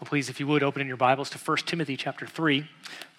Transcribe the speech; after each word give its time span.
Well, 0.00 0.08
please, 0.08 0.30
if 0.30 0.40
you 0.40 0.46
would, 0.46 0.62
open 0.62 0.80
in 0.80 0.88
your 0.88 0.96
Bibles 0.96 1.28
to 1.28 1.38
1 1.38 1.58
Timothy 1.66 1.94
chapter 1.94 2.26
3. 2.26 2.66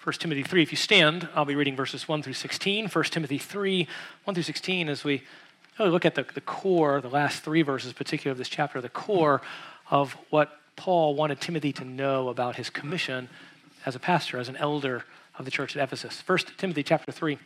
1 0.02 0.12
Timothy 0.14 0.42
3. 0.42 0.62
If 0.64 0.72
you 0.72 0.76
stand, 0.76 1.28
I'll 1.32 1.44
be 1.44 1.54
reading 1.54 1.76
verses 1.76 2.08
1 2.08 2.24
through 2.24 2.32
16. 2.32 2.88
1 2.88 3.04
Timothy 3.04 3.38
3, 3.38 3.86
1 4.24 4.34
through 4.34 4.42
16, 4.42 4.88
as 4.88 5.04
we 5.04 5.22
really 5.78 5.92
look 5.92 6.04
at 6.04 6.16
the, 6.16 6.26
the 6.34 6.40
core, 6.40 7.00
the 7.00 7.08
last 7.08 7.44
three 7.44 7.62
verses, 7.62 7.92
particularly 7.92 8.32
of 8.32 8.38
this 8.38 8.48
chapter, 8.48 8.80
the 8.80 8.88
core 8.88 9.42
of 9.92 10.16
what 10.30 10.58
Paul 10.74 11.14
wanted 11.14 11.40
Timothy 11.40 11.72
to 11.74 11.84
know 11.84 12.28
about 12.28 12.56
his 12.56 12.68
commission 12.68 13.28
as 13.86 13.94
a 13.94 14.00
pastor, 14.00 14.40
as 14.40 14.48
an 14.48 14.56
elder 14.56 15.04
of 15.38 15.44
the 15.44 15.52
church 15.52 15.76
at 15.76 15.84
Ephesus. 15.84 16.20
1 16.26 16.38
Timothy 16.58 16.82
chapter 16.82 17.12
3, 17.12 17.38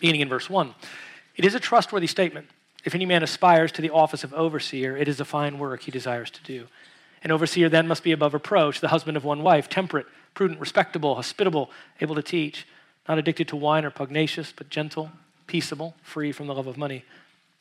beginning 0.00 0.22
in 0.22 0.28
verse 0.28 0.50
1. 0.50 0.74
It 1.36 1.44
is 1.44 1.54
a 1.54 1.60
trustworthy 1.60 2.08
statement. 2.08 2.48
If 2.84 2.96
any 2.96 3.06
man 3.06 3.22
aspires 3.22 3.70
to 3.70 3.82
the 3.82 3.90
office 3.90 4.24
of 4.24 4.34
overseer, 4.34 4.96
it 4.96 5.06
is 5.06 5.20
a 5.20 5.24
fine 5.24 5.60
work 5.60 5.82
he 5.82 5.92
desires 5.92 6.32
to 6.32 6.42
do. 6.42 6.66
An 7.22 7.30
overseer 7.30 7.68
then 7.68 7.88
must 7.88 8.02
be 8.02 8.12
above 8.12 8.34
reproach, 8.34 8.80
the 8.80 8.88
husband 8.88 9.16
of 9.16 9.24
one 9.24 9.42
wife, 9.42 9.68
temperate, 9.68 10.06
prudent, 10.34 10.60
respectable, 10.60 11.16
hospitable, 11.16 11.70
able 12.00 12.14
to 12.14 12.22
teach, 12.22 12.66
not 13.08 13.18
addicted 13.18 13.48
to 13.48 13.56
wine 13.56 13.84
or 13.84 13.90
pugnacious, 13.90 14.52
but 14.54 14.70
gentle, 14.70 15.10
peaceable, 15.46 15.94
free 16.02 16.30
from 16.30 16.46
the 16.46 16.54
love 16.54 16.66
of 16.66 16.76
money. 16.76 17.04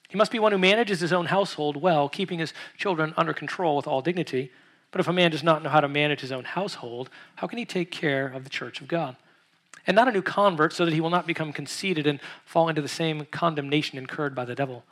He 0.10 0.18
must 0.18 0.32
be 0.32 0.40
one 0.40 0.52
who 0.52 0.58
manages 0.58 1.00
his 1.00 1.12
own 1.12 1.26
household 1.26 1.78
well, 1.78 2.08
keeping 2.08 2.40
his 2.40 2.54
children 2.78 3.14
under 3.18 3.34
control 3.34 3.76
with 3.76 3.88
all 3.88 4.02
dignity. 4.02 4.52
But 4.92 5.02
if 5.02 5.08
a 5.08 5.14
man 5.14 5.32
does 5.32 5.44
not 5.44 5.64
know 5.64 5.70
how 5.70 5.82
to 5.82 5.88
manage 5.88 6.22
his 6.22 6.32
own 6.32 6.46
household, 6.46 7.10
how 7.36 7.48
can 7.48 7.58
he 7.58 7.66
take 7.66 7.92
care 7.92 8.28
of 8.28 8.44
the 8.44 8.50
church 8.50 8.80
of 8.80 8.88
God? 8.88 9.18
And 9.86 9.96
not 9.96 10.08
a 10.08 10.12
new 10.12 10.22
convert, 10.22 10.74
so 10.74 10.86
that 10.86 10.94
he 10.94 11.02
will 11.02 11.10
not 11.10 11.28
become 11.28 11.52
conceited 11.52 12.08
and 12.08 12.20
fall 12.46 12.70
into 12.70 12.82
the 12.82 12.88
same 12.88 13.26
condemnation 13.32 13.98
incurred 13.98 14.36
by 14.36 14.46
the 14.46 14.56
devil. 14.56 14.84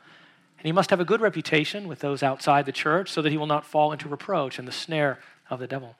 And 0.66 0.72
he 0.72 0.74
must 0.74 0.90
have 0.90 0.98
a 0.98 1.04
good 1.04 1.20
reputation 1.20 1.86
with 1.86 2.00
those 2.00 2.24
outside 2.24 2.66
the 2.66 2.72
church 2.72 3.08
so 3.12 3.22
that 3.22 3.30
he 3.30 3.38
will 3.38 3.46
not 3.46 3.64
fall 3.64 3.92
into 3.92 4.08
reproach 4.08 4.58
and 4.58 4.66
the 4.66 4.72
snare 4.72 5.20
of 5.48 5.60
the 5.60 5.68
devil. 5.68 5.94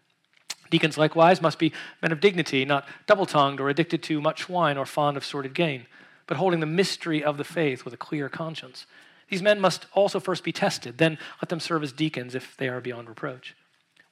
Deacons 0.73 0.98
likewise 0.98 1.41
must 1.41 1.61
be 1.61 1.73
men 2.02 2.11
of 2.11 2.19
dignity, 2.19 2.65
not 2.65 2.84
double 3.06 3.27
tongued 3.27 3.61
or 3.61 3.69
addicted 3.69 4.03
to 4.03 4.20
much 4.20 4.48
wine 4.48 4.77
or 4.77 4.84
fond 4.84 5.17
of 5.17 5.25
sordid 5.25 5.55
gain, 5.55 5.86
but 6.27 6.39
holding 6.39 6.58
the 6.58 6.67
mystery 6.67 7.23
of 7.23 7.36
the 7.36 7.45
faith 7.45 7.84
with 7.84 7.95
a 7.95 7.97
clear 7.97 8.28
conscience. 8.28 8.86
These 9.28 9.41
men 9.41 9.61
must 9.61 9.86
also 9.92 10.19
first 10.19 10.42
be 10.42 10.50
tested, 10.50 10.98
then 10.98 11.17
let 11.41 11.48
them 11.48 11.61
serve 11.61 11.84
as 11.84 11.92
deacons 11.92 12.34
if 12.34 12.56
they 12.56 12.67
are 12.67 12.80
beyond 12.80 13.08
reproach. 13.08 13.55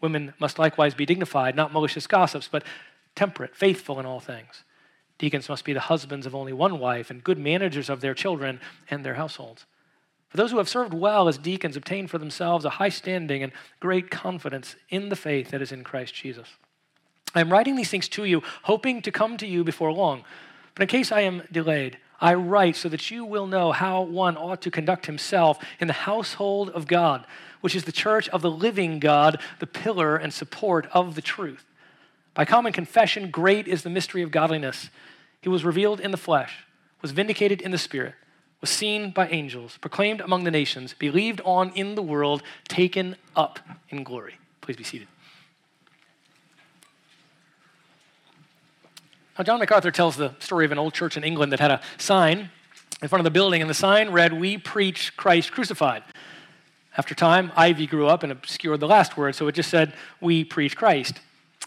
Women 0.01 0.35
must 0.39 0.61
likewise 0.61 0.95
be 0.95 1.05
dignified, 1.05 1.57
not 1.57 1.73
malicious 1.73 2.07
gossips, 2.07 2.47
but 2.47 2.63
temperate, 3.17 3.57
faithful 3.57 3.99
in 3.99 4.07
all 4.07 4.21
things. 4.21 4.63
Deacons 5.19 5.49
must 5.49 5.65
be 5.65 5.73
the 5.73 5.81
husbands 5.81 6.27
of 6.27 6.35
only 6.37 6.53
one 6.53 6.79
wife 6.79 7.11
and 7.11 7.25
good 7.25 7.39
managers 7.39 7.91
of 7.91 8.01
their 8.01 8.15
children 8.15 8.61
and 8.89 9.05
their 9.05 9.15
households. 9.15 9.67
For 10.35 10.39
those 10.39 10.51
who 10.51 10.59
have 10.59 10.69
served 10.69 10.93
well 10.93 11.29
as 11.29 11.39
deacons 11.39 11.77
obtain 11.77 12.09
for 12.09 12.19
themselves 12.19 12.65
a 12.65 12.71
high 12.71 12.89
standing 12.89 13.45
and 13.45 13.53
great 13.79 14.11
confidence 14.11 14.75
in 14.91 15.09
the 15.09 15.15
faith 15.15 15.53
that 15.53 15.63
is 15.63 15.71
in 15.71 15.85
Christ 15.85 16.13
Jesus. 16.13 16.49
I 17.37 17.41
am 17.41 17.53
writing 17.53 17.77
these 17.77 17.89
things 17.89 18.09
to 18.09 18.25
you, 18.25 18.43
hoping 18.65 19.01
to 19.03 19.13
come 19.13 19.37
to 19.37 19.47
you 19.47 19.63
before 19.63 19.93
long. 19.93 20.25
But 20.75 20.83
in 20.83 20.89
case 20.89 21.13
I 21.13 21.21
am 21.21 21.45
delayed, 21.53 21.99
I 22.21 22.35
write 22.35 22.75
so 22.75 22.89
that 22.89 23.13
you 23.13 23.25
will 23.25 23.47
know 23.47 23.71
how 23.71 24.03
one 24.03 24.37
ought 24.37 24.61
to 24.63 24.73
conduct 24.73 25.07
himself 25.07 25.65
in 25.79 25.87
the 25.87 25.93
household 25.93 26.69
of 26.71 26.89
God, 26.89 27.25
which 27.61 27.77
is 27.77 27.85
the 27.85 27.93
church 27.93 28.29
of 28.31 28.43
the 28.43 28.51
living 28.51 28.99
God, 28.99 29.41
the 29.61 29.69
pillar 29.69 30.17
and 30.17 30.35
support 30.35 30.89
of 30.91 31.15
the 31.15 31.23
truth. 31.23 31.65
By 32.35 32.45
common 32.45 32.73
confession, 32.73 33.31
great 33.31 33.69
is 33.69 33.85
the 33.85 33.89
mystery 33.89 34.23
of 34.23 34.33
godliness. 34.33 34.91
He 35.43 35.49
was 35.49 35.65
revealed 35.65 36.01
in 36.01 36.11
the 36.11 36.17
flesh, 36.17 36.67
was 37.03 37.13
vindicated 37.13 37.61
in 37.63 37.71
the 37.71 37.79
spirit 37.79 38.17
was 38.65 38.71
seen 38.71 39.11
by 39.11 39.29
angels, 39.29 39.77
proclaimed 39.83 40.23
among 40.23 40.45
the 40.45 40.51
nations, 40.51 40.95
believed 40.95 41.39
on 41.45 41.71
in 41.75 41.97
the 41.97 42.03
world, 42.03 42.43
taken 42.67 43.15
up 43.37 43.59
in 43.91 44.03
glory. 44.03 44.39
Please 44.63 44.75
be 44.75 44.83
seated. 44.83 45.07
Now, 49.37 49.45
John 49.45 49.61
MacArthur 49.61 49.91
tells 49.91 50.17
the 50.17 50.33
story 50.39 50.65
of 50.65 50.73
an 50.73 50.79
old 50.79 50.95
church 50.95 51.19
in 51.19 51.25
England 51.25 51.53
that 51.53 51.61
had 51.61 51.73
a 51.73 51.83
sign 51.99 52.49
in 53.03 53.09
front 53.09 53.21
of 53.21 53.25
the 53.25 53.31
building, 53.31 53.61
and 53.61 53.69
the 53.69 53.75
sign 53.75 54.09
read, 54.09 54.33
We 54.33 54.57
preach 54.57 55.15
Christ 55.15 55.53
crucified. 55.53 56.03
After 56.97 57.15
time, 57.15 57.53
ivy 57.57 57.87
grew 57.87 58.07
up 58.07 58.23
and 58.23 58.33
obscured 58.33 58.81
the 58.81 58.89
last 58.89 59.19
word, 59.19 59.35
so 59.35 59.47
it 59.47 59.55
just 59.55 59.69
said, 59.69 59.93
We 60.23 60.43
preach 60.43 60.75
Christ. 60.75 61.21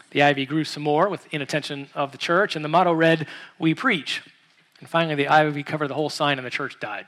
The 0.09 0.23
ivy 0.23 0.47
grew 0.47 0.63
some 0.63 0.81
more 0.81 1.09
with 1.09 1.31
inattention 1.31 1.89
of 1.93 2.11
the 2.11 2.17
church, 2.17 2.55
and 2.55 2.65
the 2.65 2.69
motto 2.69 2.91
read, 2.91 3.27
We 3.59 3.75
preach. 3.75 4.23
And 4.79 4.89
finally, 4.89 5.15
the 5.15 5.27
ivy 5.27 5.63
covered 5.63 5.87
the 5.87 5.95
whole 5.95 6.09
sign 6.09 6.37
and 6.37 6.45
the 6.45 6.51
church 6.51 6.79
died. 6.79 7.05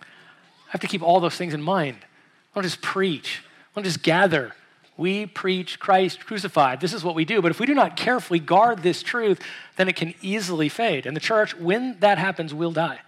I 0.00 0.70
have 0.70 0.80
to 0.80 0.86
keep 0.86 1.02
all 1.02 1.20
those 1.20 1.36
things 1.36 1.54
in 1.54 1.62
mind. 1.62 1.98
I 2.02 2.54
don't 2.54 2.64
just 2.64 2.82
preach, 2.82 3.42
I 3.44 3.80
don't 3.80 3.84
just 3.84 4.02
gather. 4.02 4.52
We 4.98 5.26
preach 5.26 5.78
Christ 5.78 6.24
crucified. 6.24 6.80
This 6.80 6.94
is 6.94 7.04
what 7.04 7.14
we 7.14 7.26
do. 7.26 7.42
But 7.42 7.50
if 7.50 7.60
we 7.60 7.66
do 7.66 7.74
not 7.74 7.96
carefully 7.96 8.38
guard 8.38 8.82
this 8.82 9.02
truth, 9.02 9.40
then 9.76 9.88
it 9.88 9.96
can 9.96 10.14
easily 10.22 10.70
fade. 10.70 11.04
And 11.04 11.14
the 11.14 11.20
church, 11.20 11.54
when 11.54 11.98
that 12.00 12.16
happens, 12.16 12.54
will 12.54 12.72
die. 12.72 13.00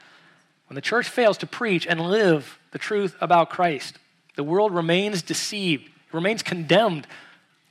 When 0.69 0.75
the 0.75 0.83
church 0.83 1.09
fails 1.09 1.39
to 1.39 1.47
preach 1.47 1.87
and 1.87 1.99
live 2.01 2.59
the 2.73 2.79
truth 2.79 3.17
about 3.23 3.49
Christ, 3.49 3.99
the 4.37 4.45
world 4.45 4.75
remains 4.75 5.23
deceived, 5.23 5.89
remains 6.13 6.43
condemned, 6.43 7.07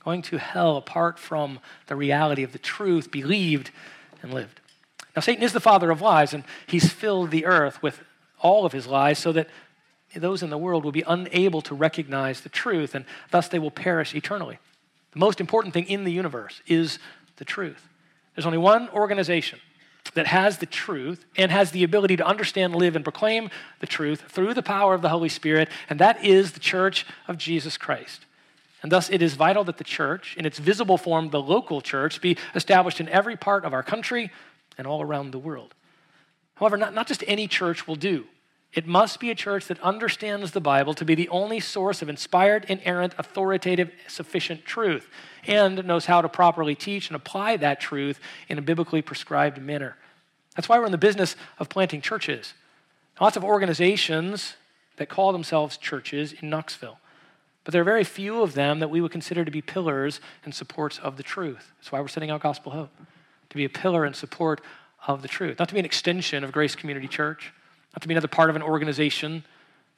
going 0.04 0.22
to 0.22 0.38
hell 0.38 0.76
apart 0.76 1.18
from 1.18 1.60
the 1.86 1.94
reality 1.94 2.42
of 2.42 2.52
the 2.52 2.58
truth 2.58 3.12
believed 3.12 3.70
and 4.20 4.34
lived. 4.34 4.60
Now, 5.18 5.22
Satan 5.22 5.42
is 5.42 5.52
the 5.52 5.58
father 5.58 5.90
of 5.90 6.00
lies, 6.00 6.32
and 6.32 6.44
he's 6.68 6.92
filled 6.92 7.32
the 7.32 7.44
earth 7.44 7.82
with 7.82 8.00
all 8.38 8.64
of 8.64 8.70
his 8.70 8.86
lies 8.86 9.18
so 9.18 9.32
that 9.32 9.48
those 10.14 10.44
in 10.44 10.50
the 10.50 10.56
world 10.56 10.84
will 10.84 10.92
be 10.92 11.02
unable 11.04 11.60
to 11.62 11.74
recognize 11.74 12.42
the 12.42 12.48
truth, 12.48 12.94
and 12.94 13.04
thus 13.32 13.48
they 13.48 13.58
will 13.58 13.72
perish 13.72 14.14
eternally. 14.14 14.60
The 15.10 15.18
most 15.18 15.40
important 15.40 15.74
thing 15.74 15.86
in 15.86 16.04
the 16.04 16.12
universe 16.12 16.62
is 16.68 17.00
the 17.34 17.44
truth. 17.44 17.88
There's 18.36 18.46
only 18.46 18.58
one 18.58 18.88
organization 18.90 19.58
that 20.14 20.28
has 20.28 20.58
the 20.58 20.66
truth 20.66 21.24
and 21.36 21.50
has 21.50 21.72
the 21.72 21.82
ability 21.82 22.16
to 22.18 22.24
understand, 22.24 22.76
live, 22.76 22.94
and 22.94 23.04
proclaim 23.04 23.50
the 23.80 23.88
truth 23.88 24.20
through 24.28 24.54
the 24.54 24.62
power 24.62 24.94
of 24.94 25.02
the 25.02 25.08
Holy 25.08 25.28
Spirit, 25.28 25.68
and 25.90 25.98
that 25.98 26.24
is 26.24 26.52
the 26.52 26.60
church 26.60 27.04
of 27.26 27.38
Jesus 27.38 27.76
Christ. 27.76 28.24
And 28.84 28.92
thus, 28.92 29.10
it 29.10 29.20
is 29.20 29.34
vital 29.34 29.64
that 29.64 29.78
the 29.78 29.82
church, 29.82 30.36
in 30.38 30.46
its 30.46 30.60
visible 30.60 30.96
form, 30.96 31.30
the 31.30 31.42
local 31.42 31.80
church, 31.80 32.20
be 32.20 32.36
established 32.54 33.00
in 33.00 33.08
every 33.08 33.36
part 33.36 33.64
of 33.64 33.72
our 33.72 33.82
country, 33.82 34.30
and 34.78 34.86
all 34.86 35.02
around 35.02 35.32
the 35.32 35.38
world. 35.38 35.74
However, 36.54 36.76
not, 36.76 36.94
not 36.94 37.06
just 37.06 37.22
any 37.26 37.46
church 37.46 37.86
will 37.86 37.96
do. 37.96 38.24
It 38.72 38.86
must 38.86 39.18
be 39.18 39.30
a 39.30 39.34
church 39.34 39.66
that 39.66 39.80
understands 39.80 40.50
the 40.52 40.60
Bible 40.60 40.92
to 40.94 41.04
be 41.04 41.14
the 41.14 41.28
only 41.30 41.58
source 41.58 42.02
of 42.02 42.08
inspired, 42.08 42.66
inerrant, 42.68 43.14
authoritative, 43.16 43.90
sufficient 44.06 44.64
truth, 44.64 45.08
and 45.46 45.84
knows 45.86 46.06
how 46.06 46.20
to 46.20 46.28
properly 46.28 46.74
teach 46.74 47.08
and 47.08 47.16
apply 47.16 47.56
that 47.56 47.80
truth 47.80 48.20
in 48.48 48.58
a 48.58 48.62
biblically 48.62 49.00
prescribed 49.00 49.60
manner. 49.60 49.96
That's 50.54 50.68
why 50.68 50.78
we're 50.78 50.86
in 50.86 50.92
the 50.92 50.98
business 50.98 51.34
of 51.58 51.68
planting 51.68 52.02
churches. 52.02 52.52
Lots 53.20 53.36
of 53.36 53.44
organizations 53.44 54.54
that 54.96 55.08
call 55.08 55.32
themselves 55.32 55.78
churches 55.78 56.34
in 56.34 56.50
Knoxville. 56.50 56.98
But 57.64 57.72
there 57.72 57.80
are 57.80 57.84
very 57.84 58.04
few 58.04 58.42
of 58.42 58.54
them 58.54 58.80
that 58.80 58.90
we 58.90 59.00
would 59.00 59.12
consider 59.12 59.44
to 59.44 59.50
be 59.50 59.62
pillars 59.62 60.20
and 60.44 60.54
supports 60.54 60.98
of 60.98 61.16
the 61.16 61.22
truth. 61.22 61.72
That's 61.78 61.90
why 61.90 62.00
we're 62.00 62.08
setting 62.08 62.30
out 62.30 62.42
Gospel 62.42 62.72
Hope 62.72 62.90
to 63.50 63.56
be 63.56 63.64
a 63.64 63.68
pillar 63.68 64.04
and 64.04 64.14
support 64.14 64.60
of 65.06 65.22
the 65.22 65.28
truth, 65.28 65.58
not 65.58 65.68
to 65.68 65.74
be 65.74 65.80
an 65.80 65.86
extension 65.86 66.44
of 66.44 66.52
Grace 66.52 66.74
Community 66.74 67.08
Church, 67.08 67.52
not 67.94 68.02
to 68.02 68.08
be 68.08 68.14
another 68.14 68.28
part 68.28 68.50
of 68.50 68.56
an 68.56 68.62
organization, 68.62 69.44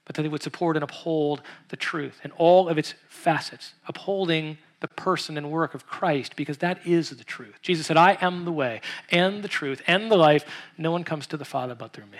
but 0.04 0.14
that 0.16 0.22
they 0.22 0.28
would 0.28 0.42
support 0.42 0.76
and 0.76 0.84
uphold 0.84 1.42
the 1.68 1.76
truth 1.76 2.20
in 2.24 2.30
all 2.32 2.68
of 2.68 2.78
its 2.78 2.94
facets, 3.08 3.74
upholding 3.86 4.58
the 4.80 4.88
person 4.88 5.36
and 5.36 5.50
work 5.50 5.74
of 5.74 5.86
Christ, 5.86 6.36
because 6.36 6.58
that 6.58 6.86
is 6.86 7.10
the 7.10 7.24
truth. 7.24 7.54
Jesus 7.62 7.86
said, 7.86 7.96
I 7.96 8.16
am 8.20 8.44
the 8.44 8.52
way 8.52 8.80
and 9.10 9.42
the 9.42 9.48
truth 9.48 9.82
and 9.86 10.10
the 10.10 10.16
life. 10.16 10.44
No 10.78 10.90
one 10.90 11.04
comes 11.04 11.26
to 11.28 11.36
the 11.36 11.44
Father 11.44 11.74
but 11.74 11.92
through 11.92 12.06
me. 12.06 12.18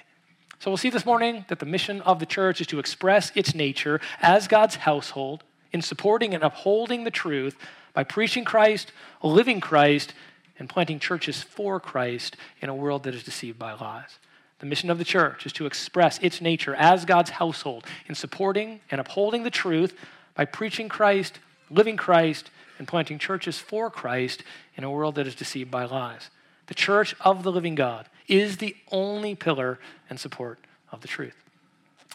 So 0.59 0.71
we'll 0.71 0.77
see 0.77 0.91
this 0.91 1.07
morning 1.07 1.47
that 1.49 1.59
the 1.59 1.67
mission 1.67 2.03
of 2.03 2.19
the 2.19 2.27
church 2.27 2.61
is 2.61 2.67
to 2.67 2.79
express 2.79 3.33
its 3.35 3.55
nature 3.55 3.99
as 4.21 4.47
God's 4.47 4.77
household 4.77 5.43
in 5.73 5.81
supporting 5.81 6.35
and 6.35 6.45
upholding 6.45 7.05
the 7.05 7.11
truth 7.11 7.57
by 7.95 8.05
preaching 8.05 8.45
Christ, 8.45 8.93
living 9.23 9.61
Christ, 9.61 10.13
and 10.61 10.69
planting 10.69 11.01
churches 11.01 11.43
for 11.43 11.81
Christ 11.81 12.37
in 12.61 12.69
a 12.69 12.75
world 12.75 13.03
that 13.03 13.15
is 13.15 13.25
deceived 13.25 13.59
by 13.59 13.73
lies. 13.73 14.19
The 14.61 14.67
mission 14.67 14.91
of 14.91 14.99
the 14.99 15.05
church 15.05 15.47
is 15.47 15.55
to 15.55 15.65
express 15.65 16.19
its 16.19 16.43
nature 16.43 16.75
as 16.75 17.07
God's 17.07 17.31
household 17.31 17.87
in 18.07 18.15
supporting 18.15 18.81
and 18.91 19.01
upholding 19.01 19.43
the 19.43 19.51
truth 19.51 19.95
by 20.35 20.45
preaching 20.45 20.91
Christ, 20.91 21.39
living 21.71 21.97
Christ, 21.97 22.51
and 22.79 22.87
planting 22.87 23.19
churches 23.19 23.59
for 23.59 23.91
Christ 23.91 24.45
in 24.77 24.85
a 24.85 24.91
world 24.91 25.15
that 25.15 25.27
is 25.27 25.35
deceived 25.35 25.71
by 25.71 25.85
lies. 25.85 26.29
The 26.67 26.75
church 26.75 27.17
of 27.23 27.43
the 27.43 27.51
living 27.51 27.75
God 27.75 28.07
is 28.29 28.59
the 28.59 28.77
only 28.93 29.35
pillar 29.35 29.79
and 30.11 30.21
support 30.21 30.59
of 30.93 31.01
the 31.01 31.09
truth. 31.09 31.37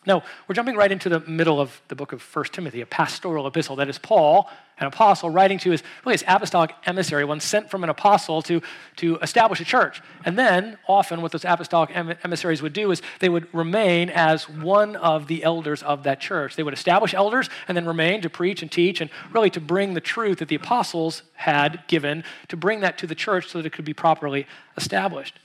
Now, 0.06 0.24
we're 0.48 0.54
jumping 0.54 0.76
right 0.76 0.92
into 0.92 1.10
the 1.10 1.20
middle 1.22 1.60
of 1.60 1.82
the 1.88 1.96
book 1.96 2.14
of 2.14 2.22
1 2.22 2.46
Timothy, 2.46 2.82
a 2.82 2.86
pastoral 2.86 3.48
epistle. 3.48 3.76
That 3.76 3.90
is 3.90 3.98
Paul, 3.98 4.50
an 4.78 4.86
apostle, 4.86 5.30
writing 5.30 5.58
to 5.60 5.72
his 5.72 5.82
really 6.04 6.14
his 6.14 6.24
apostolic 6.28 6.76
emissary, 6.86 7.26
one 7.26 7.40
sent 7.40 7.72
from 7.72 7.84
an 7.84 7.90
apostle 7.90 8.42
to, 8.44 8.62
to 8.98 9.18
establish 9.18 9.60
a 9.62 9.66
church. 9.66 10.02
And 10.24 10.38
then, 10.38 10.78
often, 10.88 11.22
what 11.22 11.32
those 11.32 11.46
apostolic 11.46 11.92
emissaries 11.96 12.62
would 12.62 12.74
do 12.74 12.92
is 12.92 13.02
they 13.20 13.30
would 13.30 13.52
remain 13.54 14.10
as 14.10 14.48
one 14.48 14.96
of 14.96 15.28
the 15.28 15.44
elders 15.44 15.82
of 15.82 16.04
that 16.04 16.20
church. 16.20 16.56
They 16.56 16.64
would 16.64 16.74
establish 16.74 17.14
elders 17.14 17.50
and 17.68 17.76
then 17.76 17.86
remain 17.86 18.22
to 18.22 18.30
preach 18.30 18.62
and 18.62 18.72
teach 18.72 19.02
and 19.02 19.10
really 19.34 19.50
to 19.52 19.62
bring 19.62 19.96
the 19.96 20.02
truth 20.02 20.40
that 20.40 20.50
the 20.50 20.56
apostles 20.56 21.24
had 21.34 21.84
given, 21.88 22.24
to 22.50 22.58
bring 22.58 22.82
that 22.82 22.98
to 23.00 23.08
the 23.08 23.16
church 23.16 23.50
so 23.50 23.58
that 23.58 23.66
it 23.66 23.74
could 23.74 23.86
be 23.86 23.94
properly 23.94 24.46
established. 24.78 25.40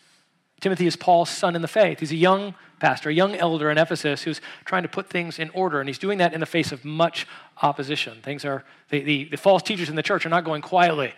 Timothy 0.60 0.86
is 0.86 0.96
Paul's 0.96 1.30
son 1.30 1.56
in 1.56 1.62
the 1.62 1.68
faith. 1.68 2.00
He's 2.00 2.12
a 2.12 2.16
young 2.16 2.54
pastor, 2.80 3.10
a 3.10 3.14
young 3.14 3.36
elder 3.36 3.70
in 3.70 3.78
Ephesus 3.78 4.22
who's 4.22 4.40
trying 4.64 4.82
to 4.82 4.88
put 4.88 5.08
things 5.08 5.38
in 5.38 5.50
order, 5.50 5.80
and 5.80 5.88
he's 5.88 5.98
doing 5.98 6.18
that 6.18 6.32
in 6.32 6.40
the 6.40 6.46
face 6.46 6.72
of 6.72 6.84
much 6.84 7.26
opposition. 7.62 8.20
Things 8.22 8.44
are, 8.44 8.64
the, 8.88 9.00
the, 9.00 9.24
the 9.24 9.36
false 9.36 9.62
teachers 9.62 9.88
in 9.88 9.96
the 9.96 10.02
church 10.02 10.26
are 10.26 10.30
not 10.30 10.44
going 10.44 10.62
quietly. 10.62 11.12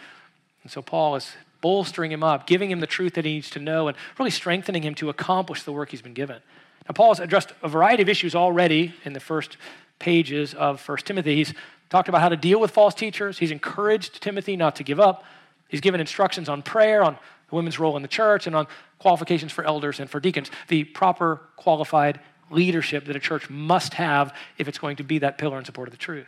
And 0.62 0.70
so 0.70 0.82
Paul 0.82 1.16
is 1.16 1.32
bolstering 1.60 2.12
him 2.12 2.22
up, 2.22 2.46
giving 2.46 2.70
him 2.70 2.80
the 2.80 2.86
truth 2.86 3.14
that 3.14 3.24
he 3.24 3.34
needs 3.34 3.50
to 3.50 3.60
know, 3.60 3.88
and 3.88 3.96
really 4.18 4.30
strengthening 4.30 4.82
him 4.82 4.94
to 4.96 5.08
accomplish 5.08 5.62
the 5.62 5.72
work 5.72 5.90
he's 5.90 6.02
been 6.02 6.12
given. 6.14 6.42
Now, 6.88 6.92
Paul 6.94 7.10
has 7.10 7.20
addressed 7.20 7.52
a 7.62 7.68
variety 7.68 8.02
of 8.02 8.08
issues 8.08 8.34
already 8.34 8.94
in 9.04 9.12
the 9.12 9.20
first 9.20 9.56
pages 9.98 10.52
of 10.54 10.86
1 10.86 10.98
Timothy. 10.98 11.36
He's 11.36 11.54
talked 11.88 12.08
about 12.08 12.20
how 12.20 12.28
to 12.28 12.36
deal 12.36 12.60
with 12.60 12.72
false 12.72 12.94
teachers, 12.94 13.38
he's 13.38 13.52
encouraged 13.52 14.20
Timothy 14.20 14.56
not 14.56 14.76
to 14.76 14.82
give 14.82 14.98
up. 14.98 15.24
He's 15.68 15.80
given 15.80 16.02
instructions 16.02 16.50
on 16.50 16.60
prayer, 16.60 17.02
on 17.02 17.16
women's 17.52 17.78
role 17.78 17.96
in 17.96 18.02
the 18.02 18.08
church, 18.08 18.46
and 18.46 18.56
on 18.56 18.66
qualifications 18.98 19.52
for 19.52 19.64
elders 19.64 20.00
and 20.00 20.08
for 20.08 20.20
deacons, 20.20 20.50
the 20.68 20.84
proper 20.84 21.40
qualified 21.56 22.20
leadership 22.50 23.06
that 23.06 23.16
a 23.16 23.20
church 23.20 23.48
must 23.48 23.94
have 23.94 24.34
if 24.58 24.68
it's 24.68 24.78
going 24.78 24.96
to 24.96 25.02
be 25.02 25.18
that 25.18 25.38
pillar 25.38 25.58
in 25.58 25.64
support 25.64 25.88
of 25.88 25.92
the 25.92 25.98
truth. 25.98 26.26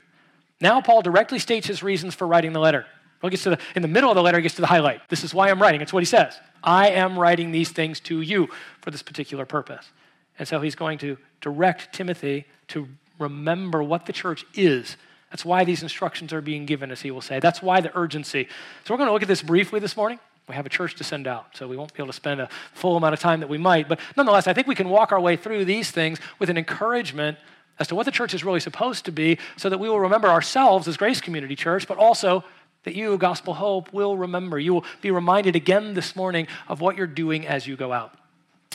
Now, 0.60 0.80
Paul 0.80 1.02
directly 1.02 1.38
states 1.38 1.66
his 1.66 1.82
reasons 1.82 2.14
for 2.14 2.26
writing 2.26 2.52
the 2.52 2.60
letter. 2.60 2.86
Well, 3.20 3.30
gets 3.30 3.44
to 3.44 3.50
the, 3.50 3.58
in 3.74 3.82
the 3.82 3.88
middle 3.88 4.10
of 4.10 4.16
the 4.16 4.22
letter, 4.22 4.38
he 4.38 4.42
gets 4.42 4.54
to 4.56 4.60
the 4.60 4.66
highlight. 4.66 5.00
This 5.08 5.24
is 5.24 5.32
why 5.34 5.50
I'm 5.50 5.60
writing. 5.60 5.80
It's 5.80 5.92
what 5.92 6.02
he 6.02 6.06
says. 6.06 6.38
I 6.62 6.90
am 6.90 7.18
writing 7.18 7.52
these 7.52 7.70
things 7.70 8.00
to 8.00 8.20
you 8.20 8.48
for 8.80 8.90
this 8.90 9.02
particular 9.02 9.46
purpose. 9.46 9.90
And 10.38 10.46
so 10.46 10.60
he's 10.60 10.74
going 10.74 10.98
to 10.98 11.16
direct 11.40 11.94
Timothy 11.94 12.46
to 12.68 12.88
remember 13.18 13.82
what 13.82 14.06
the 14.06 14.12
church 14.12 14.44
is. 14.54 14.96
That's 15.30 15.44
why 15.44 15.64
these 15.64 15.82
instructions 15.82 16.32
are 16.32 16.40
being 16.40 16.66
given, 16.66 16.90
as 16.90 17.00
he 17.00 17.10
will 17.10 17.20
say. 17.20 17.40
That's 17.40 17.62
why 17.62 17.80
the 17.80 17.96
urgency. 17.96 18.48
So 18.84 18.94
we're 18.94 18.98
going 18.98 19.08
to 19.08 19.12
look 19.12 19.22
at 19.22 19.28
this 19.28 19.42
briefly 19.42 19.80
this 19.80 19.96
morning. 19.96 20.18
We 20.48 20.54
have 20.54 20.66
a 20.66 20.70
church 20.70 20.94
to 20.96 21.04
send 21.04 21.26
out, 21.26 21.56
so 21.56 21.66
we 21.66 21.76
won't 21.76 21.94
be 21.94 22.02
able 22.02 22.12
to 22.12 22.16
spend 22.16 22.40
a 22.40 22.48
full 22.74 22.96
amount 22.96 23.14
of 23.14 23.20
time 23.20 23.40
that 23.40 23.48
we 23.48 23.56
might. 23.56 23.88
But 23.88 23.98
nonetheless, 24.16 24.46
I 24.46 24.52
think 24.52 24.66
we 24.66 24.74
can 24.74 24.90
walk 24.90 25.10
our 25.10 25.20
way 25.20 25.36
through 25.36 25.64
these 25.64 25.90
things 25.90 26.18
with 26.38 26.50
an 26.50 26.58
encouragement 26.58 27.38
as 27.78 27.88
to 27.88 27.94
what 27.94 28.04
the 28.04 28.12
church 28.12 28.34
is 28.34 28.44
really 28.44 28.60
supposed 28.60 29.04
to 29.06 29.12
be 29.12 29.38
so 29.56 29.68
that 29.68 29.78
we 29.78 29.88
will 29.88 30.00
remember 30.00 30.28
ourselves 30.28 30.86
as 30.86 30.96
Grace 30.96 31.20
Community 31.20 31.56
Church, 31.56 31.88
but 31.88 31.96
also 31.96 32.44
that 32.84 32.94
you, 32.94 33.16
Gospel 33.16 33.54
Hope, 33.54 33.92
will 33.92 34.16
remember. 34.16 34.58
You 34.58 34.74
will 34.74 34.84
be 35.00 35.10
reminded 35.10 35.56
again 35.56 35.94
this 35.94 36.14
morning 36.14 36.46
of 36.68 36.80
what 36.80 36.96
you're 36.96 37.06
doing 37.06 37.46
as 37.46 37.66
you 37.66 37.76
go 37.76 37.92
out. 37.92 38.14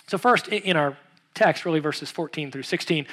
So, 0.08 0.18
first, 0.18 0.48
in 0.48 0.76
our 0.76 0.98
text, 1.36 1.66
really 1.66 1.80
verses 1.80 2.10
14 2.10 2.52
through 2.52 2.64
16, 2.64 3.06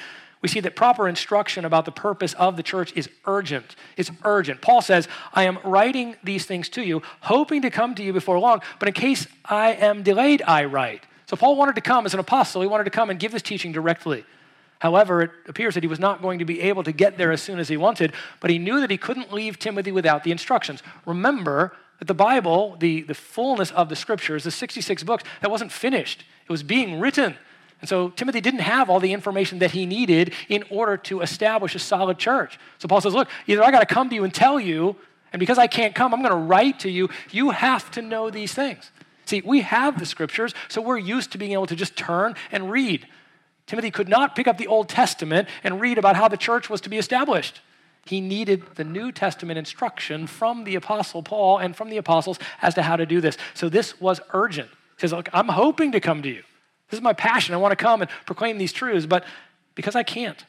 we 0.47 0.49
see 0.49 0.61
that 0.61 0.77
proper 0.77 1.09
instruction 1.09 1.65
about 1.65 1.87
the 1.87 1.91
purpose 1.91 2.33
of 2.35 2.57
the 2.57 2.63
church 2.63 2.93
is 2.95 3.09
urgent. 3.25 3.75
It's 3.97 4.13
urgent. 4.23 4.61
Paul 4.61 4.81
says, 4.81 5.09
I 5.33 5.43
am 5.43 5.59
writing 5.65 6.15
these 6.23 6.47
things 6.47 6.69
to 6.69 6.83
you, 6.83 7.03
hoping 7.23 7.63
to 7.63 7.69
come 7.71 7.97
to 7.97 8.03
you 8.05 8.13
before 8.13 8.39
long, 8.39 8.63
but 8.79 8.87
in 8.87 8.95
case 8.95 9.27
I 9.45 9.73
am 9.73 10.05
delayed, 10.05 10.43
I 10.47 10.67
write. 10.67 11.03
So 11.29 11.37
Paul 11.37 11.57
wanted 11.57 11.75
to 11.75 11.81
come 11.81 12.07
as 12.07 12.15
an 12.15 12.21
apostle. 12.21 12.63
He 12.63 12.69
wanted 12.69 12.85
to 12.85 12.91
come 12.91 13.11
and 13.11 13.19
give 13.19 13.33
this 13.33 13.43
teaching 13.43 13.73
directly. 13.73 14.25
However, 14.79 15.23
it 15.23 15.31
appears 15.49 15.75
that 15.75 15.83
he 15.83 15.89
was 15.89 15.99
not 15.99 16.23
going 16.23 16.39
to 16.39 16.45
be 16.45 16.61
able 16.61 16.85
to 16.85 16.93
get 16.93 17.19
there 17.19 17.33
as 17.33 17.43
soon 17.43 17.59
as 17.59 17.69
he 17.69 17.77
wanted, 17.77 18.13
but 18.39 18.49
he 18.49 18.59
knew 18.59 18.79
that 18.79 18.91
he 18.93 18.99
couldn't 18.99 19.33
leave 19.33 19.59
Timothy 19.59 19.91
without 19.91 20.23
the 20.23 20.31
instructions. 20.31 20.81
Remember 21.07 21.73
that 21.99 22.05
the 22.05 22.15
Bible, 22.15 22.77
the, 22.79 23.03
the 23.03 23.15
fullness 23.15 23.73
of 23.73 23.89
the 23.89 23.97
scriptures, 23.97 24.45
the 24.45 24.53
66 24.53 25.03
books, 25.03 25.25
that 25.41 25.51
wasn't 25.51 25.73
finished. 25.73 26.23
It 26.45 26.53
was 26.53 26.63
being 26.63 27.01
written. 27.01 27.35
And 27.81 27.89
so 27.89 28.09
Timothy 28.11 28.41
didn't 28.41 28.61
have 28.61 28.89
all 28.89 29.01
the 29.01 29.13
information 29.13 29.59
that 29.59 29.73
he 29.73 29.87
needed 29.87 30.33
in 30.49 30.65
order 30.71 30.97
to 30.99 31.21
establish 31.21 31.75
a 31.75 31.79
solid 31.79 32.19
church. 32.19 32.59
So 32.79 32.89
Paul 32.89 33.01
says, 33.01 33.15
Look, 33.15 33.29
either 33.47 33.63
I 33.63 33.71
got 33.71 33.81
to 33.81 33.95
come 33.95 34.09
to 34.09 34.15
you 34.15 34.25
and 34.25 34.33
tell 34.33 34.59
you, 34.59 34.97
and 35.33 35.41
because 35.41 35.59
I 35.59 35.67
can't 35.67 35.95
come, 35.95 36.15
I'm 36.15 36.23
going 36.23 36.33
to 36.33 36.39
write 36.39 36.81
to 36.81 36.91
you. 36.91 37.11
You 37.31 37.51
have 37.51 37.91
to 37.93 38.03
know 38.03 38.31
these 38.31 38.55
things. 38.55 38.91
See, 39.27 39.43
we 39.45 39.61
have 39.63 39.99
the 39.99 40.07
scriptures, 40.07 40.55
so 40.69 40.81
we're 40.81 40.99
used 40.99 41.33
to 41.33 41.39
being 41.39 41.53
able 41.53 41.67
to 41.67 41.77
just 41.77 41.97
turn 41.97 42.37
and 42.53 42.71
read. 42.71 43.07
Timothy 43.67 43.91
could 43.91 44.09
not 44.09 44.37
pick 44.37 44.47
up 44.47 44.57
the 44.57 44.69
Old 44.69 44.89
Testament 44.89 45.49
and 45.65 45.81
read 45.81 45.99
about 45.99 46.17
how 46.17 46.29
the 46.29 46.37
church 46.37 46.71
was 46.71 46.81
to 46.83 46.89
be 46.89 46.97
established. 46.97 47.61
He 48.07 48.21
needed 48.21 48.63
the 48.77 48.85
New 48.85 49.11
Testament 49.11 49.59
instruction 49.59 50.29
from 50.29 50.63
the 50.63 50.77
Apostle 50.77 51.25
Paul 51.25 51.59
and 51.59 51.75
from 51.75 51.91
the 51.91 51.97
apostles 51.97 52.39
as 52.63 52.75
to 52.75 52.83
how 52.83 52.95
to 52.95 53.05
do 53.05 53.21
this. 53.21 53.37
So 53.55 53.69
this 53.69 54.01
was 54.01 54.21
urgent. 54.33 54.69
He 54.69 55.01
says, 55.01 55.13
Look, 55.13 55.29
I'm 55.33 55.49
hoping 55.49 55.91
to 55.91 56.01
come 56.01 56.23
to 56.23 56.29
you. 56.29 56.45
This 56.91 56.99
is 56.99 57.03
my 57.03 57.13
passion. 57.13 57.55
I 57.55 57.59
want 57.59 57.73
to 57.73 57.77
come 57.77 58.03
and 58.03 58.11
proclaim 58.27 58.59
these 58.59 58.73
truths, 58.73 59.07
but 59.07 59.25
because 59.75 59.97
I 59.97 60.03
can't, 60.03 60.45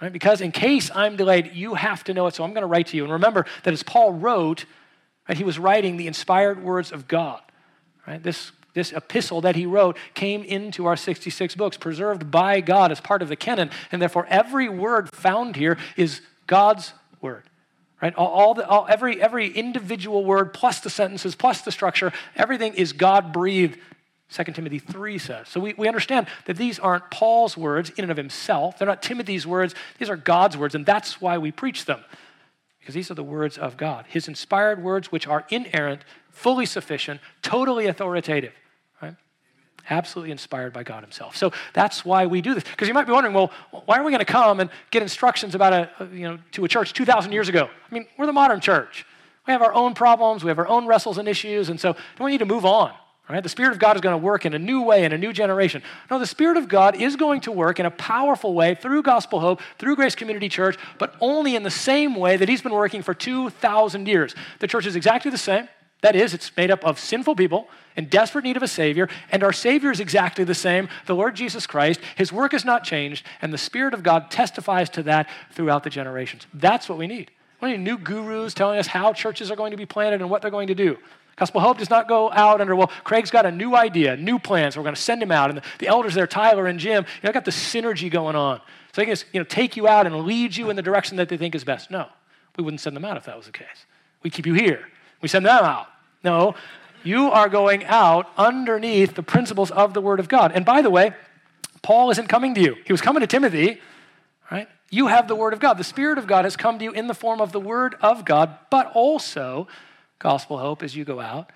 right? 0.00 0.12
Because 0.12 0.40
in 0.40 0.52
case 0.52 0.90
I'm 0.94 1.16
delayed, 1.16 1.52
you 1.54 1.74
have 1.74 2.04
to 2.04 2.14
know 2.14 2.26
it, 2.26 2.34
so 2.34 2.44
I'm 2.44 2.52
going 2.52 2.62
to 2.62 2.68
write 2.68 2.88
to 2.88 2.96
you. 2.96 3.04
And 3.04 3.12
remember 3.12 3.46
that 3.64 3.72
as 3.72 3.82
Paul 3.82 4.12
wrote, 4.12 4.64
right, 5.28 5.36
he 5.36 5.44
was 5.44 5.58
writing 5.58 5.96
the 5.96 6.06
inspired 6.06 6.62
words 6.62 6.92
of 6.92 7.08
God, 7.08 7.40
right? 8.06 8.22
This, 8.22 8.52
this 8.74 8.92
epistle 8.92 9.40
that 9.40 9.56
he 9.56 9.66
wrote 9.66 9.96
came 10.14 10.42
into 10.42 10.86
our 10.86 10.96
66 10.96 11.54
books, 11.54 11.76
preserved 11.76 12.30
by 12.30 12.60
God 12.60 12.92
as 12.92 13.00
part 13.00 13.22
of 13.22 13.28
the 13.28 13.36
canon, 13.36 13.70
and 13.90 14.02
therefore 14.02 14.26
every 14.28 14.68
word 14.68 15.14
found 15.14 15.56
here 15.56 15.78
is 15.96 16.20
God's 16.46 16.92
word. 17.20 17.44
Right? 18.02 18.14
All, 18.14 18.28
all 18.28 18.54
the, 18.54 18.66
all, 18.66 18.86
every, 18.88 19.20
every 19.20 19.48
individual 19.48 20.24
word, 20.24 20.54
plus 20.54 20.80
the 20.80 20.88
sentences, 20.88 21.34
plus 21.34 21.60
the 21.60 21.72
structure, 21.72 22.12
everything 22.34 22.72
is 22.74 22.94
God 22.94 23.30
breathed 23.30 23.78
2 24.32 24.44
Timothy 24.44 24.78
3 24.78 25.18
says. 25.18 25.48
So 25.48 25.60
we, 25.60 25.74
we 25.74 25.88
understand 25.88 26.28
that 26.46 26.56
these 26.56 26.78
aren't 26.78 27.10
Paul's 27.10 27.56
words 27.56 27.90
in 27.90 28.04
and 28.04 28.10
of 28.10 28.16
himself. 28.16 28.78
They're 28.78 28.86
not 28.86 29.02
Timothy's 29.02 29.46
words. 29.46 29.74
These 29.98 30.08
are 30.08 30.16
God's 30.16 30.56
words, 30.56 30.74
and 30.74 30.86
that's 30.86 31.20
why 31.20 31.38
we 31.38 31.50
preach 31.50 31.84
them. 31.84 32.04
Because 32.78 32.94
these 32.94 33.10
are 33.10 33.14
the 33.14 33.24
words 33.24 33.58
of 33.58 33.76
God, 33.76 34.06
his 34.08 34.28
inspired 34.28 34.82
words, 34.82 35.10
which 35.10 35.26
are 35.26 35.44
inerrant, 35.50 36.04
fully 36.30 36.64
sufficient, 36.64 37.20
totally 37.42 37.86
authoritative. 37.86 38.52
Right? 39.02 39.16
Absolutely 39.90 40.30
inspired 40.30 40.72
by 40.72 40.84
God 40.84 41.02
himself. 41.02 41.36
So 41.36 41.52
that's 41.74 42.04
why 42.04 42.26
we 42.26 42.40
do 42.40 42.54
this. 42.54 42.64
Because 42.64 42.86
you 42.86 42.94
might 42.94 43.06
be 43.06 43.12
wondering, 43.12 43.34
well, 43.34 43.50
why 43.84 43.98
are 43.98 44.04
we 44.04 44.12
going 44.12 44.24
to 44.24 44.24
come 44.24 44.60
and 44.60 44.70
get 44.92 45.02
instructions 45.02 45.56
about 45.56 45.72
a, 45.72 46.08
you 46.12 46.28
know, 46.28 46.38
to 46.52 46.64
a 46.64 46.68
church 46.68 46.92
2,000 46.92 47.32
years 47.32 47.48
ago? 47.48 47.68
I 47.68 47.94
mean, 47.94 48.06
we're 48.16 48.26
the 48.26 48.32
modern 48.32 48.60
church. 48.60 49.04
We 49.46 49.52
have 49.52 49.62
our 49.62 49.74
own 49.74 49.94
problems, 49.94 50.44
we 50.44 50.48
have 50.48 50.58
our 50.58 50.68
own 50.68 50.86
wrestles 50.86 51.18
and 51.18 51.26
issues, 51.26 51.68
and 51.68 51.80
so 51.80 51.94
do 52.16 52.24
we 52.24 52.30
need 52.30 52.38
to 52.38 52.46
move 52.46 52.64
on? 52.64 52.92
Right? 53.30 53.42
The 53.42 53.48
Spirit 53.48 53.72
of 53.72 53.78
God 53.78 53.96
is 53.96 54.02
going 54.02 54.14
to 54.14 54.24
work 54.24 54.44
in 54.44 54.54
a 54.54 54.58
new 54.58 54.82
way 54.82 55.04
in 55.04 55.12
a 55.12 55.18
new 55.18 55.32
generation. 55.32 55.82
No, 56.10 56.18
the 56.18 56.26
Spirit 56.26 56.56
of 56.56 56.68
God 56.68 56.96
is 56.96 57.16
going 57.16 57.40
to 57.42 57.52
work 57.52 57.78
in 57.78 57.86
a 57.86 57.90
powerful 57.90 58.54
way 58.54 58.74
through 58.74 59.02
Gospel 59.02 59.40
Hope, 59.40 59.60
through 59.78 59.96
Grace 59.96 60.14
Community 60.14 60.48
Church, 60.48 60.76
but 60.98 61.14
only 61.20 61.54
in 61.54 61.62
the 61.62 61.70
same 61.70 62.16
way 62.16 62.36
that 62.36 62.48
He's 62.48 62.62
been 62.62 62.72
working 62.72 63.02
for 63.02 63.14
2,000 63.14 64.08
years. 64.08 64.34
The 64.58 64.66
church 64.66 64.86
is 64.86 64.96
exactly 64.96 65.30
the 65.30 65.38
same. 65.38 65.68
That 66.02 66.16
is, 66.16 66.32
it's 66.32 66.56
made 66.56 66.70
up 66.70 66.84
of 66.84 66.98
sinful 66.98 67.36
people 67.36 67.68
in 67.96 68.06
desperate 68.06 68.44
need 68.44 68.56
of 68.56 68.62
a 68.62 68.68
Savior, 68.68 69.08
and 69.30 69.42
our 69.42 69.52
Savior 69.52 69.90
is 69.90 70.00
exactly 70.00 70.44
the 70.44 70.54
same, 70.54 70.88
the 71.06 71.14
Lord 71.14 71.36
Jesus 71.36 71.66
Christ. 71.66 72.00
His 72.16 72.32
work 72.32 72.52
has 72.52 72.64
not 72.64 72.84
changed, 72.84 73.26
and 73.42 73.52
the 73.52 73.58
Spirit 73.58 73.92
of 73.92 74.02
God 74.02 74.30
testifies 74.30 74.88
to 74.90 75.02
that 75.04 75.28
throughout 75.52 75.84
the 75.84 75.90
generations. 75.90 76.46
That's 76.54 76.88
what 76.88 76.98
we 76.98 77.06
need. 77.06 77.30
We 77.60 77.72
need 77.72 77.80
new 77.80 77.98
gurus 77.98 78.54
telling 78.54 78.78
us 78.78 78.86
how 78.86 79.12
churches 79.12 79.50
are 79.50 79.56
going 79.56 79.72
to 79.72 79.76
be 79.76 79.86
planted 79.86 80.22
and 80.22 80.30
what 80.30 80.40
they're 80.40 80.50
going 80.50 80.68
to 80.68 80.74
do. 80.74 80.96
Gospel 81.36 81.60
Hope 81.60 81.78
does 81.78 81.88
not 81.88 82.08
go 82.08 82.30
out 82.30 82.60
under, 82.60 82.76
well, 82.76 82.90
Craig's 83.04 83.30
got 83.30 83.46
a 83.46 83.50
new 83.50 83.74
idea, 83.74 84.16
new 84.16 84.38
plans, 84.38 84.74
so 84.74 84.80
we're 84.80 84.84
going 84.84 84.94
to 84.94 85.00
send 85.00 85.22
him 85.22 85.32
out. 85.32 85.50
And 85.50 85.62
the, 85.78 85.86
elders 85.86 86.14
there, 86.14 86.26
Tyler 86.26 86.66
and 86.66 86.78
Jim, 86.78 87.06
you 87.22 87.26
know, 87.26 87.32
got 87.32 87.44
the 87.44 87.50
synergy 87.50 88.10
going 88.10 88.36
on. 88.36 88.58
So 88.92 89.00
they 89.00 89.06
can 89.06 89.12
just, 89.12 89.26
you 89.32 89.40
know, 89.40 89.44
take 89.44 89.76
you 89.76 89.88
out 89.88 90.06
and 90.06 90.24
lead 90.24 90.56
you 90.56 90.68
in 90.68 90.76
the 90.76 90.82
direction 90.82 91.16
that 91.16 91.28
they 91.28 91.36
think 91.36 91.54
is 91.54 91.64
best. 91.64 91.90
No, 91.90 92.06
we 92.56 92.64
wouldn't 92.64 92.80
send 92.80 92.94
them 92.94 93.04
out 93.04 93.16
if 93.16 93.24
that 93.24 93.36
was 93.36 93.46
the 93.46 93.52
case. 93.52 93.86
We 94.22 94.30
keep 94.30 94.46
you 94.46 94.54
here. 94.54 94.86
We 95.22 95.28
send 95.28 95.46
them 95.46 95.64
out. 95.64 95.86
No, 96.22 96.54
you 97.02 97.30
are 97.30 97.48
going 97.48 97.84
out 97.86 98.28
underneath 98.36 99.14
the 99.14 99.22
principles 99.22 99.70
of 99.70 99.94
the 99.94 100.00
Word 100.00 100.20
of 100.20 100.28
God. 100.28 100.52
And 100.52 100.64
by 100.64 100.82
the 100.82 100.90
way, 100.90 101.14
Paul 101.82 102.10
isn't 102.10 102.28
coming 102.28 102.54
to 102.54 102.60
you. 102.60 102.76
He 102.84 102.92
was 102.92 103.00
coming 103.00 103.20
to 103.20 103.26
Timothy, 103.26 103.80
right? 104.50 104.68
You 104.90 105.06
have 105.06 105.28
the 105.28 105.36
Word 105.36 105.52
of 105.52 105.60
God. 105.60 105.78
The 105.78 105.84
Spirit 105.84 106.18
of 106.18 106.26
God 106.26 106.44
has 106.44 106.56
come 106.56 106.78
to 106.78 106.84
you 106.84 106.90
in 106.90 107.06
the 107.06 107.14
form 107.14 107.40
of 107.40 107.52
the 107.52 107.60
Word 107.60 107.94
of 108.02 108.24
God, 108.24 108.58
but 108.70 108.90
also 108.92 109.66
gospel 110.20 110.58
hope 110.58 110.84
as 110.84 110.94
you 110.94 111.04
go 111.04 111.18
out. 111.18 111.50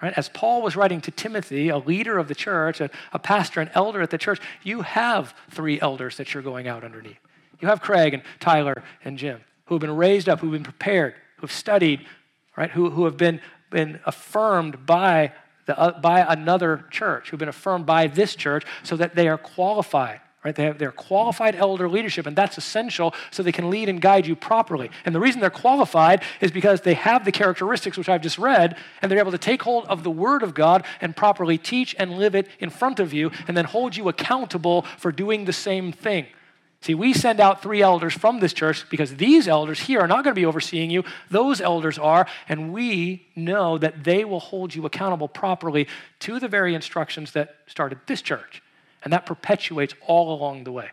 Right? 0.00 0.14
As 0.16 0.28
Paul 0.28 0.62
was 0.62 0.76
writing 0.76 1.00
to 1.02 1.10
Timothy, 1.10 1.68
a 1.68 1.78
leader 1.78 2.18
of 2.18 2.28
the 2.28 2.34
church, 2.34 2.80
a, 2.80 2.90
a 3.12 3.18
pastor, 3.18 3.60
an 3.60 3.70
elder 3.74 4.00
at 4.00 4.10
the 4.10 4.18
church, 4.18 4.40
you 4.62 4.82
have 4.82 5.34
three 5.50 5.80
elders 5.80 6.16
that 6.16 6.32
you're 6.32 6.42
going 6.42 6.68
out 6.68 6.84
underneath. 6.84 7.18
You 7.60 7.68
have 7.68 7.80
Craig 7.80 8.12
and 8.12 8.22
Tyler 8.38 8.82
and 9.04 9.18
Jim, 9.18 9.40
who 9.66 9.74
have 9.74 9.80
been 9.80 9.96
raised 9.96 10.28
up, 10.28 10.40
who've 10.40 10.52
been 10.52 10.62
prepared, 10.62 11.14
who've 11.38 11.52
studied, 11.52 12.06
right? 12.56 12.70
Who, 12.70 12.90
who 12.90 13.06
have 13.06 13.16
been, 13.16 13.40
been 13.70 14.00
affirmed 14.04 14.84
by, 14.84 15.32
the, 15.64 15.78
uh, 15.78 15.98
by 15.98 16.20
another 16.20 16.84
church, 16.90 17.30
who've 17.30 17.40
been 17.40 17.48
affirmed 17.48 17.86
by 17.86 18.06
this 18.06 18.36
church 18.36 18.64
so 18.82 18.96
that 18.96 19.14
they 19.14 19.28
are 19.28 19.38
qualified 19.38 20.20
right? 20.46 20.54
They 20.54 20.62
have 20.62 20.78
their 20.78 20.92
qualified 20.92 21.56
elder 21.56 21.88
leadership, 21.88 22.24
and 22.24 22.36
that's 22.36 22.56
essential 22.56 23.12
so 23.32 23.42
they 23.42 23.50
can 23.50 23.68
lead 23.68 23.88
and 23.88 24.00
guide 24.00 24.28
you 24.28 24.36
properly. 24.36 24.92
And 25.04 25.12
the 25.12 25.18
reason 25.18 25.40
they're 25.40 25.50
qualified 25.50 26.22
is 26.40 26.52
because 26.52 26.82
they 26.82 26.94
have 26.94 27.24
the 27.24 27.32
characteristics 27.32 27.98
which 27.98 28.08
I've 28.08 28.22
just 28.22 28.38
read, 28.38 28.76
and 29.02 29.10
they're 29.10 29.18
able 29.18 29.32
to 29.32 29.38
take 29.38 29.62
hold 29.62 29.86
of 29.86 30.04
the 30.04 30.10
Word 30.10 30.44
of 30.44 30.54
God 30.54 30.84
and 31.00 31.16
properly 31.16 31.58
teach 31.58 31.96
and 31.98 32.16
live 32.16 32.36
it 32.36 32.46
in 32.60 32.70
front 32.70 33.00
of 33.00 33.12
you, 33.12 33.32
and 33.48 33.56
then 33.56 33.64
hold 33.64 33.96
you 33.96 34.08
accountable 34.08 34.82
for 34.98 35.10
doing 35.10 35.46
the 35.46 35.52
same 35.52 35.90
thing. 35.90 36.26
See, 36.80 36.94
we 36.94 37.12
send 37.12 37.40
out 37.40 37.60
three 37.60 37.82
elders 37.82 38.14
from 38.14 38.38
this 38.38 38.52
church 38.52 38.88
because 38.88 39.16
these 39.16 39.48
elders 39.48 39.80
here 39.80 39.98
are 39.98 40.06
not 40.06 40.22
going 40.22 40.32
to 40.32 40.40
be 40.40 40.46
overseeing 40.46 40.90
you. 40.90 41.02
Those 41.28 41.60
elders 41.60 41.98
are, 41.98 42.28
and 42.48 42.72
we 42.72 43.26
know 43.34 43.78
that 43.78 44.04
they 44.04 44.24
will 44.24 44.38
hold 44.38 44.76
you 44.76 44.86
accountable 44.86 45.26
properly 45.26 45.88
to 46.20 46.38
the 46.38 46.46
very 46.46 46.72
instructions 46.72 47.32
that 47.32 47.56
started 47.66 47.98
this 48.06 48.22
church. 48.22 48.62
And 49.06 49.12
that 49.12 49.24
perpetuates 49.24 49.94
all 50.04 50.34
along 50.34 50.64
the 50.64 50.72
way. 50.72 50.90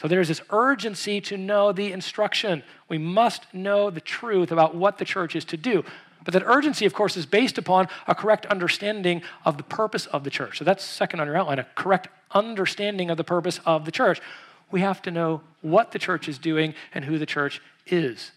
So 0.00 0.08
there's 0.08 0.28
this 0.28 0.40
urgency 0.48 1.20
to 1.20 1.36
know 1.36 1.72
the 1.72 1.92
instruction. 1.92 2.62
We 2.88 2.96
must 2.96 3.52
know 3.52 3.90
the 3.90 4.00
truth 4.00 4.50
about 4.50 4.74
what 4.74 4.96
the 4.96 5.04
church 5.04 5.36
is 5.36 5.44
to 5.44 5.58
do. 5.58 5.84
But 6.24 6.32
that 6.32 6.42
urgency, 6.46 6.86
of 6.86 6.94
course, 6.94 7.18
is 7.18 7.26
based 7.26 7.58
upon 7.58 7.88
a 8.06 8.14
correct 8.14 8.46
understanding 8.46 9.20
of 9.44 9.58
the 9.58 9.62
purpose 9.62 10.06
of 10.06 10.24
the 10.24 10.30
church. 10.30 10.56
So 10.56 10.64
that's 10.64 10.82
second 10.82 11.20
on 11.20 11.26
your 11.26 11.36
outline 11.36 11.58
a 11.58 11.66
correct 11.74 12.08
understanding 12.30 13.10
of 13.10 13.18
the 13.18 13.24
purpose 13.24 13.60
of 13.66 13.84
the 13.84 13.92
church. 13.92 14.22
We 14.70 14.80
have 14.80 15.02
to 15.02 15.10
know 15.10 15.42
what 15.60 15.92
the 15.92 15.98
church 15.98 16.30
is 16.30 16.38
doing 16.38 16.72
and 16.94 17.04
who 17.04 17.18
the 17.18 17.26
church 17.26 17.60
is. 17.86 18.30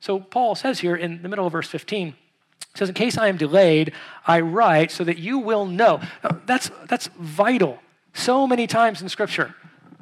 So 0.00 0.20
Paul 0.20 0.54
says 0.54 0.78
here 0.78 0.96
in 0.96 1.20
the 1.20 1.28
middle 1.28 1.46
of 1.46 1.52
verse 1.52 1.68
15, 1.68 2.14
says, 2.74 2.88
In 2.88 2.94
case 2.94 3.18
I 3.18 3.28
am 3.28 3.36
delayed, 3.36 3.92
I 4.26 4.40
write 4.40 4.90
so 4.90 5.04
that 5.04 5.18
you 5.18 5.38
will 5.38 5.66
know. 5.66 6.00
Now, 6.22 6.40
that's, 6.46 6.70
that's 6.88 7.08
vital. 7.18 7.80
So 8.14 8.46
many 8.46 8.66
times 8.66 9.02
in 9.02 9.08
Scripture, 9.08 9.54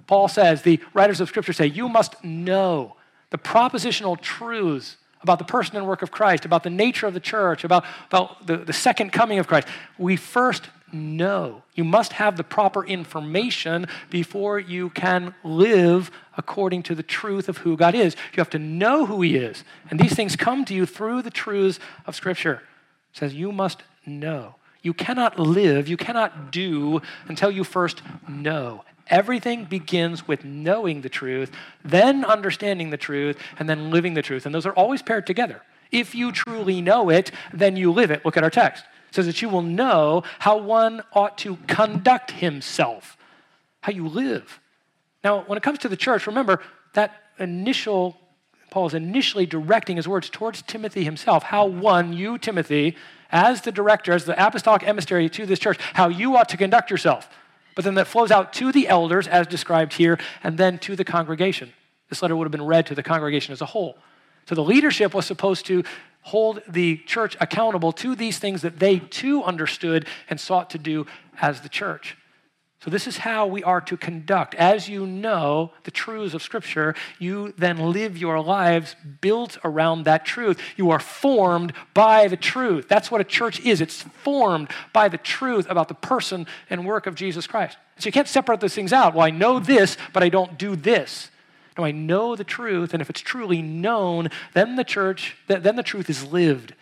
Paul 0.07 0.28
says, 0.28 0.62
the 0.62 0.81
writers 0.95 1.21
of 1.21 1.28
Scripture 1.28 1.52
say, 1.52 1.66
you 1.66 1.88
must 1.88 2.23
know 2.23 2.97
the 3.31 3.38
propositional 3.38 4.21
truths 4.21 4.99
about 5.23 5.38
the 5.38 5.45
person 5.45 5.76
and 5.76 5.87
work 5.87 6.02
of 6.02 6.11
Christ, 6.11 6.45
about 6.45 6.62
the 6.62 6.71
nature 6.71 7.07
of 7.07 7.14
the 7.14 7.21
church, 7.21 7.64
about, 7.64 7.85
about 8.09 8.47
the, 8.47 8.59
the 8.59 8.73
second 8.73 9.12
coming 9.12 9.38
of 9.38 9.47
Christ. 9.47 9.69
We 9.97 10.16
first 10.16 10.69
know. 10.92 11.62
You 11.75 11.85
must 11.85 12.14
have 12.14 12.37
the 12.37 12.45
proper 12.45 12.85
information 12.85 13.87
before 14.11 14.59
you 14.59 14.90
can 14.90 15.35
live 15.42 16.11
according 16.37 16.83
to 16.85 16.95
the 16.95 17.02
truth 17.02 17.49
of 17.49 17.59
who 17.59 17.76
God 17.76 17.95
is. 17.95 18.14
You 18.33 18.40
have 18.40 18.50
to 18.50 18.59
know 18.59 19.07
who 19.07 19.23
He 19.23 19.37
is. 19.37 19.64
And 19.90 19.99
these 19.99 20.14
things 20.14 20.37
come 20.37 20.64
to 20.66 20.75
you 20.75 20.85
through 20.85 21.23
the 21.23 21.31
truths 21.31 21.78
of 22.07 22.14
Scripture. 22.14 22.62
It 23.12 23.19
says, 23.19 23.35
You 23.35 23.52
must 23.52 23.83
know. 24.04 24.57
You 24.83 24.93
cannot 24.93 25.39
live, 25.39 25.89
you 25.89 25.97
cannot 25.97 26.51
do 26.51 27.01
until 27.29 27.51
you 27.51 27.65
first 27.65 28.03
know. 28.29 28.85
Everything 29.07 29.65
begins 29.65 30.27
with 30.27 30.45
knowing 30.45 31.03
the 31.03 31.09
truth, 31.09 31.51
then 31.85 32.25
understanding 32.25 32.91
the 32.91 32.97
truth, 32.97 33.37
and 33.59 33.69
then 33.69 33.91
living 33.91 34.15
the 34.15 34.23
truth. 34.23 34.47
And 34.47 34.55
those 34.55 34.67
are 34.67 34.73
always 34.73 35.03
paired 35.03 35.27
together. 35.27 35.62
If 35.91 36.15
you 36.15 36.33
truly 36.33 36.81
know 36.81 37.11
it, 37.11 37.31
then 37.53 37.77
you 37.77 37.93
live 37.93 38.11
it. 38.11 38.25
Look 38.25 38.37
at 38.37 38.43
our 38.43 38.51
text. 38.51 38.85
It 39.09 39.15
says 39.15 39.27
that 39.27 39.43
you 39.43 39.49
will 39.49 39.62
know 39.62 40.23
how 40.39 40.57
one 40.57 41.03
ought 41.12 41.37
to 41.39 41.57
conduct 41.67 42.31
himself, 42.31 43.19
how 43.83 43.93
you 43.93 44.09
live. 44.09 44.59
Now, 45.23 45.43
when 45.43 45.59
it 45.59 45.62
comes 45.62 45.81
to 45.81 45.89
the 45.89 45.97
church, 45.97 46.27
remember 46.27 46.61
that 46.95 47.23
initial, 47.39 48.17
Paul 48.73 48.87
is 48.87 48.95
initially 48.95 49.45
directing 49.45 49.97
his 49.97 50.09
words 50.09 50.31
towards 50.31 50.62
Timothy 50.62 51.05
himself, 51.05 51.43
how 51.43 51.67
one, 51.67 52.14
you, 52.14 52.38
Timothy, 52.38 52.97
as 53.31 53.61
the 53.61 53.71
director, 53.71 54.14
as 54.14 54.25
the 54.25 54.47
apostolic 54.47 54.83
emissary 54.83 55.29
to 55.29 55.45
this 55.45 55.59
church, 55.59 55.79
how 55.93 56.09
you 56.09 56.38
ought 56.38 56.49
to 56.49 56.57
conduct 56.57 56.91
yourself. 56.91 57.29
But 57.76 57.85
then 57.85 57.97
that 57.97 58.07
flows 58.07 58.31
out 58.31 58.55
to 58.55 58.73
the 58.73 58.88
elders, 58.88 59.29
as 59.29 59.47
described 59.47 59.93
here, 59.93 60.19
and 60.43 60.57
then 60.57 60.79
to 60.79 60.97
the 60.97 61.05
congregation. 61.05 61.75
This 62.09 62.23
letter 62.23 62.35
would 62.35 62.47
have 62.47 62.52
been 62.52 62.64
read 62.64 62.87
to 62.87 62.95
the 62.95 63.02
congregation 63.02 63.52
as 63.52 63.61
a 63.61 63.67
whole. 63.67 63.99
So 64.47 64.55
the 64.55 64.64
leadership 64.64 65.12
was 65.12 65.26
supposed 65.26 65.67
to 65.67 65.85
hold 66.23 66.62
the 66.67 66.97
church 67.05 67.37
accountable 67.41 67.93
to 67.93 68.14
these 68.14 68.38
things 68.38 68.62
that 68.62 68.79
they 68.79 69.00
too 69.00 69.45
understood 69.45 70.07
and 70.31 70.41
sought 70.41 70.71
to 70.71 70.79
do 70.79 71.07
as 71.43 71.61
the 71.61 71.69
church. 71.69 72.17
So, 72.85 72.91
this 72.91 73.07
is 73.07 73.19
how 73.19 73.47
we 73.47 73.62
are 73.62 73.81
to 73.83 73.97
conduct. 73.97 74.57
As 74.57 74.89
you 74.89 75.07
know 75.07 75.71
the 75.85 75.93
truths 75.93 76.35
of 76.35 76.43
Scripture, 76.43 76.97
you 77.21 77.55
then 77.57 77.93
live 77.93 78.19
your 78.19 78.41
lives 78.41 78.97
built 79.21 79.57
around 79.62 80.03
that 80.03 80.27
truth. 80.27 80.61
You 80.77 80.91
are 80.91 80.99
formed 80.99 81.75
by 81.95 82.27
the 82.27 82.37
truth. 82.37 82.89
That's 82.89 83.09
what 83.09 83.21
a 83.21 83.25
church 83.25 83.61
is 83.61 83.81
it's 83.81 84.03
formed 84.03 84.69
by 84.93 85.09
the 85.09 85.17
truth 85.17 85.71
about 85.71 85.87
the 85.87 85.95
person 85.95 86.45
and 86.71 86.85
work 86.85 87.07
of 87.07 87.15
Jesus 87.15 87.47
Christ. 87.47 87.77
So, 87.99 88.07
you 88.07 88.12
can't 88.12 88.27
separate 88.27 88.59
those 88.59 88.75
things 88.75 88.93
out. 88.93 89.15
Well, 89.15 89.25
I 89.25 89.31
know 89.31 89.61
this, 89.61 89.97
but 90.12 90.25
I 90.25 90.29
don't 90.29 90.59
do 90.59 90.75
this. 90.75 91.31
No, 91.79 91.85
I 91.85 91.93
know 91.93 92.35
the 92.35 92.43
truth, 92.43 92.95
and 92.95 93.01
if 93.01 93.09
it's 93.09 93.21
truly 93.21 93.62
known, 93.62 94.29
then 94.55 94.75
the 94.75 94.85
church, 94.85 95.37
then 95.47 95.77
the 95.77 95.85
truth 95.85 96.11
is 96.11 96.33
lived. 96.33 96.75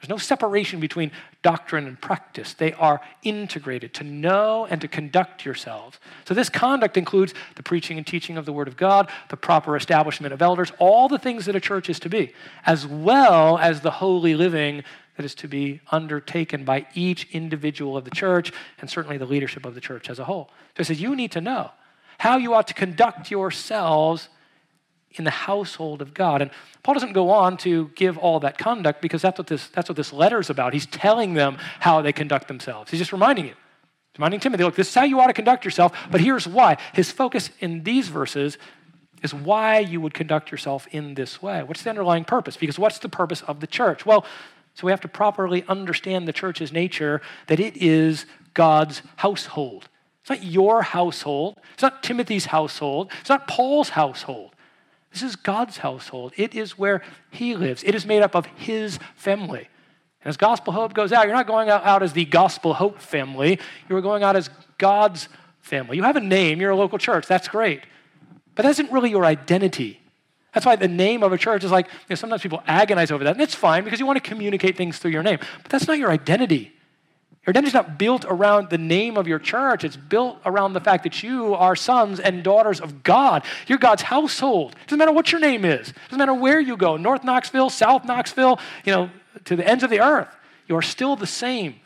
There's 0.00 0.08
no 0.08 0.16
separation 0.16 0.80
between 0.80 1.10
doctrine 1.42 1.86
and 1.86 2.00
practice. 2.00 2.52
They 2.52 2.72
are 2.74 3.00
integrated 3.22 3.94
to 3.94 4.04
know 4.04 4.66
and 4.68 4.80
to 4.80 4.88
conduct 4.88 5.44
yourselves. 5.44 5.98
So, 6.26 6.34
this 6.34 6.50
conduct 6.50 6.96
includes 6.96 7.32
the 7.56 7.62
preaching 7.62 7.96
and 7.96 8.06
teaching 8.06 8.36
of 8.36 8.44
the 8.44 8.52
Word 8.52 8.68
of 8.68 8.76
God, 8.76 9.10
the 9.28 9.36
proper 9.36 9.76
establishment 9.76 10.34
of 10.34 10.42
elders, 10.42 10.72
all 10.78 11.08
the 11.08 11.18
things 11.18 11.46
that 11.46 11.56
a 11.56 11.60
church 11.60 11.88
is 11.88 11.98
to 12.00 12.08
be, 12.08 12.34
as 12.66 12.86
well 12.86 13.58
as 13.58 13.80
the 13.80 13.90
holy 13.90 14.34
living 14.34 14.84
that 15.16 15.24
is 15.24 15.34
to 15.36 15.48
be 15.48 15.80
undertaken 15.90 16.64
by 16.64 16.86
each 16.94 17.28
individual 17.32 17.96
of 17.96 18.04
the 18.04 18.10
church 18.10 18.52
and 18.80 18.88
certainly 18.88 19.18
the 19.18 19.26
leadership 19.26 19.66
of 19.66 19.74
the 19.74 19.80
church 19.80 20.08
as 20.10 20.18
a 20.18 20.24
whole. 20.24 20.50
So, 20.76 20.82
it 20.82 20.84
says 20.84 21.00
you 21.00 21.16
need 21.16 21.32
to 21.32 21.40
know 21.40 21.70
how 22.18 22.36
you 22.36 22.52
ought 22.52 22.68
to 22.68 22.74
conduct 22.74 23.30
yourselves 23.30 24.28
in 25.12 25.24
the 25.24 25.30
household 25.30 26.02
of 26.02 26.14
God. 26.14 26.40
And 26.40 26.50
Paul 26.82 26.94
doesn't 26.94 27.12
go 27.12 27.30
on 27.30 27.56
to 27.58 27.90
give 27.94 28.16
all 28.16 28.40
that 28.40 28.58
conduct 28.58 29.02
because 29.02 29.22
that's 29.22 29.38
what 29.38 29.48
this, 29.48 29.68
that's 29.68 29.88
what 29.88 29.96
this 29.96 30.12
letter 30.12 30.38
is 30.38 30.50
about. 30.50 30.72
He's 30.72 30.86
telling 30.86 31.34
them 31.34 31.58
how 31.80 32.00
they 32.00 32.12
conduct 32.12 32.48
themselves. 32.48 32.90
He's 32.90 33.00
just 33.00 33.12
reminding 33.12 33.46
you. 33.46 33.54
Reminding 34.16 34.40
Timothy, 34.40 34.64
look, 34.64 34.74
this 34.74 34.88
is 34.88 34.94
how 34.94 35.04
you 35.04 35.20
ought 35.20 35.28
to 35.28 35.32
conduct 35.32 35.64
yourself, 35.64 35.96
but 36.10 36.20
here's 36.20 36.46
why. 36.46 36.76
His 36.92 37.10
focus 37.10 37.50
in 37.60 37.84
these 37.84 38.08
verses 38.08 38.58
is 39.22 39.32
why 39.32 39.78
you 39.78 40.00
would 40.00 40.14
conduct 40.14 40.50
yourself 40.50 40.86
in 40.90 41.14
this 41.14 41.40
way. 41.40 41.62
What's 41.62 41.82
the 41.82 41.90
underlying 41.90 42.24
purpose? 42.24 42.56
Because 42.56 42.78
what's 42.78 42.98
the 42.98 43.08
purpose 43.08 43.42
of 43.42 43.60
the 43.60 43.66
church? 43.66 44.04
Well, 44.04 44.24
so 44.74 44.86
we 44.86 44.92
have 44.92 45.00
to 45.02 45.08
properly 45.08 45.64
understand 45.68 46.26
the 46.26 46.32
church's 46.32 46.72
nature 46.72 47.20
that 47.46 47.60
it 47.60 47.76
is 47.76 48.26
God's 48.54 49.02
household. 49.16 49.88
It's 50.22 50.30
not 50.30 50.42
your 50.42 50.82
household. 50.82 51.58
It's 51.74 51.82
not 51.82 52.02
Timothy's 52.02 52.46
household. 52.46 53.10
It's 53.20 53.28
not 53.28 53.46
Paul's 53.46 53.90
household. 53.90 54.54
This 55.12 55.22
is 55.22 55.36
God's 55.36 55.78
household. 55.78 56.32
It 56.36 56.54
is 56.54 56.78
where 56.78 57.02
He 57.30 57.56
lives. 57.56 57.82
It 57.84 57.94
is 57.94 58.06
made 58.06 58.22
up 58.22 58.34
of 58.34 58.46
His 58.46 58.98
family. 59.16 59.68
And 60.22 60.28
as 60.28 60.36
Gospel 60.36 60.72
Hope 60.72 60.94
goes 60.94 61.12
out, 61.12 61.26
you're 61.26 61.34
not 61.34 61.46
going 61.46 61.68
out 61.68 62.02
as 62.02 62.12
the 62.12 62.24
Gospel 62.24 62.74
Hope 62.74 63.00
family, 63.00 63.58
you're 63.88 64.02
going 64.02 64.22
out 64.22 64.36
as 64.36 64.50
God's 64.78 65.28
family. 65.60 65.96
You 65.96 66.02
have 66.02 66.16
a 66.16 66.20
name, 66.20 66.60
you're 66.60 66.70
a 66.70 66.76
local 66.76 66.98
church, 66.98 67.26
that's 67.26 67.48
great. 67.48 67.82
But 68.54 68.64
that 68.64 68.70
isn't 68.70 68.92
really 68.92 69.10
your 69.10 69.24
identity. 69.24 70.00
That's 70.52 70.66
why 70.66 70.76
the 70.76 70.88
name 70.88 71.22
of 71.22 71.32
a 71.32 71.38
church 71.38 71.64
is 71.64 71.70
like, 71.70 71.86
you 71.86 71.92
know, 72.10 72.16
sometimes 72.16 72.42
people 72.42 72.62
agonize 72.66 73.10
over 73.10 73.24
that, 73.24 73.32
and 73.32 73.40
it's 73.40 73.54
fine 73.54 73.84
because 73.84 74.00
you 74.00 74.06
want 74.06 74.22
to 74.22 74.28
communicate 74.28 74.76
things 74.76 74.98
through 74.98 75.12
your 75.12 75.22
name. 75.22 75.38
But 75.62 75.70
that's 75.70 75.86
not 75.86 75.96
your 75.98 76.10
identity. 76.10 76.72
Your 77.46 77.52
identity 77.52 77.68
is 77.68 77.74
not 77.74 77.98
built 77.98 78.26
around 78.28 78.68
the 78.68 78.78
name 78.78 79.16
of 79.16 79.26
your 79.26 79.38
church. 79.38 79.82
It's 79.82 79.96
built 79.96 80.38
around 80.44 80.74
the 80.74 80.80
fact 80.80 81.04
that 81.04 81.22
you 81.22 81.54
are 81.54 81.74
sons 81.74 82.20
and 82.20 82.42
daughters 82.42 82.80
of 82.80 83.02
God. 83.02 83.44
You're 83.66 83.78
God's 83.78 84.02
household. 84.02 84.72
It 84.72 84.88
doesn't 84.88 84.98
matter 84.98 85.12
what 85.12 85.32
your 85.32 85.40
name 85.40 85.64
is. 85.64 85.88
It 85.88 85.96
doesn't 86.10 86.18
matter 86.18 86.34
where 86.34 86.60
you 86.60 86.76
go, 86.76 86.98
North 86.98 87.24
Knoxville, 87.24 87.70
South 87.70 88.04
Knoxville, 88.04 88.58
you 88.84 88.92
know, 88.92 89.10
to 89.46 89.56
the 89.56 89.66
ends 89.66 89.82
of 89.82 89.90
the 89.90 90.00
earth. 90.00 90.28
You 90.68 90.76
are 90.76 90.82
still 90.82 91.16
the 91.16 91.26
same. 91.26 91.76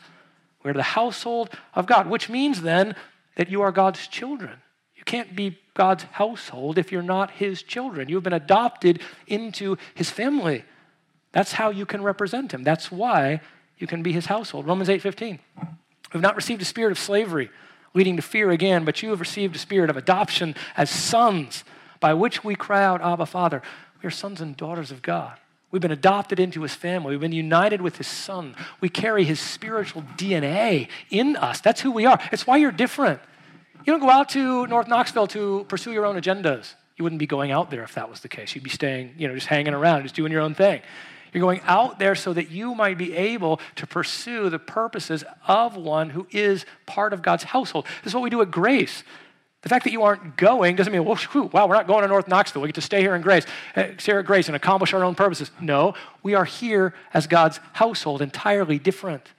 We're 0.61 0.73
the 0.73 0.83
household 0.83 1.51
of 1.73 1.85
God, 1.85 2.07
which 2.09 2.29
means 2.29 2.61
then 2.61 2.95
that 3.35 3.49
you 3.49 3.61
are 3.61 3.71
God's 3.71 4.07
children. 4.07 4.61
You 4.95 5.03
can't 5.05 5.35
be 5.35 5.57
God's 5.73 6.03
household 6.03 6.77
if 6.77 6.91
you're 6.91 7.01
not 7.01 7.31
his 7.31 7.63
children. 7.63 8.09
You've 8.09 8.23
been 8.23 8.33
adopted 8.33 9.01
into 9.27 9.77
his 9.93 10.09
family. 10.09 10.65
That's 11.31 11.53
how 11.53 11.69
you 11.69 11.85
can 11.85 12.01
represent 12.01 12.53
him. 12.53 12.63
That's 12.63 12.91
why 12.91 13.41
you 13.77 13.87
can 13.87 14.03
be 14.03 14.11
his 14.11 14.27
household. 14.27 14.65
Romans 14.67 14.89
8:15. 14.89 15.39
We've 16.13 16.21
not 16.21 16.35
received 16.35 16.61
a 16.61 16.65
spirit 16.65 16.91
of 16.91 16.99
slavery, 16.99 17.49
leading 17.93 18.15
to 18.15 18.21
fear 18.21 18.51
again, 18.51 18.85
but 18.85 19.01
you 19.01 19.09
have 19.09 19.19
received 19.19 19.55
a 19.55 19.59
spirit 19.59 19.89
of 19.89 19.97
adoption 19.97 20.55
as 20.77 20.89
sons, 20.89 21.63
by 21.99 22.13
which 22.13 22.43
we 22.43 22.55
cry 22.55 22.83
out, 22.83 23.01
Abba, 23.01 23.25
Father. 23.25 23.61
We 24.01 24.07
are 24.07 24.11
sons 24.11 24.39
and 24.41 24.55
daughters 24.55 24.91
of 24.91 25.01
God. 25.01 25.37
We've 25.71 25.81
been 25.81 25.91
adopted 25.91 26.39
into 26.39 26.61
his 26.61 26.73
family. 26.73 27.11
We've 27.11 27.19
been 27.19 27.33
united 27.33 27.81
with 27.81 27.97
his 27.97 28.07
son. 28.07 28.55
We 28.79 28.87
carry 28.87 29.25
his 29.25 29.41
spiritual 29.41 30.03
DNA 30.15 30.87
in 31.09 31.35
us. 31.35 31.59
That's 31.59 31.81
who 31.81 31.91
we 31.91 32.05
are. 32.05 32.17
It's 32.31 32.47
why 32.47 32.57
you're 32.57 32.71
different. 32.71 33.19
You 33.85 33.91
don't 33.91 33.99
go 33.99 34.09
out 34.09 34.29
to 34.29 34.67
North 34.67 34.87
Knoxville 34.87 35.27
to 35.27 35.65
pursue 35.67 35.91
your 35.91 36.05
own 36.05 36.15
agendas. 36.15 36.75
You 36.95 37.03
wouldn't 37.03 37.19
be 37.19 37.27
going 37.27 37.51
out 37.51 37.71
there 37.71 37.83
if 37.83 37.93
that 37.95 38.09
was 38.09 38.21
the 38.21 38.29
case. 38.29 38.55
You'd 38.55 38.63
be 38.63 38.69
staying, 38.69 39.15
you 39.17 39.27
know, 39.27 39.35
just 39.35 39.47
hanging 39.47 39.73
around, 39.73 40.03
just 40.03 40.15
doing 40.15 40.31
your 40.31 40.41
own 40.41 40.55
thing. 40.55 40.81
You're 41.35 41.41
going 41.41 41.61
out 41.65 41.99
there 41.99 42.15
so 42.15 42.31
that 42.31 42.49
you 42.49 42.73
might 42.73 42.97
be 42.97 43.13
able 43.13 43.59
to 43.75 43.85
pursue 43.85 44.49
the 44.49 44.57
purposes 44.57 45.25
of 45.45 45.75
one 45.75 46.11
who 46.11 46.27
is 46.31 46.65
part 46.85 47.11
of 47.11 47.21
God's 47.21 47.43
household. 47.43 47.85
This 48.03 48.11
is 48.11 48.13
what 48.13 48.23
we 48.23 48.29
do 48.29 48.41
at 48.41 48.51
Grace. 48.51 49.03
The 49.61 49.69
fact 49.69 49.83
that 49.83 49.91
you 49.91 50.03
aren't 50.03 50.37
going 50.37 50.77
doesn't 50.77 50.93
mean, 50.93 51.03
well, 51.03 51.19
wow, 51.51 51.67
we're 51.67 51.73
not 51.73 51.87
going 51.87 52.03
to 52.03 52.07
North 52.07 52.29
Knoxville. 52.29 52.61
We 52.61 52.69
get 52.69 52.75
to 52.75 52.81
stay 52.81 53.01
here 53.01 53.15
in 53.15 53.21
grace, 53.21 53.45
uh, 53.75 53.87
stay 53.97 54.13
at 54.13 54.25
grace 54.25 54.47
and 54.47 54.55
accomplish 54.55 54.93
our 54.93 55.03
own 55.03 55.15
purposes. 55.15 55.51
No, 55.59 55.95
we 56.23 56.35
are 56.35 56.45
here 56.45 56.93
as 57.13 57.27
God's 57.27 57.59
household, 57.73 58.21
entirely 58.21 58.79
different. 58.79 59.33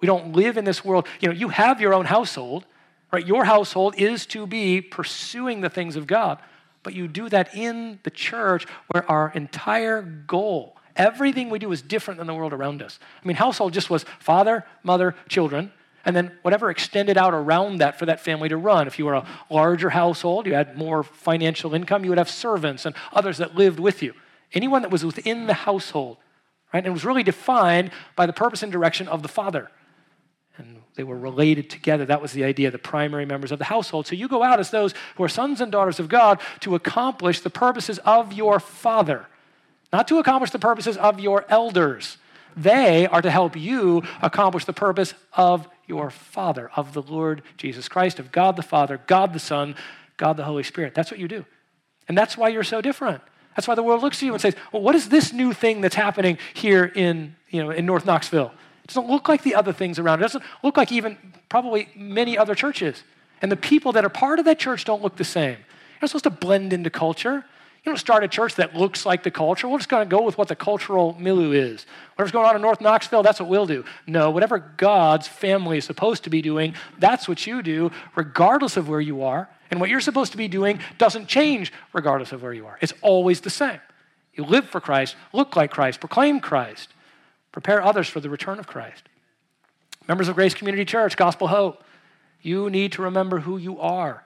We 0.00 0.06
don't 0.06 0.34
live 0.34 0.58
in 0.58 0.64
this 0.64 0.84
world. 0.84 1.08
You 1.20 1.28
know, 1.28 1.34
you 1.34 1.48
have 1.48 1.80
your 1.80 1.94
own 1.94 2.04
household, 2.04 2.66
right? 3.12 3.26
Your 3.26 3.44
household 3.44 3.94
is 3.96 4.26
to 4.26 4.46
be 4.46 4.80
pursuing 4.80 5.62
the 5.62 5.70
things 5.70 5.96
of 5.96 6.06
God, 6.06 6.38
but 6.82 6.92
you 6.92 7.08
do 7.08 7.30
that 7.30 7.54
in 7.54 7.98
the 8.02 8.10
church 8.10 8.66
where 8.88 9.10
our 9.10 9.32
entire 9.34 10.02
goal, 10.02 10.76
everything 10.96 11.50
we 11.50 11.58
do 11.58 11.72
is 11.72 11.82
different 11.82 12.18
than 12.18 12.26
the 12.26 12.34
world 12.34 12.52
around 12.52 12.82
us. 12.82 12.98
I 13.22 13.26
mean, 13.26 13.36
household 13.36 13.72
just 13.72 13.90
was 13.90 14.04
father, 14.18 14.64
mother, 14.82 15.14
children 15.28 15.72
and 16.04 16.16
then 16.16 16.32
whatever 16.42 16.70
extended 16.70 17.16
out 17.16 17.34
around 17.34 17.78
that 17.78 17.98
for 17.98 18.06
that 18.06 18.20
family 18.20 18.48
to 18.48 18.56
run. 18.56 18.86
If 18.86 18.98
you 18.98 19.06
were 19.06 19.14
a 19.14 19.26
larger 19.50 19.90
household, 19.90 20.46
you 20.46 20.54
had 20.54 20.76
more 20.76 21.02
financial 21.02 21.74
income, 21.74 22.04
you 22.04 22.10
would 22.10 22.18
have 22.18 22.30
servants 22.30 22.86
and 22.86 22.94
others 23.12 23.38
that 23.38 23.54
lived 23.54 23.78
with 23.78 24.02
you. 24.02 24.14
Anyone 24.52 24.82
that 24.82 24.90
was 24.90 25.04
within 25.04 25.46
the 25.46 25.54
household, 25.54 26.18
right? 26.72 26.80
And 26.80 26.86
it 26.86 26.90
was 26.90 27.04
really 27.04 27.22
defined 27.22 27.90
by 28.16 28.26
the 28.26 28.32
purpose 28.32 28.62
and 28.62 28.72
direction 28.72 29.08
of 29.08 29.22
the 29.22 29.28
father. 29.28 29.70
And 30.58 30.82
they 30.96 31.04
were 31.04 31.18
related 31.18 31.70
together. 31.70 32.04
That 32.04 32.20
was 32.20 32.32
the 32.32 32.44
idea, 32.44 32.70
the 32.70 32.78
primary 32.78 33.24
members 33.24 33.52
of 33.52 33.58
the 33.58 33.64
household. 33.64 34.06
So 34.06 34.14
you 34.14 34.28
go 34.28 34.42
out 34.42 34.60
as 34.60 34.70
those 34.70 34.92
who 35.16 35.24
are 35.24 35.28
sons 35.28 35.60
and 35.60 35.72
daughters 35.72 35.98
of 35.98 36.08
God 36.08 36.40
to 36.60 36.74
accomplish 36.74 37.40
the 37.40 37.50
purposes 37.50 37.98
of 38.04 38.32
your 38.32 38.60
father, 38.60 39.26
not 39.92 40.08
to 40.08 40.18
accomplish 40.18 40.50
the 40.50 40.58
purposes 40.58 40.96
of 40.96 41.20
your 41.20 41.44
elders. 41.48 42.16
They 42.56 43.06
are 43.06 43.22
to 43.22 43.30
help 43.30 43.56
you 43.56 44.02
accomplish 44.20 44.64
the 44.64 44.72
purpose 44.72 45.14
of 45.34 45.68
your 45.86 46.10
Father, 46.10 46.70
of 46.76 46.92
the 46.92 47.02
Lord 47.02 47.42
Jesus 47.56 47.88
Christ, 47.88 48.18
of 48.18 48.32
God 48.32 48.56
the 48.56 48.62
Father, 48.62 49.00
God 49.06 49.32
the 49.32 49.38
Son, 49.38 49.74
God 50.16 50.36
the 50.36 50.44
Holy 50.44 50.62
Spirit. 50.62 50.94
That's 50.94 51.10
what 51.10 51.20
you 51.20 51.28
do. 51.28 51.44
And 52.08 52.16
that's 52.16 52.36
why 52.36 52.48
you're 52.48 52.64
so 52.64 52.80
different. 52.80 53.22
That's 53.56 53.68
why 53.68 53.74
the 53.74 53.82
world 53.82 54.02
looks 54.02 54.18
at 54.18 54.22
you 54.22 54.32
and 54.32 54.40
says, 54.40 54.54
well, 54.72 54.82
what 54.82 54.94
is 54.94 55.08
this 55.08 55.32
new 55.32 55.52
thing 55.52 55.80
that's 55.80 55.94
happening 55.94 56.38
here 56.54 56.84
in, 56.84 57.36
you 57.48 57.62
know, 57.62 57.70
in 57.70 57.84
North 57.84 58.06
Knoxville? 58.06 58.52
It 58.84 58.88
doesn't 58.88 59.08
look 59.08 59.28
like 59.28 59.42
the 59.42 59.54
other 59.54 59.72
things 59.72 59.98
around. 59.98 60.20
It 60.20 60.22
doesn't 60.22 60.44
look 60.62 60.76
like 60.76 60.90
even 60.90 61.16
probably 61.48 61.88
many 61.94 62.36
other 62.36 62.54
churches. 62.54 63.02
And 63.40 63.52
the 63.52 63.56
people 63.56 63.92
that 63.92 64.04
are 64.04 64.10
part 64.10 64.38
of 64.38 64.44
that 64.46 64.58
church 64.58 64.84
don't 64.84 65.02
look 65.02 65.16
the 65.16 65.24
same. 65.24 65.56
You're 65.56 65.98
not 66.02 66.10
supposed 66.10 66.24
to 66.24 66.30
blend 66.30 66.72
into 66.72 66.90
culture. 66.90 67.44
You 67.84 67.90
don't 67.90 67.98
start 67.98 68.22
a 68.22 68.28
church 68.28 68.54
that 68.56 68.76
looks 68.76 69.04
like 69.04 69.24
the 69.24 69.30
culture. 69.32 69.66
We're 69.66 69.78
just 69.78 69.88
going 69.88 70.08
to 70.08 70.16
go 70.16 70.22
with 70.22 70.38
what 70.38 70.46
the 70.46 70.54
cultural 70.54 71.16
milieu 71.18 71.50
is. 71.50 71.84
Whatever's 72.14 72.30
going 72.30 72.46
on 72.46 72.54
in 72.54 72.62
North 72.62 72.80
Knoxville, 72.80 73.24
that's 73.24 73.40
what 73.40 73.48
we'll 73.48 73.66
do. 73.66 73.84
No, 74.06 74.30
whatever 74.30 74.58
God's 74.76 75.26
family 75.26 75.78
is 75.78 75.84
supposed 75.84 76.22
to 76.24 76.30
be 76.30 76.42
doing, 76.42 76.76
that's 77.00 77.28
what 77.28 77.44
you 77.44 77.60
do, 77.60 77.90
regardless 78.14 78.76
of 78.76 78.88
where 78.88 79.00
you 79.00 79.24
are. 79.24 79.48
And 79.72 79.80
what 79.80 79.90
you're 79.90 80.00
supposed 80.00 80.30
to 80.30 80.38
be 80.38 80.46
doing 80.46 80.78
doesn't 80.98 81.26
change 81.26 81.72
regardless 81.92 82.30
of 82.30 82.40
where 82.42 82.52
you 82.52 82.66
are. 82.66 82.78
It's 82.80 82.94
always 83.02 83.40
the 83.40 83.50
same. 83.50 83.80
You 84.34 84.44
live 84.44 84.68
for 84.68 84.80
Christ, 84.80 85.16
look 85.32 85.56
like 85.56 85.72
Christ, 85.72 85.98
proclaim 85.98 86.38
Christ, 86.38 86.90
prepare 87.50 87.82
others 87.82 88.08
for 88.08 88.20
the 88.20 88.30
return 88.30 88.60
of 88.60 88.68
Christ. 88.68 89.02
Members 90.06 90.28
of 90.28 90.36
Grace 90.36 90.54
Community 90.54 90.84
Church, 90.84 91.16
Gospel 91.16 91.48
Hope, 91.48 91.82
you 92.42 92.70
need 92.70 92.92
to 92.92 93.02
remember 93.02 93.40
who 93.40 93.56
you 93.56 93.80
are. 93.80 94.22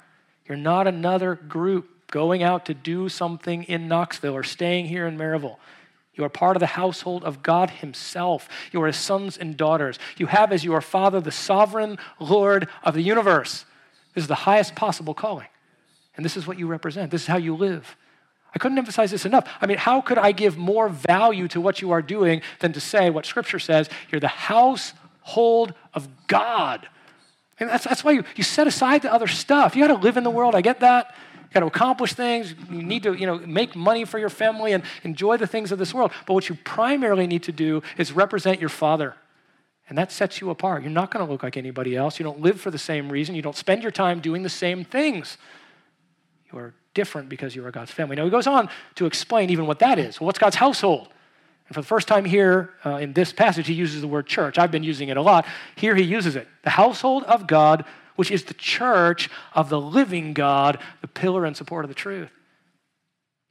You're 0.46 0.58
not 0.58 0.86
another 0.86 1.34
group 1.34 1.88
going 2.10 2.42
out 2.42 2.66
to 2.66 2.74
do 2.74 3.08
something 3.08 3.64
in 3.64 3.88
Knoxville 3.88 4.34
or 4.34 4.42
staying 4.42 4.86
here 4.86 5.06
in 5.06 5.16
Maryville. 5.18 5.56
You 6.14 6.24
are 6.24 6.30
part 6.30 6.56
of 6.56 6.60
the 6.60 6.66
household 6.66 7.24
of 7.24 7.42
God 7.42 7.70
Himself. 7.70 8.48
You 8.72 8.82
are 8.82 8.86
His 8.86 8.96
sons 8.96 9.36
and 9.36 9.56
daughters. 9.56 9.98
You 10.16 10.26
have 10.26 10.50
as 10.50 10.64
your 10.64 10.80
Father 10.80 11.20
the 11.20 11.30
sovereign 11.30 11.98
Lord 12.18 12.68
of 12.82 12.94
the 12.94 13.02
universe. 13.02 13.66
This 14.14 14.24
is 14.24 14.28
the 14.28 14.34
highest 14.34 14.74
possible 14.74 15.12
calling. 15.12 15.48
And 16.16 16.24
this 16.24 16.36
is 16.36 16.46
what 16.46 16.58
you 16.58 16.66
represent. 16.66 17.10
This 17.10 17.22
is 17.22 17.26
how 17.26 17.36
you 17.36 17.54
live. 17.54 17.96
I 18.54 18.58
couldn't 18.58 18.78
emphasize 18.78 19.10
this 19.10 19.26
enough. 19.26 19.46
I 19.60 19.66
mean, 19.66 19.76
how 19.76 20.00
could 20.00 20.16
I 20.16 20.32
give 20.32 20.56
more 20.56 20.88
value 20.88 21.48
to 21.48 21.60
what 21.60 21.82
you 21.82 21.90
are 21.90 22.00
doing 22.00 22.40
than 22.60 22.72
to 22.72 22.80
say 22.80 23.10
what 23.10 23.26
Scripture 23.26 23.58
says? 23.58 23.90
You're 24.10 24.20
the 24.20 24.28
household 24.28 25.74
of 25.92 26.08
God. 26.26 26.88
And 27.60 27.68
that's, 27.68 27.84
that's 27.84 28.02
why 28.02 28.12
you, 28.12 28.24
you 28.34 28.44
set 28.44 28.66
aside 28.66 29.02
the 29.02 29.12
other 29.12 29.26
stuff. 29.26 29.76
You 29.76 29.86
got 29.86 29.94
to 29.94 30.02
live 30.02 30.16
in 30.16 30.24
the 30.24 30.30
world. 30.30 30.54
I 30.54 30.62
get 30.62 30.80
that 30.80 31.14
to 31.60 31.66
accomplish 31.66 32.12
things. 32.14 32.54
You 32.70 32.82
need 32.82 33.02
to, 33.04 33.14
you 33.14 33.26
know, 33.26 33.38
make 33.38 33.76
money 33.76 34.04
for 34.04 34.18
your 34.18 34.28
family 34.28 34.72
and 34.72 34.82
enjoy 35.02 35.36
the 35.36 35.46
things 35.46 35.72
of 35.72 35.78
this 35.78 35.92
world. 35.94 36.12
But 36.26 36.34
what 36.34 36.48
you 36.48 36.56
primarily 36.64 37.26
need 37.26 37.42
to 37.44 37.52
do 37.52 37.82
is 37.96 38.12
represent 38.12 38.60
your 38.60 38.68
father. 38.68 39.14
And 39.88 39.96
that 39.96 40.10
sets 40.10 40.40
you 40.40 40.50
apart. 40.50 40.82
You're 40.82 40.90
not 40.90 41.10
going 41.12 41.24
to 41.24 41.30
look 41.30 41.42
like 41.42 41.56
anybody 41.56 41.94
else. 41.94 42.18
You 42.18 42.24
don't 42.24 42.40
live 42.40 42.60
for 42.60 42.70
the 42.70 42.78
same 42.78 43.08
reason. 43.08 43.34
You 43.34 43.42
don't 43.42 43.56
spend 43.56 43.82
your 43.82 43.92
time 43.92 44.20
doing 44.20 44.42
the 44.42 44.48
same 44.48 44.84
things. 44.84 45.38
You 46.52 46.58
are 46.58 46.74
different 46.94 47.28
because 47.28 47.54
you 47.54 47.64
are 47.64 47.70
God's 47.70 47.92
family. 47.92 48.16
Now, 48.16 48.24
he 48.24 48.30
goes 48.30 48.46
on 48.46 48.68
to 48.96 49.06
explain 49.06 49.50
even 49.50 49.66
what 49.66 49.78
that 49.78 49.98
is. 49.98 50.20
Well, 50.20 50.26
what's 50.26 50.38
God's 50.38 50.56
household? 50.56 51.08
And 51.68 51.74
for 51.74 51.80
the 51.80 51.86
first 51.86 52.08
time 52.08 52.24
here 52.24 52.70
uh, 52.84 52.96
in 52.96 53.12
this 53.12 53.32
passage, 53.32 53.66
he 53.66 53.74
uses 53.74 54.00
the 54.00 54.08
word 54.08 54.26
church. 54.26 54.58
I've 54.58 54.70
been 54.70 54.84
using 54.84 55.08
it 55.08 55.16
a 55.16 55.22
lot. 55.22 55.46
Here 55.76 55.94
he 55.94 56.02
uses 56.02 56.36
it 56.36 56.48
the 56.62 56.70
household 56.70 57.24
of 57.24 57.46
God 57.46 57.84
which 58.16 58.30
is 58.30 58.44
the 58.44 58.54
church 58.54 59.30
of 59.54 59.68
the 59.68 59.80
living 59.80 60.32
God, 60.32 60.78
the 61.00 61.08
pillar 61.08 61.44
and 61.44 61.56
support 61.56 61.84
of 61.84 61.88
the 61.88 61.94
truth. 61.94 62.30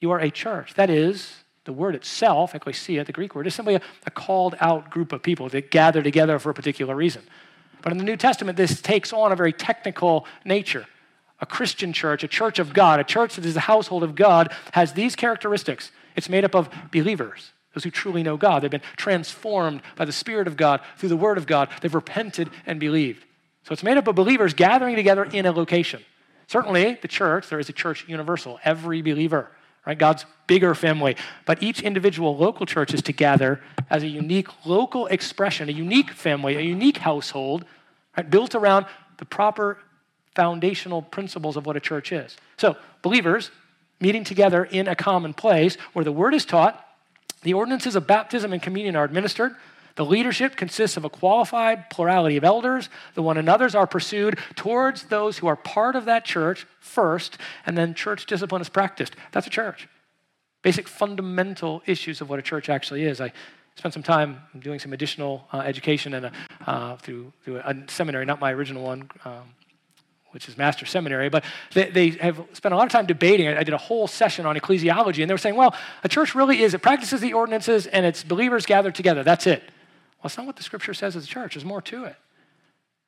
You 0.01 0.11
are 0.11 0.19
a 0.19 0.29
church. 0.29 0.73
That 0.73 0.89
is, 0.89 1.33
the 1.63 1.73
word 1.73 1.95
itself, 1.95 2.53
ecclesia, 2.53 3.03
the 3.03 3.11
Greek 3.11 3.33
word, 3.33 3.47
is 3.47 3.55
simply 3.55 3.75
a, 3.75 3.81
a 4.05 4.11
called 4.11 4.55
out 4.59 4.89
group 4.89 5.11
of 5.11 5.23
people 5.23 5.49
that 5.49 5.71
gather 5.71 6.03
together 6.03 6.37
for 6.37 6.49
a 6.49 6.53
particular 6.53 6.95
reason. 6.95 7.23
But 7.81 7.91
in 7.91 7.97
the 7.97 8.03
New 8.03 8.17
Testament, 8.17 8.57
this 8.57 8.81
takes 8.81 9.13
on 9.13 9.31
a 9.31 9.35
very 9.35 9.53
technical 9.53 10.25
nature. 10.43 10.85
A 11.39 11.45
Christian 11.45 11.91
church, 11.91 12.23
a 12.23 12.27
church 12.27 12.59
of 12.59 12.73
God, 12.73 12.99
a 12.99 13.03
church 13.03 13.35
that 13.35 13.45
is 13.45 13.55
the 13.55 13.59
household 13.61 14.03
of 14.03 14.15
God, 14.15 14.53
has 14.71 14.93
these 14.93 15.15
characteristics. 15.15 15.91
It's 16.15 16.29
made 16.29 16.45
up 16.45 16.55
of 16.55 16.69
believers, 16.91 17.51
those 17.73 17.83
who 17.83 17.91
truly 17.91 18.23
know 18.23 18.37
God. 18.37 18.61
They've 18.61 18.71
been 18.71 18.81
transformed 18.95 19.81
by 19.95 20.05
the 20.05 20.13
Spirit 20.13 20.47
of 20.47 20.55
God 20.55 20.81
through 20.97 21.09
the 21.09 21.17
Word 21.17 21.37
of 21.37 21.45
God. 21.45 21.69
They've 21.81 21.93
repented 21.93 22.49
and 22.65 22.79
believed. 22.79 23.24
So 23.65 23.73
it's 23.73 23.83
made 23.83 23.97
up 23.97 24.07
of 24.07 24.15
believers 24.15 24.53
gathering 24.53 24.95
together 24.95 25.23
in 25.23 25.45
a 25.47 25.51
location. 25.51 26.03
Certainly, 26.47 26.99
the 27.01 27.07
church, 27.07 27.49
there 27.49 27.59
is 27.59 27.67
a 27.67 27.73
church 27.73 28.05
universal, 28.07 28.59
every 28.63 29.01
believer, 29.01 29.49
right? 29.87 29.97
God's 29.97 30.25
bigger 30.45 30.75
family. 30.75 31.17
But 31.45 31.63
each 31.63 31.81
individual 31.81 32.37
local 32.37 32.67
church 32.67 32.93
is 32.93 33.01
to 33.01 33.11
gather 33.11 33.61
as 33.89 34.03
a 34.03 34.07
unique 34.07 34.49
local 34.67 35.07
expression, 35.07 35.67
a 35.67 35.71
unique 35.71 36.11
family, 36.11 36.55
a 36.55 36.61
unique 36.61 36.97
household, 36.97 37.65
right? 38.15 38.29
Built 38.29 38.53
around 38.53 38.85
the 39.17 39.25
proper 39.25 39.79
foundational 40.35 41.01
principles 41.01 41.57
of 41.57 41.65
what 41.65 41.75
a 41.75 41.79
church 41.79 42.11
is. 42.11 42.37
So, 42.57 42.77
believers 43.01 43.49
meeting 43.99 44.23
together 44.23 44.65
in 44.65 44.87
a 44.87 44.95
common 44.95 45.33
place 45.33 45.75
where 45.93 46.05
the 46.05 46.11
word 46.11 46.35
is 46.35 46.45
taught, 46.45 46.85
the 47.41 47.53
ordinances 47.53 47.95
of 47.95 48.05
baptism 48.05 48.53
and 48.53 48.61
communion 48.61 48.95
are 48.95 49.05
administered, 49.05 49.55
the 49.95 50.05
leadership 50.05 50.55
consists 50.55 50.97
of 50.97 51.05
a 51.05 51.09
qualified 51.09 51.89
plurality 51.89 52.35
of 52.37 52.43
elders. 52.43 52.89
The 53.13 53.21
one 53.21 53.37
another's 53.37 53.75
are 53.75 53.87
pursued 53.87 54.37
towards 54.55 55.03
those 55.03 55.37
who 55.37 55.47
are 55.47 55.55
part 55.55 55.95
of 55.95 56.05
that 56.05 56.25
church 56.25 56.67
first, 56.79 57.37
and 57.65 57.77
then 57.77 57.93
church 57.93 58.25
discipline 58.25 58.61
is 58.61 58.69
practiced. 58.69 59.15
That's 59.31 59.47
a 59.47 59.49
church. 59.49 59.87
Basic 60.61 60.87
fundamental 60.87 61.81
issues 61.85 62.19
of 62.19 62.29
what 62.29 62.39
a 62.39 62.41
church 62.41 62.69
actually 62.69 63.03
is. 63.03 63.21
I 63.21 63.31
spent 63.77 63.93
some 63.93 64.03
time 64.03 64.41
doing 64.59 64.79
some 64.79 64.91
additional 64.91 65.47
uh, 65.53 65.59
education 65.59 66.13
and 66.13 66.31
uh, 66.65 66.97
through, 66.97 67.31
through 67.43 67.57
a 67.57 67.75
seminary, 67.87 68.25
not 68.25 68.39
my 68.39 68.51
original 68.51 68.83
one, 68.83 69.09
um, 69.23 69.43
which 70.31 70.49
is 70.49 70.57
Master's 70.57 70.89
Seminary, 70.89 71.29
but 71.29 71.45
they, 71.73 71.89
they, 71.89 72.09
have 72.09 72.41
spent 72.51 72.73
a 72.73 72.77
lot 72.77 72.85
of 72.85 72.91
time 72.91 73.05
debating. 73.05 73.47
I 73.47 73.63
did 73.63 73.73
a 73.73 73.77
whole 73.77 74.07
session 74.07 74.45
on 74.45 74.57
ecclesiology, 74.57 75.21
and 75.21 75.29
they 75.29 75.33
were 75.33 75.37
saying, 75.37 75.55
well, 75.55 75.73
a 76.03 76.09
church 76.09 76.35
really 76.35 76.61
is, 76.61 76.73
it 76.73 76.81
practices 76.81 77.21
the 77.21 77.31
ordinances 77.31 77.87
and 77.87 78.05
its 78.05 78.21
believers 78.21 78.65
gathered 78.65 78.95
together. 78.95 79.23
That's 79.23 79.47
it. 79.47 79.63
Well, 80.25 80.29
that's 80.29 80.37
not 80.37 80.47
what 80.47 80.55
the 80.55 80.63
scripture 80.63 80.95
says 80.95 81.15
as 81.15 81.25
a 81.25 81.27
church. 81.27 81.53
There's 81.53 81.63
more 81.63 81.83
to 81.83 82.05
it. 82.05 82.15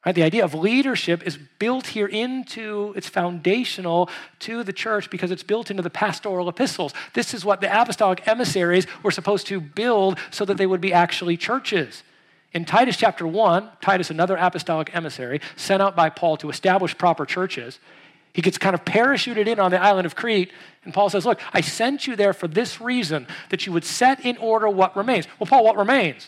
Right? 0.05 0.13
The 0.13 0.21
idea 0.21 0.45
of 0.45 0.53
leadership 0.53 1.25
is 1.25 1.35
built 1.57 1.87
here 1.87 2.05
into, 2.05 2.93
it's 2.95 3.09
foundational 3.09 4.11
to 4.41 4.63
the 4.63 4.71
church 4.71 5.09
because 5.09 5.31
it's 5.31 5.41
built 5.41 5.71
into 5.71 5.81
the 5.81 5.89
pastoral 5.89 6.47
epistles. 6.47 6.93
This 7.15 7.33
is 7.33 7.43
what 7.43 7.59
the 7.59 7.81
apostolic 7.81 8.27
emissaries 8.27 8.85
were 9.01 9.09
supposed 9.09 9.47
to 9.47 9.59
build 9.59 10.19
so 10.29 10.45
that 10.45 10.57
they 10.57 10.67
would 10.67 10.79
be 10.79 10.93
actually 10.93 11.37
churches. 11.37 12.03
In 12.53 12.65
Titus 12.65 12.97
chapter 12.97 13.25
1, 13.25 13.67
Titus, 13.81 14.11
another 14.11 14.37
apostolic 14.37 14.95
emissary, 14.95 15.41
sent 15.55 15.81
out 15.81 15.95
by 15.95 16.11
Paul 16.11 16.37
to 16.37 16.51
establish 16.51 16.95
proper 16.99 17.25
churches, 17.25 17.79
he 18.31 18.43
gets 18.43 18.59
kind 18.59 18.75
of 18.75 18.85
parachuted 18.85 19.47
in 19.47 19.59
on 19.59 19.71
the 19.71 19.81
island 19.81 20.05
of 20.05 20.15
Crete, 20.15 20.51
and 20.83 20.93
Paul 20.93 21.09
says, 21.09 21.25
Look, 21.25 21.39
I 21.51 21.61
sent 21.61 22.05
you 22.05 22.15
there 22.15 22.33
for 22.33 22.47
this 22.47 22.79
reason, 22.79 23.25
that 23.49 23.65
you 23.65 23.71
would 23.71 23.85
set 23.85 24.23
in 24.23 24.37
order 24.37 24.69
what 24.69 24.95
remains. 24.95 25.25
Well, 25.39 25.47
Paul, 25.47 25.63
what 25.63 25.77
remains? 25.77 26.27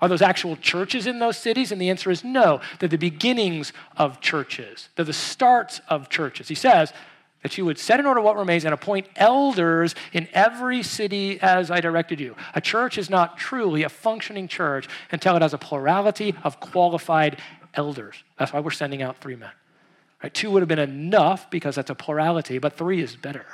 Are 0.00 0.08
those 0.08 0.22
actual 0.22 0.56
churches 0.56 1.06
in 1.06 1.18
those 1.18 1.36
cities? 1.36 1.72
And 1.72 1.80
the 1.80 1.90
answer 1.90 2.10
is 2.10 2.24
no. 2.24 2.60
They're 2.78 2.88
the 2.88 2.96
beginnings 2.96 3.72
of 3.96 4.20
churches, 4.20 4.88
they're 4.96 5.04
the 5.04 5.12
starts 5.12 5.80
of 5.88 6.08
churches. 6.08 6.48
He 6.48 6.54
says 6.54 6.92
that 7.42 7.56
you 7.56 7.64
would 7.64 7.78
set 7.78 7.98
in 7.98 8.06
order 8.06 8.20
what 8.20 8.36
remains 8.36 8.64
and 8.64 8.74
appoint 8.74 9.06
elders 9.16 9.94
in 10.12 10.28
every 10.34 10.82
city 10.82 11.40
as 11.40 11.70
I 11.70 11.80
directed 11.80 12.20
you. 12.20 12.36
A 12.54 12.60
church 12.60 12.98
is 12.98 13.08
not 13.08 13.38
truly 13.38 13.82
a 13.82 13.88
functioning 13.88 14.46
church 14.46 14.88
until 15.10 15.36
it 15.36 15.42
has 15.42 15.54
a 15.54 15.58
plurality 15.58 16.34
of 16.44 16.60
qualified 16.60 17.40
elders. 17.74 18.22
That's 18.38 18.52
why 18.52 18.60
we're 18.60 18.70
sending 18.72 19.00
out 19.00 19.18
three 19.20 19.36
men. 19.36 19.52
Right? 20.22 20.34
Two 20.34 20.50
would 20.50 20.60
have 20.60 20.68
been 20.68 20.78
enough 20.78 21.50
because 21.50 21.76
that's 21.76 21.90
a 21.90 21.94
plurality, 21.94 22.58
but 22.58 22.76
three 22.76 23.00
is 23.00 23.16
better. 23.16 23.46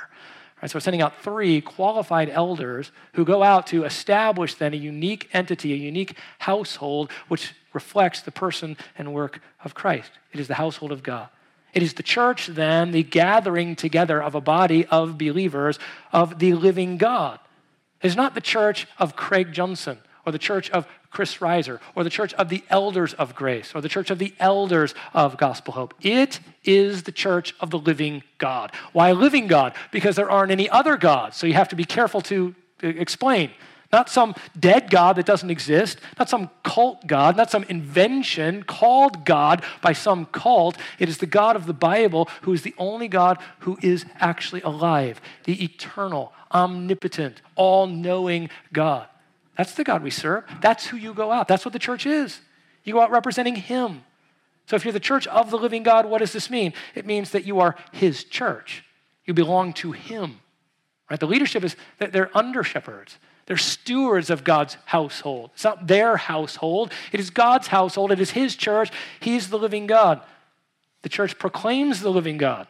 Right, 0.61 0.71
so 0.71 0.77
we're 0.77 0.81
sending 0.81 1.01
out 1.01 1.21
three 1.21 1.61
qualified 1.61 2.29
elders 2.29 2.91
who 3.13 3.23
go 3.23 3.43
out 3.43 3.67
to 3.67 3.83
establish 3.83 4.55
then 4.55 4.73
a 4.73 4.77
unique 4.77 5.29
entity, 5.31 5.71
a 5.71 5.75
unique 5.75 6.17
household, 6.39 7.11
which 7.27 7.53
reflects 7.73 8.21
the 8.21 8.31
person 8.31 8.75
and 8.97 9.13
work 9.13 9.39
of 9.63 9.75
Christ. 9.75 10.11
It 10.33 10.39
is 10.39 10.47
the 10.47 10.55
household 10.55 10.91
of 10.91 11.03
God. 11.03 11.29
It 11.73 11.83
is 11.83 11.93
the 11.93 12.01
church, 12.01 12.47
then, 12.47 12.91
the 12.91 13.03
gathering 13.03 13.75
together 13.75 14.21
of 14.21 14.33
a 14.33 14.41
body 14.41 14.87
of 14.87 15.17
believers 15.17 15.77
of 16.11 16.39
the 16.39 16.53
living 16.53 16.97
God. 16.97 17.39
It 18.01 18.07
is 18.07 18.15
not 18.15 18.33
the 18.33 18.41
church 18.41 18.87
of 18.97 19.15
Craig 19.15 19.53
Johnson 19.53 19.99
or 20.25 20.31
the 20.31 20.39
church 20.39 20.71
of 20.71 20.87
Chris 21.17 21.41
Riser 21.41 21.81
or 21.95 22.03
the 22.03 22.11
church 22.11 22.35
of 22.35 22.47
the 22.47 22.63
elders 22.69 23.15
of 23.15 23.33
grace 23.33 23.73
or 23.73 23.81
the 23.81 23.89
church 23.89 24.11
of 24.11 24.19
the 24.19 24.35
elders 24.39 24.93
of 25.15 25.35
gospel 25.35 25.73
hope. 25.73 25.95
It 25.99 26.39
is 26.63 27.01
the 27.01 27.11
church 27.11 27.55
of 27.59 27.71
the 27.71 27.79
living 27.79 28.21
God. 28.37 28.71
Why 28.93 29.13
living 29.13 29.47
God? 29.47 29.73
Because 29.91 30.15
there 30.15 30.29
aren't 30.29 30.51
any 30.51 30.69
other 30.69 30.95
gods. 30.95 31.35
So 31.35 31.47
you 31.47 31.55
have 31.55 31.69
to 31.69 31.75
be 31.75 31.85
careful 31.85 32.21
to 32.21 32.53
explain. 32.83 33.49
Not 33.91 34.11
some 34.11 34.35
dead 34.59 34.91
God 34.91 35.15
that 35.15 35.25
doesn't 35.25 35.49
exist, 35.49 35.97
not 36.19 36.29
some 36.29 36.51
cult 36.61 37.07
God, 37.07 37.35
not 37.35 37.49
some 37.49 37.63
invention 37.63 38.61
called 38.61 39.25
God 39.25 39.63
by 39.81 39.93
some 39.93 40.27
cult. 40.27 40.77
It 40.99 41.09
is 41.09 41.17
the 41.17 41.25
God 41.25 41.55
of 41.55 41.65
the 41.65 41.73
Bible 41.73 42.29
who 42.43 42.53
is 42.53 42.61
the 42.61 42.75
only 42.77 43.07
God 43.07 43.39
who 43.61 43.79
is 43.81 44.05
actually 44.19 44.61
alive, 44.61 45.19
the 45.45 45.63
eternal, 45.63 46.31
omnipotent, 46.53 47.41
all 47.55 47.87
knowing 47.87 48.51
God. 48.71 49.07
That's 49.57 49.73
the 49.73 49.83
God 49.83 50.03
we 50.03 50.11
serve. 50.11 50.43
That's 50.61 50.85
who 50.85 50.97
you 50.97 51.13
go 51.13 51.31
out. 51.31 51.47
That's 51.47 51.65
what 51.65 51.73
the 51.73 51.79
church 51.79 52.05
is. 52.05 52.39
You 52.83 52.93
go 52.93 53.01
out 53.01 53.11
representing 53.11 53.55
Him. 53.55 54.03
So 54.67 54.75
if 54.75 54.85
you're 54.85 54.91
the 54.91 54.99
church 54.99 55.25
of 55.27 55.49
the 55.49 55.57
living 55.57 55.83
God, 55.83 56.05
what 56.05 56.19
does 56.19 56.31
this 56.31 56.49
mean? 56.49 56.73
It 56.93 57.05
means 57.05 57.31
that 57.31 57.45
you 57.45 57.59
are 57.59 57.75
His 57.91 58.23
church. 58.23 58.83
You 59.25 59.33
belong 59.33 59.73
to 59.73 59.93
Him. 59.93 60.39
Right? 61.09 61.19
The 61.19 61.27
leadership 61.27 61.63
is 61.63 61.75
that 61.97 62.11
they're 62.13 62.35
under 62.37 62.63
shepherds. 62.63 63.17
They're 63.47 63.57
stewards 63.57 64.29
of 64.29 64.43
God's 64.43 64.77
household. 64.85 65.51
It's 65.53 65.63
not 65.63 65.87
their 65.87 66.17
household, 66.17 66.91
it 67.11 67.19
is 67.19 67.29
God's 67.29 67.67
household. 67.67 68.11
It 68.11 68.19
is 68.19 68.31
His 68.31 68.55
church. 68.55 68.91
He's 69.19 69.49
the 69.49 69.57
living 69.57 69.87
God. 69.87 70.21
The 71.01 71.09
church 71.09 71.39
proclaims 71.39 72.01
the 72.01 72.11
living 72.11 72.37
God. 72.37 72.67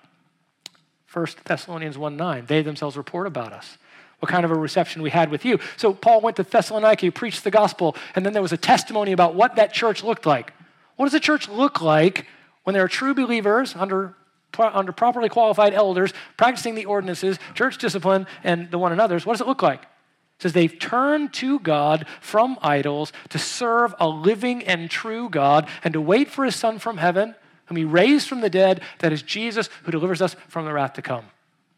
1 1.12 1.28
Thessalonians 1.45 1.97
1 1.97 2.15
9, 2.15 2.45
they 2.45 2.62
themselves 2.62 2.95
report 2.95 3.28
about 3.28 3.52
us 3.52 3.78
what 4.19 4.32
kind 4.32 4.45
of 4.45 4.51
a 4.51 4.56
reception 4.56 5.01
we 5.01 5.10
had 5.10 5.30
with 5.30 5.45
you. 5.45 5.60
So 5.77 5.93
Paul 5.93 6.21
went 6.21 6.38
to 6.38 6.43
Thessalonica, 6.43 7.12
preached 7.12 7.43
the 7.43 7.51
gospel, 7.51 7.95
and 8.15 8.25
then 8.25 8.34
there 8.34 8.41
was 8.41 8.51
a 8.51 8.58
testimony 8.58 9.12
about 9.12 9.36
what 9.36 9.56
that 9.58 9.73
church 9.73 10.03
looked 10.03 10.25
like. 10.25 10.53
What 10.95 11.06
does 11.06 11.13
a 11.13 11.19
church 11.19 11.47
look 11.47 11.82
like 11.82 12.25
when 12.63 12.73
there 12.73 12.84
are 12.84 12.88
true 12.88 13.13
believers 13.13 13.75
under, 13.75 14.15
under 14.58 14.91
properly 14.91 15.30
qualified 15.30 15.73
elders 15.73 16.13
practicing 16.36 16.73
the 16.73 16.86
ordinances, 16.86 17.38
church 17.53 17.77
discipline, 17.77 18.25
and 18.43 18.71
the 18.71 18.80
one 18.80 18.91
another's? 18.91 19.25
What 19.25 19.34
does 19.34 19.41
it 19.41 19.47
look 19.47 19.62
like? 19.62 19.84
It 19.84 20.43
says 20.43 20.53
they've 20.53 20.77
turned 20.77 21.34
to 21.36 21.60
God 21.60 22.08
from 22.19 22.58
idols 22.62 23.13
to 23.30 23.39
serve 23.39 23.93
a 23.99 24.08
living 24.08 24.63
and 24.63 24.89
true 24.89 25.30
God 25.30 25.67
and 25.84 25.93
to 25.93 26.01
wait 26.01 26.30
for 26.30 26.45
his 26.45 26.56
Son 26.56 26.80
from 26.80 26.97
heaven, 26.97 27.36
whom 27.65 27.77
he 27.77 27.86
raised 27.86 28.27
from 28.27 28.41
the 28.41 28.49
dead, 28.49 28.82
that 28.99 29.13
is 29.13 29.21
Jesus, 29.21 29.69
who 29.84 29.91
delivers 29.91 30.21
us 30.21 30.36
from 30.47 30.65
the 30.65 30.73
wrath 30.73 30.93
to 30.93 31.01
come. 31.01 31.25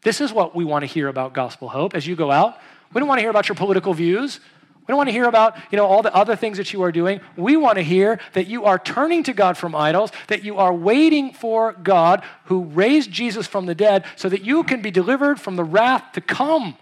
This 0.02 0.20
is 0.20 0.32
what 0.32 0.54
we 0.54 0.64
want 0.64 0.82
to 0.82 0.86
hear 0.86 1.08
about 1.08 1.34
gospel 1.34 1.68
hope 1.68 1.94
as 1.94 2.06
you 2.06 2.16
go 2.16 2.30
out. 2.30 2.58
We 2.92 2.98
don't 2.98 3.08
want 3.08 3.18
to 3.18 3.22
hear 3.22 3.30
about 3.30 3.48
your 3.48 3.56
political 3.56 3.94
views. 3.94 4.40
We 4.80 4.92
don't 4.92 4.96
want 4.96 5.08
to 5.08 5.12
hear 5.12 5.26
about, 5.26 5.56
you 5.70 5.76
know, 5.76 5.86
all 5.86 6.02
the 6.02 6.12
other 6.14 6.34
things 6.34 6.56
that 6.56 6.72
you 6.72 6.82
are 6.82 6.90
doing. 6.90 7.20
We 7.36 7.56
want 7.56 7.76
to 7.76 7.82
hear 7.82 8.18
that 8.32 8.48
you 8.48 8.64
are 8.64 8.78
turning 8.78 9.22
to 9.24 9.32
God 9.32 9.56
from 9.56 9.74
idols, 9.74 10.10
that 10.26 10.42
you 10.42 10.56
are 10.56 10.72
waiting 10.72 11.32
for 11.32 11.74
God 11.74 12.24
who 12.46 12.64
raised 12.64 13.12
Jesus 13.12 13.46
from 13.46 13.66
the 13.66 13.74
dead 13.74 14.04
so 14.16 14.28
that 14.28 14.42
you 14.42 14.64
can 14.64 14.82
be 14.82 14.90
delivered 14.90 15.40
from 15.40 15.56
the 15.56 15.64
wrath 15.64 16.12
to 16.14 16.20
come. 16.20 16.76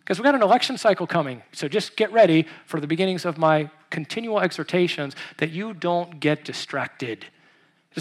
Because 0.00 0.18
we've 0.18 0.24
got 0.24 0.34
an 0.34 0.42
election 0.42 0.78
cycle 0.78 1.06
coming. 1.06 1.42
So 1.52 1.68
just 1.68 1.94
get 1.94 2.10
ready 2.12 2.46
for 2.64 2.80
the 2.80 2.86
beginnings 2.86 3.24
of 3.24 3.36
my 3.36 3.70
continual 3.90 4.40
exhortations 4.40 5.14
that 5.36 5.50
you 5.50 5.74
don't 5.74 6.18
get 6.18 6.44
distracted. 6.44 7.26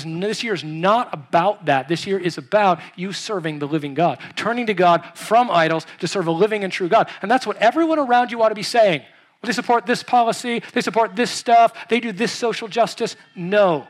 This 0.03 0.43
year 0.43 0.53
is 0.53 0.63
not 0.63 1.13
about 1.13 1.65
that. 1.65 1.87
This 1.87 2.05
year 2.05 2.19
is 2.19 2.37
about 2.37 2.79
you 2.95 3.13
serving 3.13 3.59
the 3.59 3.67
living 3.67 3.93
God, 3.93 4.19
turning 4.35 4.67
to 4.67 4.73
God 4.73 5.03
from 5.15 5.49
idols 5.49 5.85
to 5.99 6.07
serve 6.07 6.27
a 6.27 6.31
living 6.31 6.63
and 6.63 6.71
true 6.71 6.89
God. 6.89 7.09
And 7.21 7.29
that's 7.29 7.47
what 7.47 7.57
everyone 7.57 7.99
around 7.99 8.31
you 8.31 8.41
ought 8.41 8.49
to 8.49 8.55
be 8.55 8.63
saying. 8.63 9.01
Well, 9.01 9.47
they 9.47 9.53
support 9.53 9.85
this 9.85 10.03
policy, 10.03 10.63
they 10.73 10.81
support 10.81 11.15
this 11.15 11.29
stuff, 11.29 11.73
they 11.89 11.99
do 11.99 12.11
this 12.11 12.31
social 12.31 12.67
justice. 12.67 13.15
No. 13.35 13.87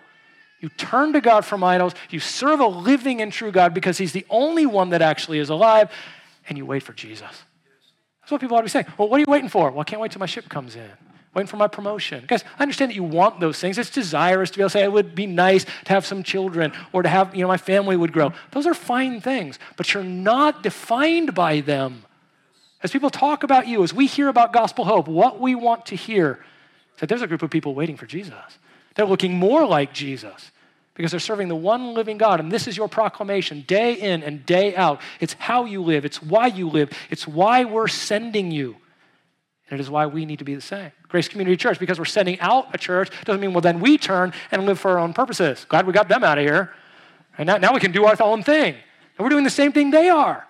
You 0.60 0.70
turn 0.70 1.14
to 1.14 1.22
God 1.22 1.46
from 1.46 1.64
idols, 1.64 1.94
you 2.10 2.20
serve 2.20 2.60
a 2.60 2.68
living 2.68 3.22
and 3.22 3.32
true 3.32 3.52
God 3.52 3.74
because 3.74 3.98
He's 3.98 4.12
the 4.12 4.26
only 4.30 4.66
one 4.66 4.90
that 4.90 5.02
actually 5.02 5.40
is 5.40 5.50
alive, 5.50 5.92
and 6.50 6.58
you 6.58 6.66
wait 6.66 6.84
for 6.84 6.94
Jesus. 6.94 7.44
That's 8.22 8.32
what 8.32 8.42
people 8.42 8.58
ought 8.58 8.62
to 8.62 8.66
be 8.66 8.70
saying. 8.70 8.88
Well, 8.98 9.08
what 9.08 9.18
are 9.18 9.20
you 9.20 9.26
waiting 9.28 9.50
for? 9.50 9.72
Well, 9.72 9.82
I 9.82 9.84
can't 9.84 10.02
wait 10.02 10.12
till 10.12 10.20
my 10.20 10.26
ship 10.26 10.50
comes 10.50 10.76
in 10.76 10.92
waiting 11.38 11.48
for 11.48 11.58
my 11.58 11.68
promotion. 11.68 12.26
Guys, 12.28 12.44
I 12.58 12.64
understand 12.64 12.90
that 12.90 12.96
you 12.96 13.04
want 13.04 13.40
those 13.40 13.60
things. 13.60 13.78
It's 13.78 13.92
desirous 13.92 14.50
to 14.50 14.58
be 14.58 14.64
able 14.64 14.70
to 14.70 14.74
say, 14.74 14.84
it 14.84 14.92
would 14.92 15.14
be 15.14 15.28
nice 15.28 15.66
to 15.66 15.94
have 15.94 16.04
some 16.04 16.24
children 16.24 16.74
or 16.94 17.04
to 17.04 17.10
have, 17.10 17.36
you 17.36 17.44
know, 17.44 17.48
my 17.48 17.58
family 17.58 17.96
would 17.96 18.12
grow. 18.12 18.34
Those 18.54 18.66
are 18.66 18.74
fine 18.74 19.22
things, 19.22 19.60
but 19.76 19.94
you're 19.94 20.04
not 20.04 20.64
defined 20.64 21.36
by 21.36 21.62
them. 21.62 22.06
As 22.82 22.92
people 22.92 23.12
talk 23.12 23.44
about 23.44 23.68
you, 23.68 23.84
as 23.84 23.94
we 23.94 24.08
hear 24.08 24.30
about 24.30 24.52
gospel 24.52 24.84
hope, 24.84 25.08
what 25.08 25.40
we 25.40 25.54
want 25.54 25.86
to 25.88 25.96
hear 25.96 26.40
is 26.96 27.02
that 27.02 27.10
there's 27.10 27.22
a 27.22 27.28
group 27.28 27.44
of 27.44 27.52
people 27.52 27.76
waiting 27.76 27.98
for 27.98 28.08
Jesus. 28.08 28.34
They're 28.96 29.06
looking 29.06 29.36
more 29.36 29.64
like 29.68 29.94
Jesus 29.94 30.52
because 30.96 31.12
they're 31.12 31.20
serving 31.20 31.50
the 31.50 31.56
one 31.56 31.94
living 31.94 32.18
God. 32.18 32.40
And 32.40 32.52
this 32.52 32.68
is 32.68 32.76
your 32.76 32.88
proclamation 32.88 33.62
day 33.62 33.94
in 33.94 34.24
and 34.24 34.44
day 34.44 34.76
out. 34.76 35.02
It's 35.20 35.34
how 35.34 35.66
you 35.66 35.84
live, 35.84 36.04
it's 36.04 36.20
why 36.20 36.48
you 36.48 36.68
live, 36.68 36.90
it's 37.12 37.28
why 37.28 37.64
we're 37.64 37.88
sending 37.88 38.50
you. 38.50 38.78
And 39.70 39.80
it 39.80 39.84
is 39.84 39.90
why 39.90 40.06
we 40.06 40.26
need 40.26 40.40
to 40.40 40.46
be 40.46 40.56
the 40.56 40.62
same. 40.62 40.92
Grace 41.10 41.28
Community 41.28 41.58
Church, 41.58 41.78
because 41.78 42.00
we're 42.00 42.06
sending 42.06 42.40
out 42.40 42.74
a 42.74 42.78
church, 42.78 43.10
doesn't 43.26 43.42
mean, 43.42 43.54
well, 43.54 43.62
then 43.62 43.80
we 43.80 43.98
turn 43.98 44.34
and 44.52 44.66
live 44.66 44.80
for 44.80 44.92
our 44.92 45.00
own 45.00 45.14
purposes. 45.14 45.66
Glad 45.68 45.86
we 45.86 45.94
got 45.94 46.08
them 46.08 46.24
out 46.24 46.38
of 46.38 46.46
here. 46.46 46.74
And 47.38 47.48
now, 47.48 47.58
now 47.58 47.74
we 47.74 47.80
can 47.80 47.92
do 47.92 48.06
our 48.06 48.16
own 48.22 48.44
thing. 48.44 48.74
And 48.74 49.24
we're 49.24 49.30
doing 49.30 49.44
the 49.44 49.50
same 49.50 49.72
thing 49.72 49.92
they 49.92 50.10
are. 50.10 50.48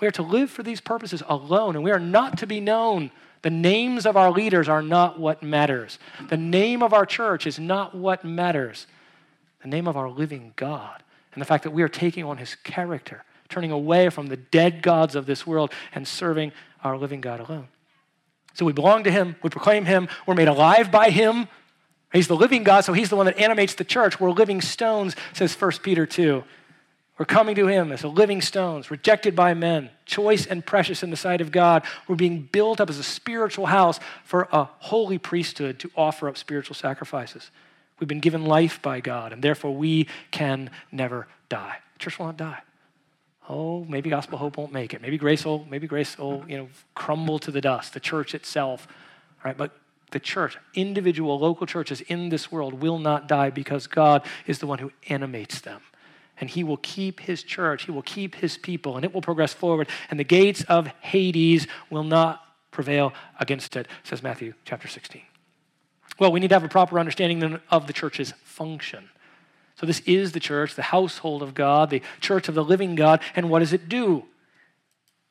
We 0.00 0.08
are 0.08 0.12
to 0.12 0.22
live 0.22 0.50
for 0.50 0.62
these 0.62 0.80
purposes 0.80 1.22
alone, 1.28 1.76
and 1.76 1.84
we 1.84 1.92
are 1.92 2.00
not 2.00 2.38
to 2.38 2.46
be 2.46 2.60
known. 2.60 3.10
The 3.42 3.50
names 3.50 4.06
of 4.06 4.16
our 4.16 4.30
leaders 4.30 4.68
are 4.68 4.82
not 4.82 5.20
what 5.20 5.42
matters. 5.42 5.98
The 6.28 6.36
name 6.36 6.82
of 6.82 6.92
our 6.92 7.06
church 7.06 7.46
is 7.46 7.58
not 7.58 7.94
what 7.94 8.24
matters. 8.24 8.86
The 9.62 9.68
name 9.68 9.86
of 9.86 9.96
our 9.96 10.10
living 10.10 10.52
God 10.56 11.02
and 11.34 11.40
the 11.40 11.46
fact 11.46 11.64
that 11.64 11.70
we 11.70 11.82
are 11.82 11.88
taking 11.88 12.24
on 12.24 12.38
his 12.38 12.54
character, 12.54 13.24
turning 13.48 13.70
away 13.70 14.08
from 14.08 14.26
the 14.28 14.36
dead 14.36 14.82
gods 14.82 15.14
of 15.14 15.26
this 15.26 15.46
world 15.46 15.72
and 15.94 16.06
serving 16.06 16.52
our 16.82 16.96
living 16.96 17.20
God 17.20 17.40
alone. 17.40 17.68
So 18.54 18.64
we 18.64 18.72
belong 18.72 19.04
to 19.04 19.10
Him, 19.10 19.36
we 19.42 19.50
proclaim 19.50 19.84
Him, 19.84 20.08
we're 20.26 20.34
made 20.34 20.48
alive 20.48 20.90
by 20.90 21.10
Him. 21.10 21.48
He's 22.12 22.28
the 22.28 22.36
living 22.36 22.62
God, 22.62 22.84
so 22.84 22.92
He's 22.92 23.10
the 23.10 23.16
one 23.16 23.26
that 23.26 23.38
animates 23.38 23.74
the 23.74 23.84
church. 23.84 24.20
We're 24.20 24.30
living 24.30 24.60
stones, 24.60 25.16
says 25.32 25.54
1 25.60 25.72
Peter 25.82 26.06
2. 26.06 26.44
We're 27.18 27.26
coming 27.26 27.54
to 27.56 27.66
Him 27.66 27.92
as 27.92 28.04
living 28.04 28.40
stones, 28.40 28.90
rejected 28.90 29.36
by 29.36 29.54
men, 29.54 29.90
choice 30.06 30.46
and 30.46 30.64
precious 30.64 31.02
in 31.02 31.10
the 31.10 31.16
sight 31.16 31.40
of 31.40 31.52
God. 31.52 31.84
We're 32.08 32.16
being 32.16 32.48
built 32.50 32.80
up 32.80 32.90
as 32.90 32.98
a 32.98 33.04
spiritual 33.04 33.66
house 33.66 34.00
for 34.24 34.48
a 34.52 34.64
holy 34.64 35.18
priesthood 35.18 35.78
to 35.80 35.90
offer 35.96 36.28
up 36.28 36.36
spiritual 36.36 36.74
sacrifices. 36.74 37.50
We've 37.98 38.08
been 38.08 38.20
given 38.20 38.44
life 38.44 38.80
by 38.82 39.00
God, 39.00 39.32
and 39.32 39.42
therefore 39.42 39.74
we 39.74 40.08
can 40.30 40.70
never 40.90 41.26
die. 41.48 41.78
The 41.94 41.98
church 41.98 42.18
will 42.18 42.26
not 42.26 42.36
die 42.36 42.62
oh, 43.48 43.84
maybe 43.84 44.10
gospel 44.10 44.38
hope 44.38 44.56
won't 44.56 44.72
make 44.72 44.94
it. 44.94 45.02
Maybe 45.02 45.18
grace 45.18 45.44
will, 45.44 45.66
maybe 45.70 45.86
grace 45.86 46.16
will, 46.18 46.44
you 46.48 46.56
know, 46.56 46.68
crumble 46.94 47.38
to 47.40 47.50
the 47.50 47.60
dust, 47.60 47.94
the 47.94 48.00
church 48.00 48.34
itself. 48.34 48.86
Right? 49.44 49.56
But 49.56 49.76
the 50.10 50.20
church, 50.20 50.56
individual 50.74 51.38
local 51.38 51.66
churches 51.66 52.00
in 52.02 52.28
this 52.28 52.50
world 52.50 52.74
will 52.74 52.98
not 52.98 53.28
die 53.28 53.50
because 53.50 53.86
God 53.86 54.24
is 54.46 54.58
the 54.60 54.66
one 54.66 54.78
who 54.78 54.92
animates 55.08 55.60
them. 55.60 55.82
And 56.40 56.50
he 56.50 56.64
will 56.64 56.78
keep 56.78 57.20
his 57.20 57.42
church, 57.42 57.84
he 57.84 57.92
will 57.92 58.02
keep 58.02 58.36
his 58.36 58.56
people, 58.56 58.96
and 58.96 59.04
it 59.04 59.12
will 59.12 59.22
progress 59.22 59.52
forward. 59.52 59.88
And 60.10 60.18
the 60.18 60.24
gates 60.24 60.64
of 60.64 60.86
Hades 61.00 61.66
will 61.90 62.02
not 62.02 62.42
prevail 62.70 63.12
against 63.38 63.76
it, 63.76 63.86
says 64.02 64.22
Matthew 64.22 64.54
chapter 64.64 64.88
16. 64.88 65.22
Well, 66.18 66.32
we 66.32 66.40
need 66.40 66.48
to 66.48 66.54
have 66.54 66.64
a 66.64 66.68
proper 66.68 66.98
understanding 66.98 67.60
of 67.70 67.86
the 67.86 67.92
church's 67.92 68.32
function. 68.44 69.10
So, 69.76 69.86
this 69.86 70.00
is 70.00 70.32
the 70.32 70.40
church, 70.40 70.74
the 70.74 70.82
household 70.82 71.42
of 71.42 71.54
God, 71.54 71.90
the 71.90 72.02
church 72.20 72.48
of 72.48 72.54
the 72.54 72.64
living 72.64 72.94
God. 72.94 73.20
And 73.34 73.50
what 73.50 73.58
does 73.58 73.72
it 73.72 73.88
do? 73.88 74.24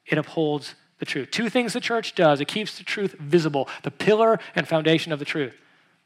It 0.05 0.17
upholds 0.17 0.75
the 0.99 1.05
truth. 1.05 1.31
Two 1.31 1.49
things 1.49 1.73
the 1.73 1.79
church 1.79 2.15
does 2.15 2.41
it 2.41 2.47
keeps 2.47 2.77
the 2.77 2.83
truth 2.83 3.13
visible, 3.19 3.67
the 3.83 3.91
pillar 3.91 4.39
and 4.55 4.67
foundation 4.67 5.11
of 5.11 5.19
the 5.19 5.25
truth. 5.25 5.55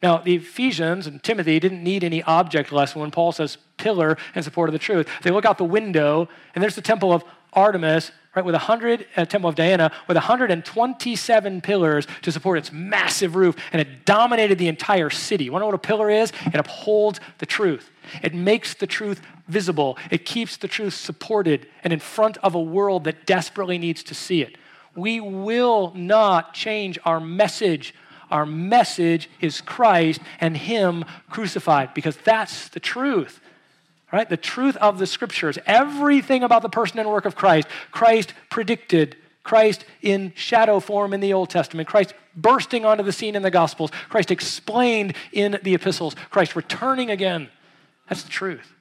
Now, 0.01 0.17
the 0.17 0.35
Ephesians 0.35 1.07
and 1.07 1.23
Timothy 1.23 1.59
didn't 1.59 1.83
need 1.83 2.03
any 2.03 2.21
object 2.23 2.71
lesson 2.71 3.01
when 3.01 3.09
Paul 3.09 3.31
says 3.31 3.57
pillar 3.77 4.17
and 4.35 4.43
support 4.43 4.69
of 4.69 4.73
the 4.73 4.79
truth. 4.79 5.07
They 5.23 5.31
look 5.31 5.45
out 5.45 5.57
the 5.57 5.63
window, 5.63 6.29
and 6.53 6.63
there's 6.63 6.75
the 6.75 6.81
temple 6.81 7.11
of 7.11 7.23
Artemis, 7.53 8.11
right, 8.37 8.45
with 8.45 8.53
100, 8.53 9.07
uh, 9.15 9.25
Temple 9.25 9.49
of 9.49 9.55
Diana, 9.55 9.91
with 10.07 10.15
127 10.15 11.61
pillars 11.61 12.07
to 12.21 12.31
support 12.31 12.59
its 12.59 12.71
massive 12.71 13.35
roof, 13.35 13.55
and 13.73 13.81
it 13.81 14.05
dominated 14.05 14.57
the 14.57 14.67
entire 14.67 15.09
city. 15.09 15.45
You 15.45 15.51
want 15.51 15.61
to 15.61 15.63
know 15.63 15.71
what 15.71 15.75
a 15.75 15.79
pillar 15.79 16.09
is? 16.09 16.31
It 16.45 16.55
upholds 16.55 17.19
the 17.39 17.45
truth. 17.45 17.89
It 18.21 18.33
makes 18.33 18.75
the 18.75 18.87
truth 18.87 19.21
visible. 19.47 19.97
It 20.11 20.25
keeps 20.25 20.57
the 20.57 20.67
truth 20.67 20.93
supported 20.93 21.67
and 21.83 21.91
in 21.91 21.99
front 21.99 22.37
of 22.37 22.53
a 22.53 22.61
world 22.61 23.05
that 23.05 23.25
desperately 23.25 23.77
needs 23.77 24.03
to 24.03 24.13
see 24.13 24.41
it. 24.41 24.57
We 24.95 25.19
will 25.19 25.91
not 25.95 26.53
change 26.53 26.99
our 27.05 27.19
message. 27.19 27.93
Our 28.29 28.45
message 28.45 29.29
is 29.41 29.61
Christ 29.61 30.21
and 30.39 30.55
Him 30.55 31.05
crucified 31.29 31.93
because 31.93 32.17
that's 32.17 32.69
the 32.69 32.79
truth 32.79 33.39
right? 34.11 34.29
The 34.29 34.37
truth 34.37 34.77
of 34.77 34.99
the 34.99 35.05
scriptures, 35.05 35.57
everything 35.65 36.43
about 36.43 36.61
the 36.61 36.69
person 36.69 36.99
and 36.99 37.09
work 37.09 37.25
of 37.25 37.35
Christ, 37.35 37.67
Christ 37.91 38.33
predicted, 38.49 39.17
Christ 39.43 39.85
in 40.01 40.33
shadow 40.35 40.79
form 40.79 41.13
in 41.13 41.19
the 41.19 41.33
Old 41.33 41.49
Testament, 41.49 41.87
Christ 41.87 42.13
bursting 42.35 42.85
onto 42.85 43.03
the 43.03 43.11
scene 43.11 43.35
in 43.35 43.41
the 43.41 43.51
Gospels, 43.51 43.91
Christ 44.09 44.31
explained 44.31 45.15
in 45.31 45.59
the 45.63 45.73
epistles, 45.73 46.15
Christ 46.29 46.55
returning 46.55 47.09
again. 47.09 47.49
That's 48.07 48.23
the 48.23 48.29
truth. 48.29 48.73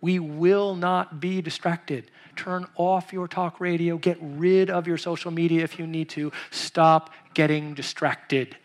We 0.00 0.18
will 0.18 0.76
not 0.76 1.20
be 1.20 1.42
distracted. 1.42 2.10
Turn 2.36 2.66
off 2.76 3.12
your 3.12 3.26
talk 3.26 3.60
radio. 3.60 3.98
Get 3.98 4.16
rid 4.20 4.70
of 4.70 4.86
your 4.86 4.96
social 4.96 5.32
media 5.32 5.64
if 5.64 5.78
you 5.78 5.88
need 5.88 6.08
to. 6.10 6.30
Stop 6.52 7.10
getting 7.34 7.74
distracted. 7.74 8.56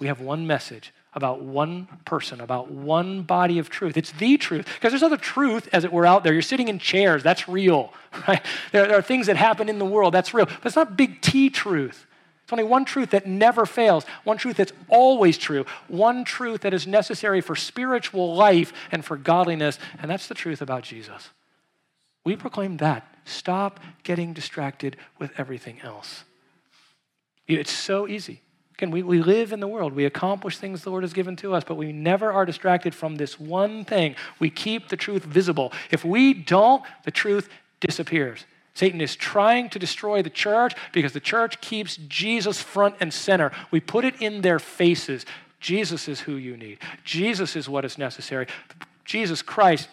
We 0.00 0.08
have 0.08 0.20
one 0.20 0.48
message 0.48 0.92
about 1.16 1.40
one 1.40 1.88
person, 2.04 2.42
about 2.42 2.70
one 2.70 3.22
body 3.22 3.58
of 3.58 3.70
truth. 3.70 3.96
It's 3.96 4.12
the 4.12 4.36
truth. 4.36 4.66
Because 4.74 4.92
there's 4.92 5.02
other 5.02 5.16
truth, 5.16 5.66
as 5.72 5.82
it 5.82 5.92
were, 5.92 6.04
out 6.04 6.22
there. 6.22 6.34
You're 6.34 6.42
sitting 6.42 6.68
in 6.68 6.78
chairs, 6.78 7.22
that's 7.22 7.48
real, 7.48 7.94
right? 8.28 8.44
There, 8.70 8.86
there, 8.86 8.98
are 8.98 9.02
things 9.02 9.26
that 9.26 9.36
happen 9.36 9.70
in 9.70 9.78
the 9.78 9.86
world, 9.86 10.12
that's 10.12 10.34
real. 10.34 10.44
But 10.44 10.66
it's 10.66 10.76
not 10.76 10.96
big 10.96 11.22
T 11.22 11.48
truth. 11.48 12.06
It's 12.44 12.52
only 12.52 12.64
one 12.64 12.84
truth 12.84 13.10
that 13.10 13.26
never 13.26 13.66
fails, 13.66 14.04
one 14.22 14.36
truth 14.36 14.58
that's 14.58 14.72
always 14.88 15.36
true, 15.38 15.64
one 15.88 16.24
truth 16.24 16.60
that 16.60 16.74
is 16.74 16.86
necessary 16.86 17.40
for 17.40 17.56
spiritual 17.56 18.36
life 18.36 18.72
and 18.92 19.04
for 19.04 19.16
godliness, 19.16 19.80
and 20.00 20.08
that's 20.08 20.28
the 20.28 20.34
truth 20.34 20.62
about 20.62 20.84
Jesus. 20.84 21.30
We 22.24 22.36
proclaim 22.36 22.76
that. 22.76 23.16
Stop 23.24 23.80
getting 24.04 24.32
distracted 24.32 24.96
with 25.18 25.32
everything 25.38 25.80
else. 25.80 26.24
It's 27.48 27.72
so 27.72 28.06
easy. 28.06 28.42
Again, 28.78 28.90
we, 28.90 29.02
we 29.02 29.22
live 29.22 29.52
in 29.52 29.60
the 29.60 29.68
world. 29.68 29.94
We 29.94 30.04
accomplish 30.04 30.58
things 30.58 30.82
the 30.82 30.90
Lord 30.90 31.02
has 31.02 31.14
given 31.14 31.34
to 31.36 31.54
us, 31.54 31.64
but 31.64 31.76
we 31.76 31.92
never 31.92 32.30
are 32.30 32.44
distracted 32.44 32.94
from 32.94 33.16
this 33.16 33.40
one 33.40 33.86
thing. 33.86 34.16
We 34.38 34.50
keep 34.50 34.88
the 34.88 34.96
truth 34.96 35.24
visible. 35.24 35.72
If 35.90 36.04
we 36.04 36.34
don't, 36.34 36.82
the 37.04 37.10
truth 37.10 37.48
disappears. 37.80 38.44
Satan 38.74 39.00
is 39.00 39.16
trying 39.16 39.70
to 39.70 39.78
destroy 39.78 40.20
the 40.20 40.28
church 40.28 40.74
because 40.92 41.14
the 41.14 41.20
church 41.20 41.62
keeps 41.62 41.96
Jesus 42.08 42.60
front 42.60 42.96
and 43.00 43.12
center. 43.14 43.50
We 43.70 43.80
put 43.80 44.04
it 44.04 44.20
in 44.20 44.42
their 44.42 44.58
faces. 44.58 45.24
Jesus 45.58 46.08
is 46.08 46.20
who 46.20 46.36
you 46.36 46.58
need, 46.58 46.78
Jesus 47.02 47.56
is 47.56 47.68
what 47.70 47.86
is 47.86 47.96
necessary. 47.96 48.46
Jesus 49.06 49.40
Christ, 49.40 49.88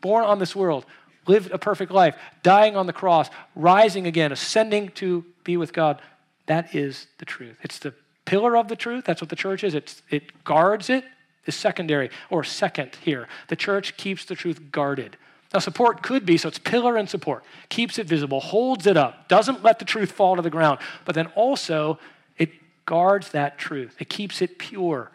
born 0.00 0.24
on 0.24 0.38
this 0.38 0.54
world, 0.54 0.86
lived 1.26 1.50
a 1.50 1.58
perfect 1.58 1.90
life, 1.90 2.16
dying 2.44 2.76
on 2.76 2.86
the 2.86 2.92
cross, 2.92 3.28
rising 3.56 4.06
again, 4.06 4.30
ascending 4.30 4.90
to 4.90 5.24
be 5.42 5.56
with 5.56 5.72
God. 5.72 6.00
That 6.46 6.74
is 6.74 7.06
the 7.18 7.24
truth. 7.24 7.58
It's 7.62 7.78
the 7.78 7.94
pillar 8.24 8.56
of 8.56 8.68
the 8.68 8.76
truth. 8.76 9.04
That's 9.04 9.20
what 9.20 9.30
the 9.30 9.36
church 9.36 9.64
is. 9.64 9.74
It's, 9.74 10.02
it 10.10 10.44
guards 10.44 10.90
it, 10.90 11.04
is 11.46 11.54
secondary 11.54 12.10
or 12.30 12.44
second 12.44 12.96
here. 13.02 13.28
The 13.48 13.56
church 13.56 13.96
keeps 13.96 14.24
the 14.24 14.34
truth 14.34 14.70
guarded. 14.70 15.16
Now, 15.52 15.60
support 15.60 16.02
could 16.02 16.24
be 16.24 16.38
so 16.38 16.48
it's 16.48 16.58
pillar 16.58 16.96
and 16.96 17.08
support, 17.08 17.44
keeps 17.68 17.98
it 17.98 18.06
visible, 18.06 18.40
holds 18.40 18.86
it 18.86 18.96
up, 18.96 19.28
doesn't 19.28 19.62
let 19.62 19.78
the 19.78 19.84
truth 19.84 20.12
fall 20.12 20.36
to 20.36 20.42
the 20.42 20.50
ground, 20.50 20.78
but 21.04 21.14
then 21.14 21.26
also 21.34 21.98
it 22.38 22.50
guards 22.86 23.30
that 23.30 23.58
truth, 23.58 23.96
it 23.98 24.08
keeps 24.08 24.40
it 24.40 24.58
pure. 24.58 25.10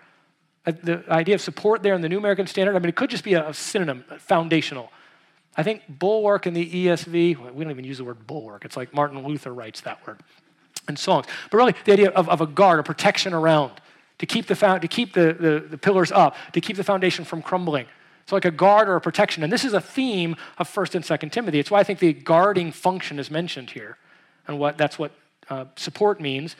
Uh, 0.65 0.73
the 0.83 1.03
idea 1.09 1.33
of 1.33 1.41
support 1.41 1.81
there 1.81 1.95
in 1.95 2.01
the 2.01 2.09
New 2.09 2.19
American 2.19 2.45
Standard, 2.45 2.75
I 2.75 2.79
mean, 2.79 2.89
it 2.89 2.95
could 2.95 3.09
just 3.09 3.23
be 3.23 3.33
a 3.33 3.51
synonym, 3.53 4.03
foundational. 4.19 4.91
I 5.55 5.63
think 5.63 5.81
bulwark 5.87 6.45
in 6.45 6.53
the 6.53 6.85
ESV, 6.85 7.53
we 7.53 7.63
don't 7.63 7.71
even 7.71 7.85
use 7.85 7.97
the 7.97 8.03
word 8.03 8.27
bulwark. 8.27 8.63
It's 8.63 8.77
like 8.77 8.93
Martin 8.93 9.25
Luther 9.25 9.51
writes 9.51 9.81
that 9.81 10.05
word 10.05 10.19
and 10.87 10.97
songs. 10.97 11.25
But 11.49 11.57
really, 11.57 11.75
the 11.85 11.93
idea 11.93 12.09
of, 12.09 12.29
of 12.29 12.41
a 12.41 12.47
guard, 12.47 12.79
a 12.79 12.83
protection 12.83 13.33
around, 13.33 13.71
to 14.19 14.25
keep, 14.25 14.47
the, 14.47 14.55
to 14.55 14.87
keep 14.87 15.13
the, 15.13 15.33
the, 15.39 15.65
the 15.69 15.77
pillars 15.77 16.11
up, 16.11 16.35
to 16.53 16.61
keep 16.61 16.75
the 16.75 16.83
foundation 16.83 17.23
from 17.23 17.41
crumbling. 17.41 17.85
So, 18.25 18.35
like 18.35 18.45
a 18.45 18.51
guard 18.51 18.89
or 18.89 18.95
a 18.95 19.01
protection. 19.01 19.43
And 19.43 19.53
this 19.53 19.63
is 19.63 19.73
a 19.73 19.81
theme 19.81 20.35
of 20.57 20.69
1st 20.69 20.95
and 20.95 21.05
2nd 21.05 21.31
Timothy. 21.31 21.59
It's 21.59 21.71
why 21.71 21.79
I 21.79 21.83
think 21.83 21.99
the 21.99 22.13
guarding 22.13 22.71
function 22.71 23.19
is 23.19 23.31
mentioned 23.31 23.69
here. 23.69 23.97
And 24.47 24.59
what 24.59 24.77
that's 24.77 24.99
what 24.99 25.11
uh, 25.49 25.65
support 25.75 26.19
means. 26.19 26.55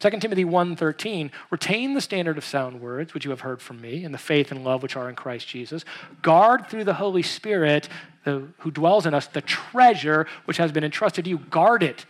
2 0.00 0.10
Timothy 0.10 0.44
1:13, 0.44 1.30
retain 1.50 1.94
the 1.94 2.02
standard 2.02 2.36
of 2.36 2.44
sound 2.44 2.82
words 2.82 3.14
which 3.14 3.24
you 3.24 3.30
have 3.30 3.40
heard 3.40 3.62
from 3.62 3.80
me 3.80 4.04
and 4.04 4.12
the 4.12 4.18
faith 4.18 4.50
and 4.50 4.62
love 4.62 4.82
which 4.82 4.94
are 4.94 5.08
in 5.08 5.14
Christ 5.14 5.48
Jesus. 5.48 5.86
Guard 6.20 6.68
through 6.68 6.84
the 6.84 6.94
Holy 6.94 7.22
Spirit 7.22 7.88
the, 8.24 8.48
who 8.58 8.70
dwells 8.70 9.06
in 9.06 9.14
us 9.14 9.26
the 9.26 9.40
treasure 9.40 10.26
which 10.44 10.58
has 10.58 10.70
been 10.70 10.84
entrusted 10.84 11.24
to 11.24 11.30
you. 11.30 11.38
Guard 11.38 11.82
it 11.82 12.04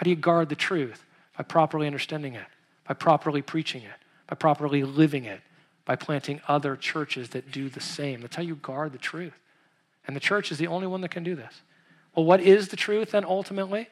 how 0.00 0.04
do 0.04 0.08
you 0.08 0.16
guard 0.16 0.48
the 0.48 0.56
truth? 0.56 1.04
By 1.36 1.44
properly 1.44 1.86
understanding 1.86 2.34
it, 2.34 2.46
by 2.88 2.94
properly 2.94 3.42
preaching 3.42 3.82
it, 3.82 3.98
by 4.26 4.34
properly 4.34 4.82
living 4.82 5.26
it, 5.26 5.42
by 5.84 5.94
planting 5.94 6.40
other 6.48 6.74
churches 6.74 7.28
that 7.30 7.52
do 7.52 7.68
the 7.68 7.82
same. 7.82 8.22
That's 8.22 8.34
how 8.34 8.42
you 8.42 8.54
guard 8.54 8.92
the 8.92 8.98
truth. 8.98 9.34
And 10.06 10.16
the 10.16 10.20
church 10.20 10.50
is 10.50 10.56
the 10.56 10.68
only 10.68 10.86
one 10.86 11.02
that 11.02 11.10
can 11.10 11.22
do 11.22 11.34
this. 11.34 11.60
Well, 12.14 12.24
what 12.24 12.40
is 12.40 12.68
the 12.68 12.76
truth 12.76 13.10
then 13.10 13.26
ultimately? 13.26 13.90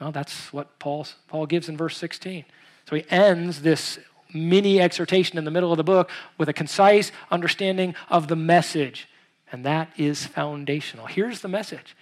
Well, 0.00 0.10
that's 0.10 0.54
what 0.54 0.78
Paul, 0.78 1.06
Paul 1.28 1.44
gives 1.44 1.68
in 1.68 1.76
verse 1.76 1.98
16. 1.98 2.46
So 2.88 2.96
he 2.96 3.04
ends 3.10 3.60
this 3.60 3.98
mini 4.32 4.80
exhortation 4.80 5.36
in 5.36 5.44
the 5.44 5.50
middle 5.50 5.70
of 5.70 5.76
the 5.76 5.84
book 5.84 6.08
with 6.38 6.48
a 6.48 6.54
concise 6.54 7.12
understanding 7.30 7.94
of 8.08 8.28
the 8.28 8.36
message. 8.36 9.06
And 9.52 9.66
that 9.66 9.90
is 9.98 10.24
foundational. 10.24 11.04
Here's 11.04 11.42
the 11.42 11.48
message 11.48 11.94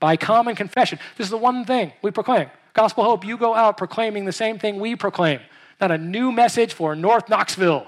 by 0.00 0.16
common 0.16 0.56
confession. 0.56 0.98
This 1.16 1.28
is 1.28 1.30
the 1.30 1.38
one 1.38 1.64
thing 1.64 1.92
we 2.02 2.10
proclaim 2.10 2.50
Gospel 2.76 3.04
Hope, 3.04 3.24
you 3.24 3.38
go 3.38 3.54
out 3.54 3.78
proclaiming 3.78 4.26
the 4.26 4.32
same 4.32 4.58
thing 4.58 4.78
we 4.78 4.94
proclaim. 4.94 5.40
Not 5.80 5.90
a 5.90 5.98
new 5.98 6.30
message 6.30 6.74
for 6.74 6.94
North 6.94 7.28
Knoxville, 7.28 7.86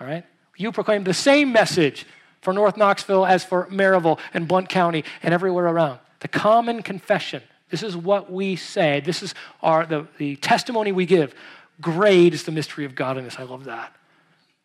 all 0.00 0.06
right? 0.06 0.24
You 0.56 0.70
proclaim 0.70 1.04
the 1.04 1.14
same 1.14 1.50
message 1.50 2.06
for 2.42 2.52
North 2.52 2.76
Knoxville 2.76 3.24
as 3.24 3.42
for 3.42 3.66
Maryville 3.68 4.18
and 4.34 4.46
Blount 4.46 4.68
County 4.68 5.04
and 5.22 5.32
everywhere 5.32 5.64
around. 5.64 5.98
The 6.20 6.28
common 6.28 6.82
confession. 6.82 7.42
This 7.70 7.82
is 7.82 7.96
what 7.96 8.30
we 8.30 8.54
say. 8.54 9.00
This 9.00 9.22
is 9.22 9.34
our, 9.62 9.86
the, 9.86 10.06
the 10.18 10.36
testimony 10.36 10.92
we 10.92 11.06
give. 11.06 11.34
Great 11.80 12.34
is 12.34 12.44
the 12.44 12.52
mystery 12.52 12.84
of 12.84 12.94
godliness. 12.94 13.36
I 13.38 13.44
love 13.44 13.64
that. 13.64 13.94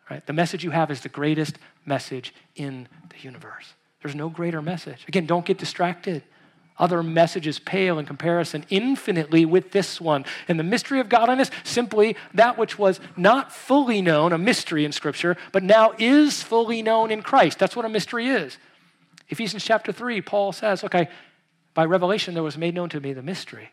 Right? 0.10 0.26
The 0.26 0.34
message 0.34 0.63
you 0.63 0.71
have 0.71 0.91
is 0.91 1.02
the 1.02 1.10
greatest 1.10 1.58
message 1.86 2.34
in 2.56 2.88
the 3.10 3.21
universe. 3.21 3.73
There's 4.02 4.15
no 4.15 4.28
greater 4.30 4.62
message. 4.62 5.06
Again, 5.08 5.26
don't 5.26 5.45
get 5.45 5.58
distracted. 5.58 6.23
Other 6.79 7.03
messages 7.03 7.59
pale 7.59 7.99
in 7.99 8.05
comparison 8.05 8.65
infinitely 8.69 9.45
with 9.45 9.71
this 9.71 10.01
one. 10.01 10.25
And 10.47 10.59
the 10.59 10.63
mystery 10.63 10.99
of 10.99 11.07
godliness, 11.07 11.51
simply 11.63 12.15
that 12.33 12.57
which 12.57 12.79
was 12.79 12.99
not 13.15 13.51
fully 13.51 14.01
known, 14.01 14.33
a 14.33 14.38
mystery 14.38 14.83
in 14.83 14.91
Scripture, 14.91 15.38
but 15.51 15.63
now 15.63 15.93
is 15.99 16.41
fully 16.41 16.81
known 16.81 17.12
in 17.12 17.21
Christ. 17.21 17.59
That's 17.59 17.75
what 17.75 17.86
a 17.86 17.89
mystery 17.89 18.27
is. 18.27 18.57
Ephesians 19.29 19.63
chapter 19.63 19.91
3, 19.91 20.21
Paul 20.21 20.51
says, 20.51 20.83
okay, 20.83 21.09
by 21.73 21.86
revelation 21.86 22.33
there 22.33 22.43
was 22.43 22.57
made 22.57 22.73
known 22.73 22.89
to 22.89 22.99
me 22.99 23.13
the 23.13 23.21
mystery. 23.21 23.69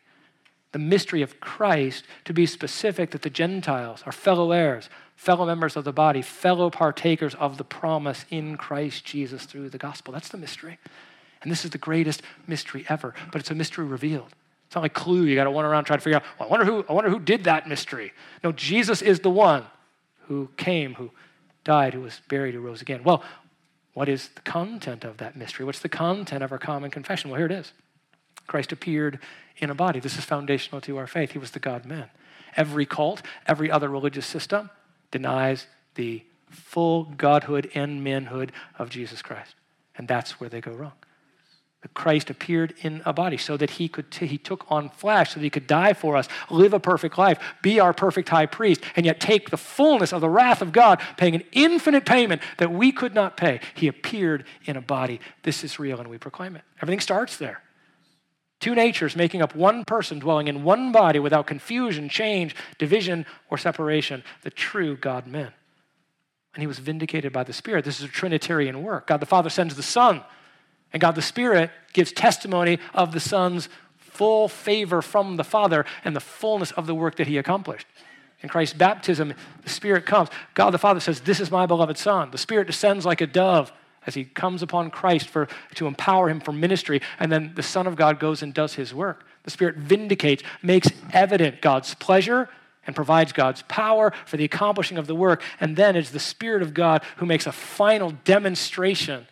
The 0.72 0.78
mystery 0.78 1.22
of 1.22 1.40
Christ, 1.40 2.04
to 2.26 2.32
be 2.32 2.46
specific, 2.46 3.10
that 3.10 3.22
the 3.22 3.30
Gentiles 3.30 4.02
are 4.06 4.12
fellow 4.12 4.52
heirs, 4.52 4.88
fellow 5.16 5.44
members 5.44 5.74
of 5.76 5.84
the 5.84 5.92
body, 5.92 6.22
fellow 6.22 6.70
partakers 6.70 7.34
of 7.34 7.56
the 7.56 7.64
promise 7.64 8.24
in 8.30 8.56
Christ 8.56 9.04
Jesus 9.04 9.44
through 9.44 9.70
the 9.70 9.78
gospel. 9.78 10.12
That's 10.12 10.28
the 10.28 10.38
mystery. 10.38 10.78
And 11.42 11.50
this 11.50 11.64
is 11.64 11.70
the 11.70 11.79
greatest 11.79 12.22
mystery 12.46 12.85
ever, 12.88 13.14
but 13.33 13.40
it's 13.40 13.50
a 13.50 13.55
mystery 13.55 13.85
revealed. 13.85 14.35
It's 14.66 14.74
not 14.74 14.83
like 14.83 14.94
Clue, 14.94 15.24
you 15.24 15.35
got 15.35 15.44
to 15.44 15.50
run 15.50 15.64
around 15.64 15.85
trying 15.85 15.98
to 15.98 16.03
figure 16.05 16.18
out, 16.18 16.24
well, 16.38 16.48
I 16.48 16.50
wonder 16.50 16.64
who 16.64 16.85
I 16.88 16.92
wonder 16.92 17.11
who 17.11 17.18
did 17.18 17.44
that 17.44 17.68
mystery. 17.68 18.12
No, 18.44 18.53
Jesus 18.53 19.03
is 19.03 19.20
the 19.20 19.31
one 19.31 19.64
who 20.29 20.48
came, 20.57 20.94
who 20.94 21.11
died, 21.64 21.94
who 21.94 22.03
was 22.03 22.20
buried, 22.29 22.55
who 22.55 22.61
rose 22.61 22.81
again. 22.81 23.03
Well, 23.03 23.24
what 23.94 24.09
is 24.09 24.29
the 24.37 24.42
content 24.42 25.05
of 25.05 25.16
that 25.16 25.37
mystery? 25.37 25.66
What's 25.66 25.81
the 25.81 25.88
content 25.88 26.44
of 26.44 26.53
our 26.53 26.59
common 26.59 26.90
confession? 26.90 27.31
Well, 27.31 27.38
here 27.38 27.46
it 27.46 27.53
is. 27.53 27.72
Christ 28.46 28.70
appeared 28.70 29.18
in 29.57 29.70
a 29.70 29.74
body. 29.74 29.98
This 29.98 30.16
is 30.16 30.24
foundational 30.24 30.81
to 30.83 30.96
our 30.98 31.07
faith. 31.07 31.33
He 31.33 31.38
was 31.38 31.50
the 31.50 31.59
God 31.59 31.85
man. 31.85 32.11
Every 32.57 32.87
cult, 32.87 33.22
every 33.46 33.70
other 33.70 33.88
religious 33.88 34.26
system 34.26 34.70
denies 35.11 35.66
the 35.96 36.24
full 36.48 37.05
godhood 37.05 37.70
and 37.74 38.03
manhood 38.03 38.53
of 38.79 38.90
Jesus 38.90 39.22
Christ. 39.22 39.55
And 39.96 40.09
that's 40.09 40.40
where 40.40 40.48
they 40.48 40.61
go 40.61 40.72
wrong. 40.72 40.92
Christ 41.88 42.28
appeared 42.28 42.74
in 42.82 43.00
a 43.06 43.12
body 43.12 43.38
so 43.38 43.56
that 43.56 43.70
he 43.70 43.88
could 43.88 44.10
t- 44.10 44.26
he 44.26 44.36
took 44.36 44.70
on 44.70 44.90
flesh 44.90 45.30
so 45.30 45.40
that 45.40 45.44
he 45.44 45.50
could 45.50 45.66
die 45.66 45.94
for 45.94 46.16
us, 46.16 46.28
live 46.50 46.74
a 46.74 46.80
perfect 46.80 47.16
life, 47.16 47.38
be 47.62 47.80
our 47.80 47.94
perfect 47.94 48.28
high 48.28 48.46
priest, 48.46 48.82
and 48.96 49.06
yet 49.06 49.18
take 49.18 49.48
the 49.48 49.56
fullness 49.56 50.12
of 50.12 50.20
the 50.20 50.28
wrath 50.28 50.60
of 50.60 50.72
God, 50.72 51.00
paying 51.16 51.34
an 51.34 51.42
infinite 51.52 52.04
payment 52.04 52.42
that 52.58 52.70
we 52.70 52.92
could 52.92 53.14
not 53.14 53.36
pay. 53.36 53.60
He 53.74 53.88
appeared 53.88 54.44
in 54.66 54.76
a 54.76 54.82
body. 54.82 55.20
This 55.42 55.64
is 55.64 55.78
real, 55.78 55.98
and 55.98 56.08
we 56.08 56.18
proclaim 56.18 56.54
it. 56.54 56.62
Everything 56.82 57.00
starts 57.00 57.38
there. 57.38 57.62
Two 58.60 58.74
natures 58.74 59.16
making 59.16 59.40
up 59.40 59.54
one 59.54 59.86
person 59.86 60.18
dwelling 60.18 60.48
in 60.48 60.62
one 60.62 60.92
body 60.92 61.18
without 61.18 61.46
confusion, 61.46 62.10
change, 62.10 62.54
division, 62.76 63.24
or 63.48 63.56
separation. 63.56 64.22
The 64.42 64.50
true 64.50 64.96
God 64.96 65.26
man. 65.26 65.52
And 66.54 66.62
he 66.62 66.66
was 66.66 66.78
vindicated 66.78 67.32
by 67.32 67.44
the 67.44 67.54
Spirit. 67.54 67.86
This 67.86 68.00
is 68.00 68.04
a 68.04 68.08
Trinitarian 68.08 68.82
work. 68.82 69.06
God 69.06 69.20
the 69.20 69.26
Father 69.26 69.48
sends 69.48 69.76
the 69.76 69.82
Son, 69.82 70.22
and 70.92 71.00
God 71.00 71.14
the 71.14 71.22
Spirit 71.22 71.70
gives 71.92 72.12
testimony 72.12 72.79
of 72.94 73.12
the 73.12 73.20
Son's 73.20 73.68
full 73.98 74.48
favor 74.48 75.03
from 75.03 75.37
the 75.37 75.44
Father 75.44 75.85
and 76.05 76.14
the 76.14 76.20
fullness 76.20 76.72
of 76.72 76.87
the 76.87 76.94
work 76.94 77.16
that 77.16 77.26
he 77.26 77.38
accomplished. 77.38 77.87
In 78.42 78.48
Christ's 78.48 78.76
baptism, 78.76 79.35
the 79.62 79.70
Spirit 79.70 80.07
comes. 80.07 80.29
God 80.55 80.70
the 80.70 80.79
Father 80.79 81.00
says, 81.00 81.20
This 81.20 81.40
is 81.40 81.50
my 81.50 81.66
beloved 81.66 81.98
Son. 81.98 82.31
The 82.31 82.38
Spirit 82.38 82.66
descends 82.66 83.05
like 83.05 83.20
a 83.20 83.26
dove 83.26 83.72
as 84.07 84.14
he 84.14 84.24
comes 84.24 84.62
upon 84.62 84.90
Christ 84.90 85.29
for, 85.29 85.46
to 85.74 85.87
empower 85.87 86.31
him 86.31 86.40
for 86.40 86.53
ministry. 86.53 87.03
And 87.18 87.31
then 87.31 87.53
the 87.55 87.62
Son 87.62 87.87
of 87.87 87.96
God 87.96 88.18
goes 88.18 88.42
and 88.42 88.55
does 88.55 88.74
his 88.74 88.94
work. 88.94 89.26
The 89.44 89.50
Spirit 89.50 89.76
vindicates, 89.76 90.42
makes 90.62 90.88
evident 91.12 91.61
God's 91.61 91.94
pleasure, 91.94 92.48
and 92.87 92.96
provides 92.96 93.33
God's 93.33 93.62
power 93.62 94.12
for 94.24 94.37
the 94.37 94.44
accomplishing 94.44 94.96
of 94.96 95.07
the 95.07 95.14
work. 95.14 95.42
And 95.61 95.76
then 95.76 95.96
it's 95.96 96.11
the 96.11 96.18
Spirit 96.18 96.62
of 96.62 96.72
God 96.72 97.03
who 97.16 97.26
makes 97.26 97.46
a 97.46 97.53
final 97.53 98.11
demonstration 98.24 99.26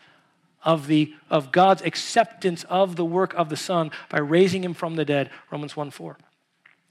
of, 0.64 0.86
the, 0.86 1.14
of 1.30 1.52
God's 1.52 1.82
acceptance 1.82 2.64
of 2.64 2.96
the 2.96 3.04
work 3.04 3.34
of 3.34 3.48
the 3.48 3.56
Son 3.56 3.90
by 4.08 4.18
raising 4.18 4.64
him 4.64 4.74
from 4.74 4.96
the 4.96 5.04
dead, 5.04 5.30
Romans 5.50 5.76
1 5.76 5.90
4, 5.90 6.16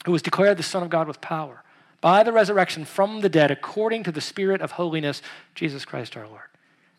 who 0.05 0.11
was 0.11 0.21
declared 0.21 0.57
the 0.57 0.63
Son 0.63 0.83
of 0.83 0.89
God 0.89 1.07
with 1.07 1.21
power 1.21 1.63
by 2.01 2.23
the 2.23 2.31
resurrection 2.31 2.85
from 2.85 3.21
the 3.21 3.29
dead 3.29 3.51
according 3.51 4.03
to 4.03 4.11
the 4.11 4.21
Spirit 4.21 4.61
of 4.61 4.71
holiness, 4.71 5.21
Jesus 5.55 5.85
Christ 5.85 6.15
our 6.15 6.27
Lord. 6.27 6.41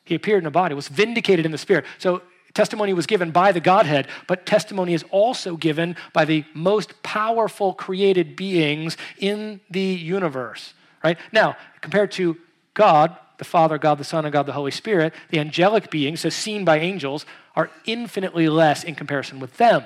He 0.05 0.15
appeared 0.15 0.43
in 0.43 0.47
a 0.47 0.51
body, 0.51 0.75
was 0.75 0.89
vindicated 0.89 1.45
in 1.47 1.53
the 1.53 1.59
Spirit. 1.59 1.85
So 1.99 2.23
testimony 2.55 2.93
was 2.93 3.07
given 3.07 3.31
by 3.31 3.53
the 3.53 3.61
Godhead, 3.61 4.09
but 4.27 4.47
testimony 4.47 4.95
is 4.95 5.05
also 5.11 5.57
given 5.57 5.97
by 6.13 6.25
the 6.25 6.45
most 6.55 7.03
powerful 7.03 7.75
created 7.75 8.35
beings 8.35 8.97
in 9.19 9.61
the 9.71 9.81
universe. 9.81 10.75
Right? 11.05 11.19
Now, 11.31 11.57
compared 11.81 12.11
to 12.13 12.37
God, 12.75 13.17
the 13.39 13.45
Father, 13.45 13.79
God 13.79 13.99
the 13.99 14.05
Son, 14.05 14.25
and 14.25 14.33
God 14.33 14.47
the 14.47 14.53
Holy 14.53 14.71
Spirit, 14.71 15.15
the 15.31 15.39
angelic 15.39 15.91
beings, 15.91 16.25
as 16.25 16.35
seen 16.35 16.65
by 16.65 16.79
angels, 16.79 17.25
are 17.57 17.71
infinitely 17.87 18.49
less 18.49 18.85
in 18.85 18.95
comparison 18.95 19.41
with 19.41 19.57
them. 19.57 19.85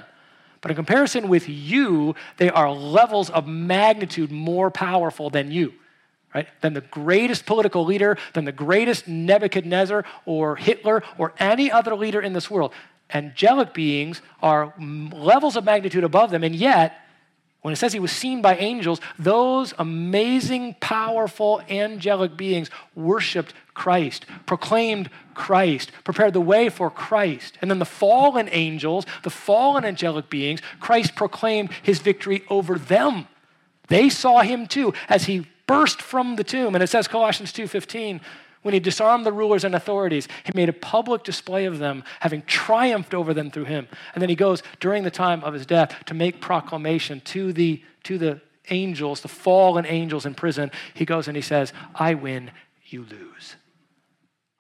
But 0.61 0.71
in 0.71 0.77
comparison 0.77 1.29
with 1.29 1.49
you, 1.49 2.15
they 2.39 2.49
are 2.51 2.73
levels 2.73 3.31
of 3.31 3.47
magnitude 3.47 4.31
more 4.31 4.71
powerful 4.71 5.29
than 5.29 5.51
you, 5.51 5.75
right? 6.35 6.49
Than 6.61 6.73
the 6.73 6.81
greatest 6.81 7.47
political 7.47 7.85
leader, 7.85 8.17
than 8.33 8.45
the 8.45 8.53
greatest 8.53 9.09
Nebuchadnezzar 9.09 10.05
or 10.25 10.57
Hitler 10.57 11.03
or 11.19 11.35
any 11.39 11.71
other 11.71 11.95
leader 11.95 12.21
in 12.21 12.33
this 12.33 12.51
world. 12.51 12.73
Angelic 13.13 13.75
beings 13.75 14.23
are 14.41 14.73
levels 14.79 15.57
of 15.57 15.65
magnitude 15.65 16.05
above 16.05 16.31
them, 16.31 16.45
and 16.45 16.55
yet 16.55 16.97
when 17.63 17.73
it 17.73 17.77
says 17.77 17.93
he 17.93 18.01
was 18.01 18.13
seen 18.13 18.43
by 18.43 18.57
angels, 18.57 19.01
those 19.19 19.73
amazing, 19.79 20.75
powerful, 20.81 21.63
angelic 21.71 22.37
beings 22.37 22.69
worshiped 22.97 23.55
Christ, 23.73 24.27
proclaimed 24.47 25.09
Christ, 25.35 25.93
prepared 26.05 26.33
the 26.33 26.41
way 26.41 26.69
for 26.69 26.91
Christ. 26.91 27.57
And 27.63 27.71
then 27.71 27.79
the 27.79 27.85
fallen 27.85 28.49
angels, 28.51 29.07
the 29.23 29.31
fallen 29.31 29.85
angelic 29.85 30.29
beings, 30.29 30.61
Christ 30.81 31.15
proclaimed 31.15 31.71
his 31.83 32.01
victory 32.01 32.43
over 32.51 32.79
them. 32.79 33.29
They 33.87 34.09
saw 34.09 34.41
him 34.41 34.67
too 34.67 34.93
as 35.09 35.25
he 35.25 35.47
burst 35.69 36.03
from 36.03 36.37
the 36.37 36.45
tomb. 36.45 36.75
And 36.75 36.83
it 36.83 36.89
says 36.89 37.07
Colossians 37.07 37.53
2:15, 37.53 38.21
when 38.63 38.75
he 38.75 38.81
disarmed 38.81 39.27
the 39.27 39.33
rulers 39.33 39.65
and 39.65 39.75
authorities, 39.75 40.29
he 40.45 40.53
made 40.55 40.69
a 40.69 40.73
public 40.73 41.25
display 41.25 41.65
of 41.65 41.79
them, 41.79 42.05
having 42.21 42.43
triumphed 42.43 43.13
over 43.13 43.35
them 43.35 43.51
through 43.51 43.65
him. 43.65 43.89
And 44.15 44.23
then 44.23 44.29
he 44.29 44.37
goes 44.37 44.63
during 44.81 45.03
the 45.03 45.11
time 45.11 45.43
of 45.43 45.53
his 45.53 45.67
death 45.67 45.95
to 46.07 46.15
make 46.15 46.41
proclamation 46.41 47.21
to 47.23 47.53
the, 47.53 47.83
to 48.05 48.19
the 48.19 48.41
angels, 48.71 49.21
the 49.21 49.29
fallen 49.29 49.85
angels 49.85 50.25
in 50.25 50.35
prison. 50.35 50.71
He 50.95 51.05
goes 51.05 51.27
and 51.27 51.37
he 51.37 51.43
says, 51.43 51.73
I 51.95 52.15
win, 52.15 52.53
you 52.87 53.05
lose. 53.05 53.57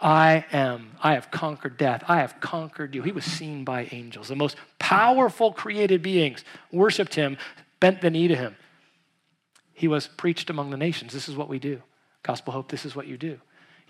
I 0.00 0.46
am, 0.52 0.96
I 1.00 1.14
have 1.14 1.30
conquered 1.30 1.78
death. 1.78 2.02
I 2.08 2.16
have 2.16 2.40
conquered 2.40 2.96
you. 2.96 3.02
He 3.02 3.12
was 3.12 3.24
seen 3.24 3.64
by 3.64 3.88
angels. 3.92 4.26
The 4.26 4.34
most 4.34 4.56
powerful 4.80 5.52
created 5.52 6.02
beings 6.02 6.44
worshiped 6.72 7.14
him, 7.14 7.36
bent 7.78 8.00
the 8.00 8.10
knee 8.10 8.26
to 8.26 8.34
him. 8.34 8.56
He 9.72 9.86
was 9.86 10.08
preached 10.08 10.50
among 10.50 10.70
the 10.70 10.76
nations. 10.76 11.12
This 11.12 11.28
is 11.28 11.36
what 11.36 11.48
we 11.48 11.60
do. 11.60 11.82
Gospel 12.24 12.52
Hope, 12.52 12.68
this 12.68 12.84
is 12.84 12.96
what 12.96 13.06
you 13.06 13.16
do 13.16 13.38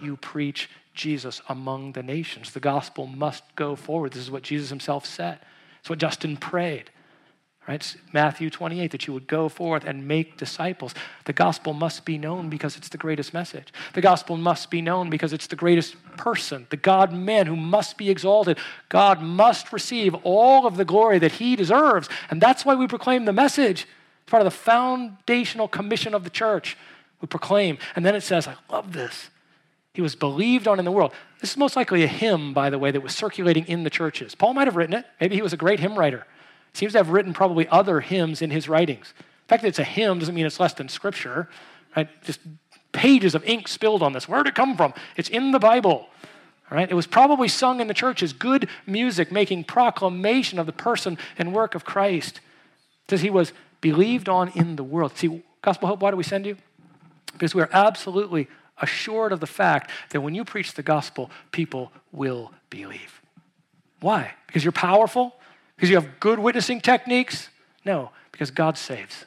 you 0.02 0.16
preach 0.16 0.68
Jesus 0.94 1.40
among 1.48 1.92
the 1.92 2.02
nations. 2.02 2.52
The 2.52 2.60
gospel 2.60 3.06
must 3.06 3.44
go 3.56 3.76
forward. 3.76 4.12
This 4.12 4.22
is 4.22 4.30
what 4.30 4.42
Jesus 4.42 4.68
himself 4.68 5.06
said. 5.06 5.38
It's 5.80 5.90
what 5.90 5.98
Justin 5.98 6.36
prayed. 6.36 6.90
Right? 7.68 7.76
It's 7.76 7.96
Matthew 8.12 8.50
28, 8.50 8.90
that 8.90 9.06
you 9.06 9.12
would 9.12 9.28
go 9.28 9.48
forth 9.48 9.84
and 9.84 10.08
make 10.08 10.36
disciples. 10.36 10.94
The 11.26 11.32
gospel 11.32 11.72
must 11.72 12.04
be 12.04 12.18
known 12.18 12.48
because 12.48 12.76
it's 12.76 12.88
the 12.88 12.98
greatest 12.98 13.32
message. 13.32 13.72
The 13.94 14.00
gospel 14.00 14.36
must 14.36 14.68
be 14.68 14.82
known 14.82 15.10
because 15.10 15.32
it's 15.32 15.46
the 15.46 15.54
greatest 15.54 15.94
person, 16.16 16.66
the 16.70 16.76
God 16.76 17.12
man 17.12 17.46
who 17.46 17.54
must 17.54 17.96
be 17.96 18.10
exalted. 18.10 18.58
God 18.88 19.22
must 19.22 19.72
receive 19.72 20.14
all 20.24 20.66
of 20.66 20.76
the 20.76 20.84
glory 20.84 21.20
that 21.20 21.32
he 21.32 21.54
deserves. 21.54 22.08
And 22.30 22.40
that's 22.40 22.64
why 22.64 22.74
we 22.74 22.88
proclaim 22.88 23.26
the 23.26 23.32
message. 23.32 23.86
It's 24.22 24.30
part 24.30 24.40
of 24.40 24.52
the 24.52 24.58
foundational 24.58 25.68
commission 25.68 26.14
of 26.14 26.24
the 26.24 26.30
church. 26.30 26.76
We 27.20 27.28
proclaim. 27.28 27.78
And 27.94 28.04
then 28.04 28.16
it 28.16 28.22
says, 28.22 28.48
I 28.48 28.56
love 28.68 28.92
this. 28.92 29.30
He 29.94 30.00
was 30.00 30.14
believed 30.14 30.66
on 30.66 30.78
in 30.78 30.84
the 30.84 30.92
world. 30.92 31.12
This 31.40 31.50
is 31.50 31.56
most 31.56 31.76
likely 31.76 32.02
a 32.02 32.06
hymn, 32.06 32.54
by 32.54 32.70
the 32.70 32.78
way, 32.78 32.90
that 32.90 33.02
was 33.02 33.14
circulating 33.14 33.66
in 33.66 33.84
the 33.84 33.90
churches. 33.90 34.34
Paul 34.34 34.54
might 34.54 34.66
have 34.66 34.76
written 34.76 34.94
it. 34.94 35.04
Maybe 35.20 35.34
he 35.34 35.42
was 35.42 35.52
a 35.52 35.58
great 35.58 35.80
hymn 35.80 35.98
writer. 35.98 36.26
He 36.72 36.78
seems 36.78 36.92
to 36.92 36.98
have 36.98 37.10
written 37.10 37.34
probably 37.34 37.68
other 37.68 38.00
hymns 38.00 38.40
in 38.40 38.50
his 38.50 38.68
writings. 38.68 39.12
The 39.18 39.48
fact 39.48 39.62
that 39.62 39.68
it's 39.68 39.78
a 39.78 39.84
hymn 39.84 40.18
doesn't 40.18 40.34
mean 40.34 40.46
it's 40.46 40.60
less 40.60 40.72
than 40.72 40.88
scripture, 40.88 41.48
right? 41.94 42.08
Just 42.24 42.40
pages 42.92 43.34
of 43.34 43.44
ink 43.44 43.68
spilled 43.68 44.02
on 44.02 44.12
this. 44.12 44.28
Where'd 44.28 44.46
it 44.46 44.54
come 44.54 44.76
from? 44.76 44.94
It's 45.16 45.28
in 45.28 45.50
the 45.50 45.58
Bible. 45.58 46.08
All 46.70 46.78
right? 46.78 46.90
It 46.90 46.94
was 46.94 47.06
probably 47.06 47.48
sung 47.48 47.80
in 47.80 47.86
the 47.86 47.94
churches, 47.94 48.32
good 48.32 48.68
music, 48.86 49.30
making 49.30 49.64
proclamation 49.64 50.58
of 50.58 50.64
the 50.64 50.72
person 50.72 51.18
and 51.36 51.52
work 51.52 51.74
of 51.74 51.84
Christ. 51.84 52.40
It 53.04 53.10
says 53.10 53.20
he 53.20 53.30
was 53.30 53.52
believed 53.82 54.28
on 54.28 54.48
in 54.50 54.76
the 54.76 54.84
world. 54.84 55.16
See, 55.18 55.42
Gospel 55.60 55.88
Hope, 55.88 56.00
why 56.00 56.10
do 56.10 56.16
we 56.16 56.22
send 56.22 56.46
you? 56.46 56.56
Because 57.32 57.54
we 57.54 57.60
are 57.60 57.70
absolutely 57.72 58.48
assured 58.82 59.32
of 59.32 59.40
the 59.40 59.46
fact 59.46 59.90
that 60.10 60.20
when 60.20 60.34
you 60.34 60.44
preach 60.44 60.74
the 60.74 60.82
gospel, 60.82 61.30
people 61.52 61.92
will 62.12 62.52
believe. 62.68 63.22
Why? 64.00 64.34
Because 64.46 64.64
you're 64.64 64.72
powerful? 64.72 65.34
Because 65.76 65.88
you 65.88 65.96
have 65.96 66.20
good 66.20 66.38
witnessing 66.38 66.80
techniques? 66.80 67.48
No, 67.84 68.10
because 68.32 68.50
God 68.50 68.76
saves. 68.76 69.24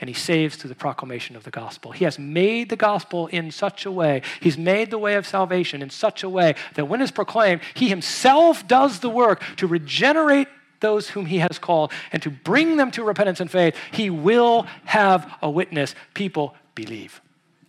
And 0.00 0.08
he 0.08 0.14
saves 0.14 0.54
through 0.54 0.68
the 0.68 0.76
proclamation 0.76 1.34
of 1.34 1.42
the 1.42 1.50
gospel. 1.50 1.90
He 1.90 2.04
has 2.04 2.18
made 2.18 2.68
the 2.68 2.76
gospel 2.76 3.26
in 3.26 3.50
such 3.50 3.84
a 3.84 3.90
way, 3.90 4.22
he's 4.40 4.56
made 4.56 4.90
the 4.90 4.98
way 4.98 5.14
of 5.14 5.26
salvation 5.26 5.82
in 5.82 5.90
such 5.90 6.22
a 6.22 6.28
way 6.28 6.54
that 6.74 6.84
when 6.84 7.02
it's 7.02 7.10
proclaimed, 7.10 7.62
he 7.74 7.88
himself 7.88 8.68
does 8.68 9.00
the 9.00 9.10
work 9.10 9.42
to 9.56 9.66
regenerate 9.66 10.46
those 10.80 11.08
whom 11.10 11.26
he 11.26 11.38
has 11.38 11.58
called 11.58 11.90
and 12.12 12.22
to 12.22 12.30
bring 12.30 12.76
them 12.76 12.90
to 12.92 13.02
repentance 13.02 13.40
and 13.40 13.50
faith. 13.50 13.74
He 13.90 14.10
will 14.10 14.66
have 14.84 15.34
a 15.42 15.50
witness. 15.50 15.96
People 16.14 16.54
believe. 16.76 17.20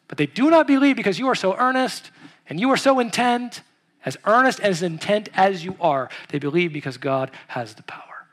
But 0.09 0.17
they 0.17 0.25
do 0.25 0.49
not 0.49 0.67
believe 0.67 0.97
because 0.97 1.17
you 1.17 1.29
are 1.29 1.35
so 1.35 1.55
earnest 1.55 2.11
and 2.49 2.59
you 2.59 2.69
are 2.71 2.77
so 2.77 2.99
intent, 2.99 3.61
as 4.03 4.17
earnest 4.25 4.59
as 4.59 4.81
intent 4.83 5.29
as 5.33 5.63
you 5.63 5.77
are. 5.79 6.09
They 6.29 6.39
believe 6.39 6.73
because 6.73 6.97
God 6.97 7.31
has 7.47 7.75
the 7.75 7.83
power. 7.83 8.27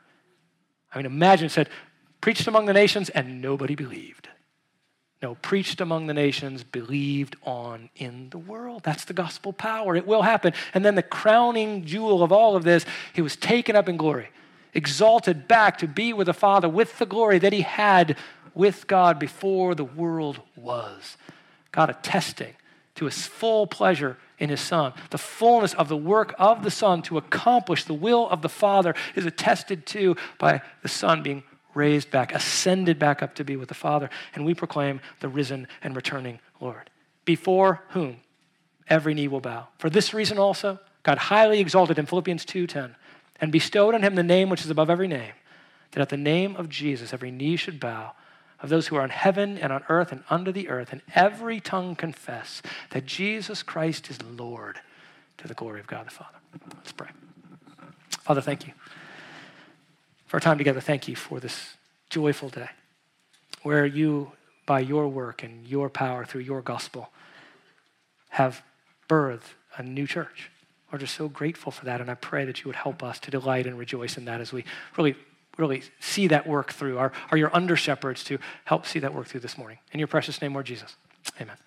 I 0.93 0.97
mean, 0.97 1.05
imagine 1.05 1.45
it 1.45 1.51
said, 1.51 1.69
preached 2.19 2.47
among 2.47 2.65
the 2.65 2.73
nations 2.73 3.09
and 3.09 3.41
nobody 3.41 3.75
believed. 3.75 4.27
No, 5.21 5.35
preached 5.35 5.81
among 5.81 6.07
the 6.07 6.13
nations, 6.13 6.63
believed 6.63 7.35
on 7.43 7.89
in 7.95 8.29
the 8.29 8.37
world. 8.37 8.83
That's 8.83 9.05
the 9.05 9.13
gospel 9.13 9.53
power. 9.53 9.95
It 9.95 10.05
will 10.05 10.21
happen. 10.23 10.53
And 10.73 10.83
then 10.83 10.95
the 10.95 11.03
crowning 11.03 11.85
jewel 11.85 12.23
of 12.23 12.31
all 12.31 12.55
of 12.55 12.63
this, 12.63 12.85
he 13.13 13.21
was 13.21 13.35
taken 13.35 13.75
up 13.75 13.89
in 13.89 13.97
glory, 13.97 14.29
exalted 14.73 15.47
back 15.47 15.79
to 15.79 15.87
be 15.87 16.13
with 16.13 16.27
the 16.27 16.33
Father 16.33 16.69
with 16.69 16.97
the 16.99 17.05
glory 17.05 17.39
that 17.39 17.53
he 17.53 17.61
had 17.61 18.15
with 18.53 18.87
God 18.87 19.19
before 19.19 19.73
the 19.75 19.83
world 19.83 20.39
was. 20.55 21.17
God 21.71 21.89
attesting 21.89 22.55
to 22.95 23.05
his 23.05 23.27
full 23.27 23.67
pleasure 23.67 24.17
in 24.39 24.49
his 24.49 24.61
Son. 24.61 24.93
The 25.11 25.17
fullness 25.17 25.73
of 25.73 25.87
the 25.87 25.97
work 25.97 26.33
of 26.37 26.63
the 26.63 26.71
Son 26.71 27.01
to 27.03 27.17
accomplish 27.17 27.83
the 27.83 27.93
will 27.93 28.27
of 28.29 28.41
the 28.41 28.49
Father 28.49 28.95
is 29.15 29.25
attested 29.25 29.85
to 29.87 30.15
by 30.37 30.61
the 30.81 30.89
Son 30.89 31.23
being 31.23 31.43
raised 31.73 32.09
back, 32.09 32.33
ascended 32.33 32.97
back 32.97 33.21
up 33.21 33.35
to 33.35 33.43
be 33.43 33.55
with 33.55 33.69
the 33.69 33.75
Father. 33.75 34.09
And 34.33 34.45
we 34.45 34.53
proclaim 34.53 34.99
the 35.19 35.29
risen 35.29 35.67
and 35.83 35.95
returning 35.95 36.39
Lord. 36.59 36.89
Before 37.25 37.83
whom 37.89 38.17
every 38.89 39.13
knee 39.13 39.27
will 39.27 39.41
bow. 39.41 39.67
For 39.77 39.89
this 39.89 40.13
reason 40.13 40.37
also, 40.37 40.79
God 41.03 41.17
highly 41.17 41.59
exalted 41.59 41.99
in 41.99 42.05
Philippians 42.05 42.45
2:10 42.45 42.95
and 43.39 43.51
bestowed 43.51 43.93
on 43.93 44.01
him 44.01 44.15
the 44.15 44.23
name 44.23 44.49
which 44.49 44.61
is 44.61 44.69
above 44.69 44.89
every 44.89 45.07
name, 45.07 45.33
that 45.91 46.01
at 46.01 46.09
the 46.09 46.17
name 46.17 46.55
of 46.55 46.69
Jesus 46.69 47.13
every 47.13 47.31
knee 47.31 47.55
should 47.55 47.79
bow 47.79 48.13
of 48.61 48.69
those 48.69 48.87
who 48.87 48.95
are 48.95 49.03
in 49.03 49.09
heaven 49.11 49.57
and 49.57 49.71
on 49.71 49.83
earth 49.89 50.11
and 50.11 50.23
under 50.29 50.51
the 50.51 50.69
earth, 50.69 50.91
and 50.91 51.01
every 51.13 51.59
tongue 51.59 51.95
confess 51.95 52.61
that 52.89 53.05
Jesus 53.05 53.61
Christ 53.63 54.09
is 54.09 54.21
Lord 54.23 54.79
to 55.37 55.47
the 55.47 55.53
glory 55.53 55.79
of 55.79 55.87
God 55.87 56.07
the 56.07 56.11
Father. 56.11 56.37
Let's 56.75 56.91
pray. 56.91 57.09
Father, 58.23 58.41
thank 58.41 58.65
you. 58.67 58.73
for 60.25 60.37
our 60.37 60.41
time 60.41 60.57
together, 60.57 60.81
thank 60.81 61.07
you 61.07 61.15
for 61.15 61.39
this 61.39 61.77
joyful 62.09 62.49
day 62.49 62.69
where 63.63 63.85
you, 63.85 64.31
by 64.65 64.79
your 64.79 65.07
work 65.07 65.43
and 65.43 65.67
your 65.67 65.89
power 65.89 66.25
through 66.25 66.41
your 66.41 66.61
gospel, 66.61 67.09
have 68.29 68.61
birthed 69.09 69.53
a 69.77 69.83
new 69.83 70.05
church. 70.05 70.51
We're 70.91 70.99
just 70.99 71.15
so 71.15 71.27
grateful 71.27 71.71
for 71.71 71.85
that, 71.85 72.01
and 72.01 72.09
I 72.09 72.15
pray 72.15 72.45
that 72.45 72.59
you 72.59 72.65
would 72.67 72.75
help 72.75 73.03
us 73.03 73.19
to 73.21 73.31
delight 73.31 73.67
and 73.67 73.77
rejoice 73.77 74.17
in 74.17 74.25
that 74.25 74.41
as 74.41 74.53
we 74.53 74.63
really, 74.97 75.15
really 75.57 75.83
see 75.99 76.27
that 76.27 76.47
work 76.47 76.71
through. 76.71 76.97
Are, 76.97 77.11
are 77.31 77.37
your 77.37 77.53
under 77.55 77.75
shepherds 77.75 78.23
to 78.25 78.37
help 78.65 78.85
see 78.85 78.99
that 78.99 79.13
work 79.13 79.27
through 79.27 79.41
this 79.41 79.57
morning? 79.57 79.79
In 79.91 79.99
your 79.99 80.07
precious 80.07 80.41
name, 80.41 80.53
Lord 80.53 80.65
Jesus. 80.65 80.95
Amen. 81.41 81.57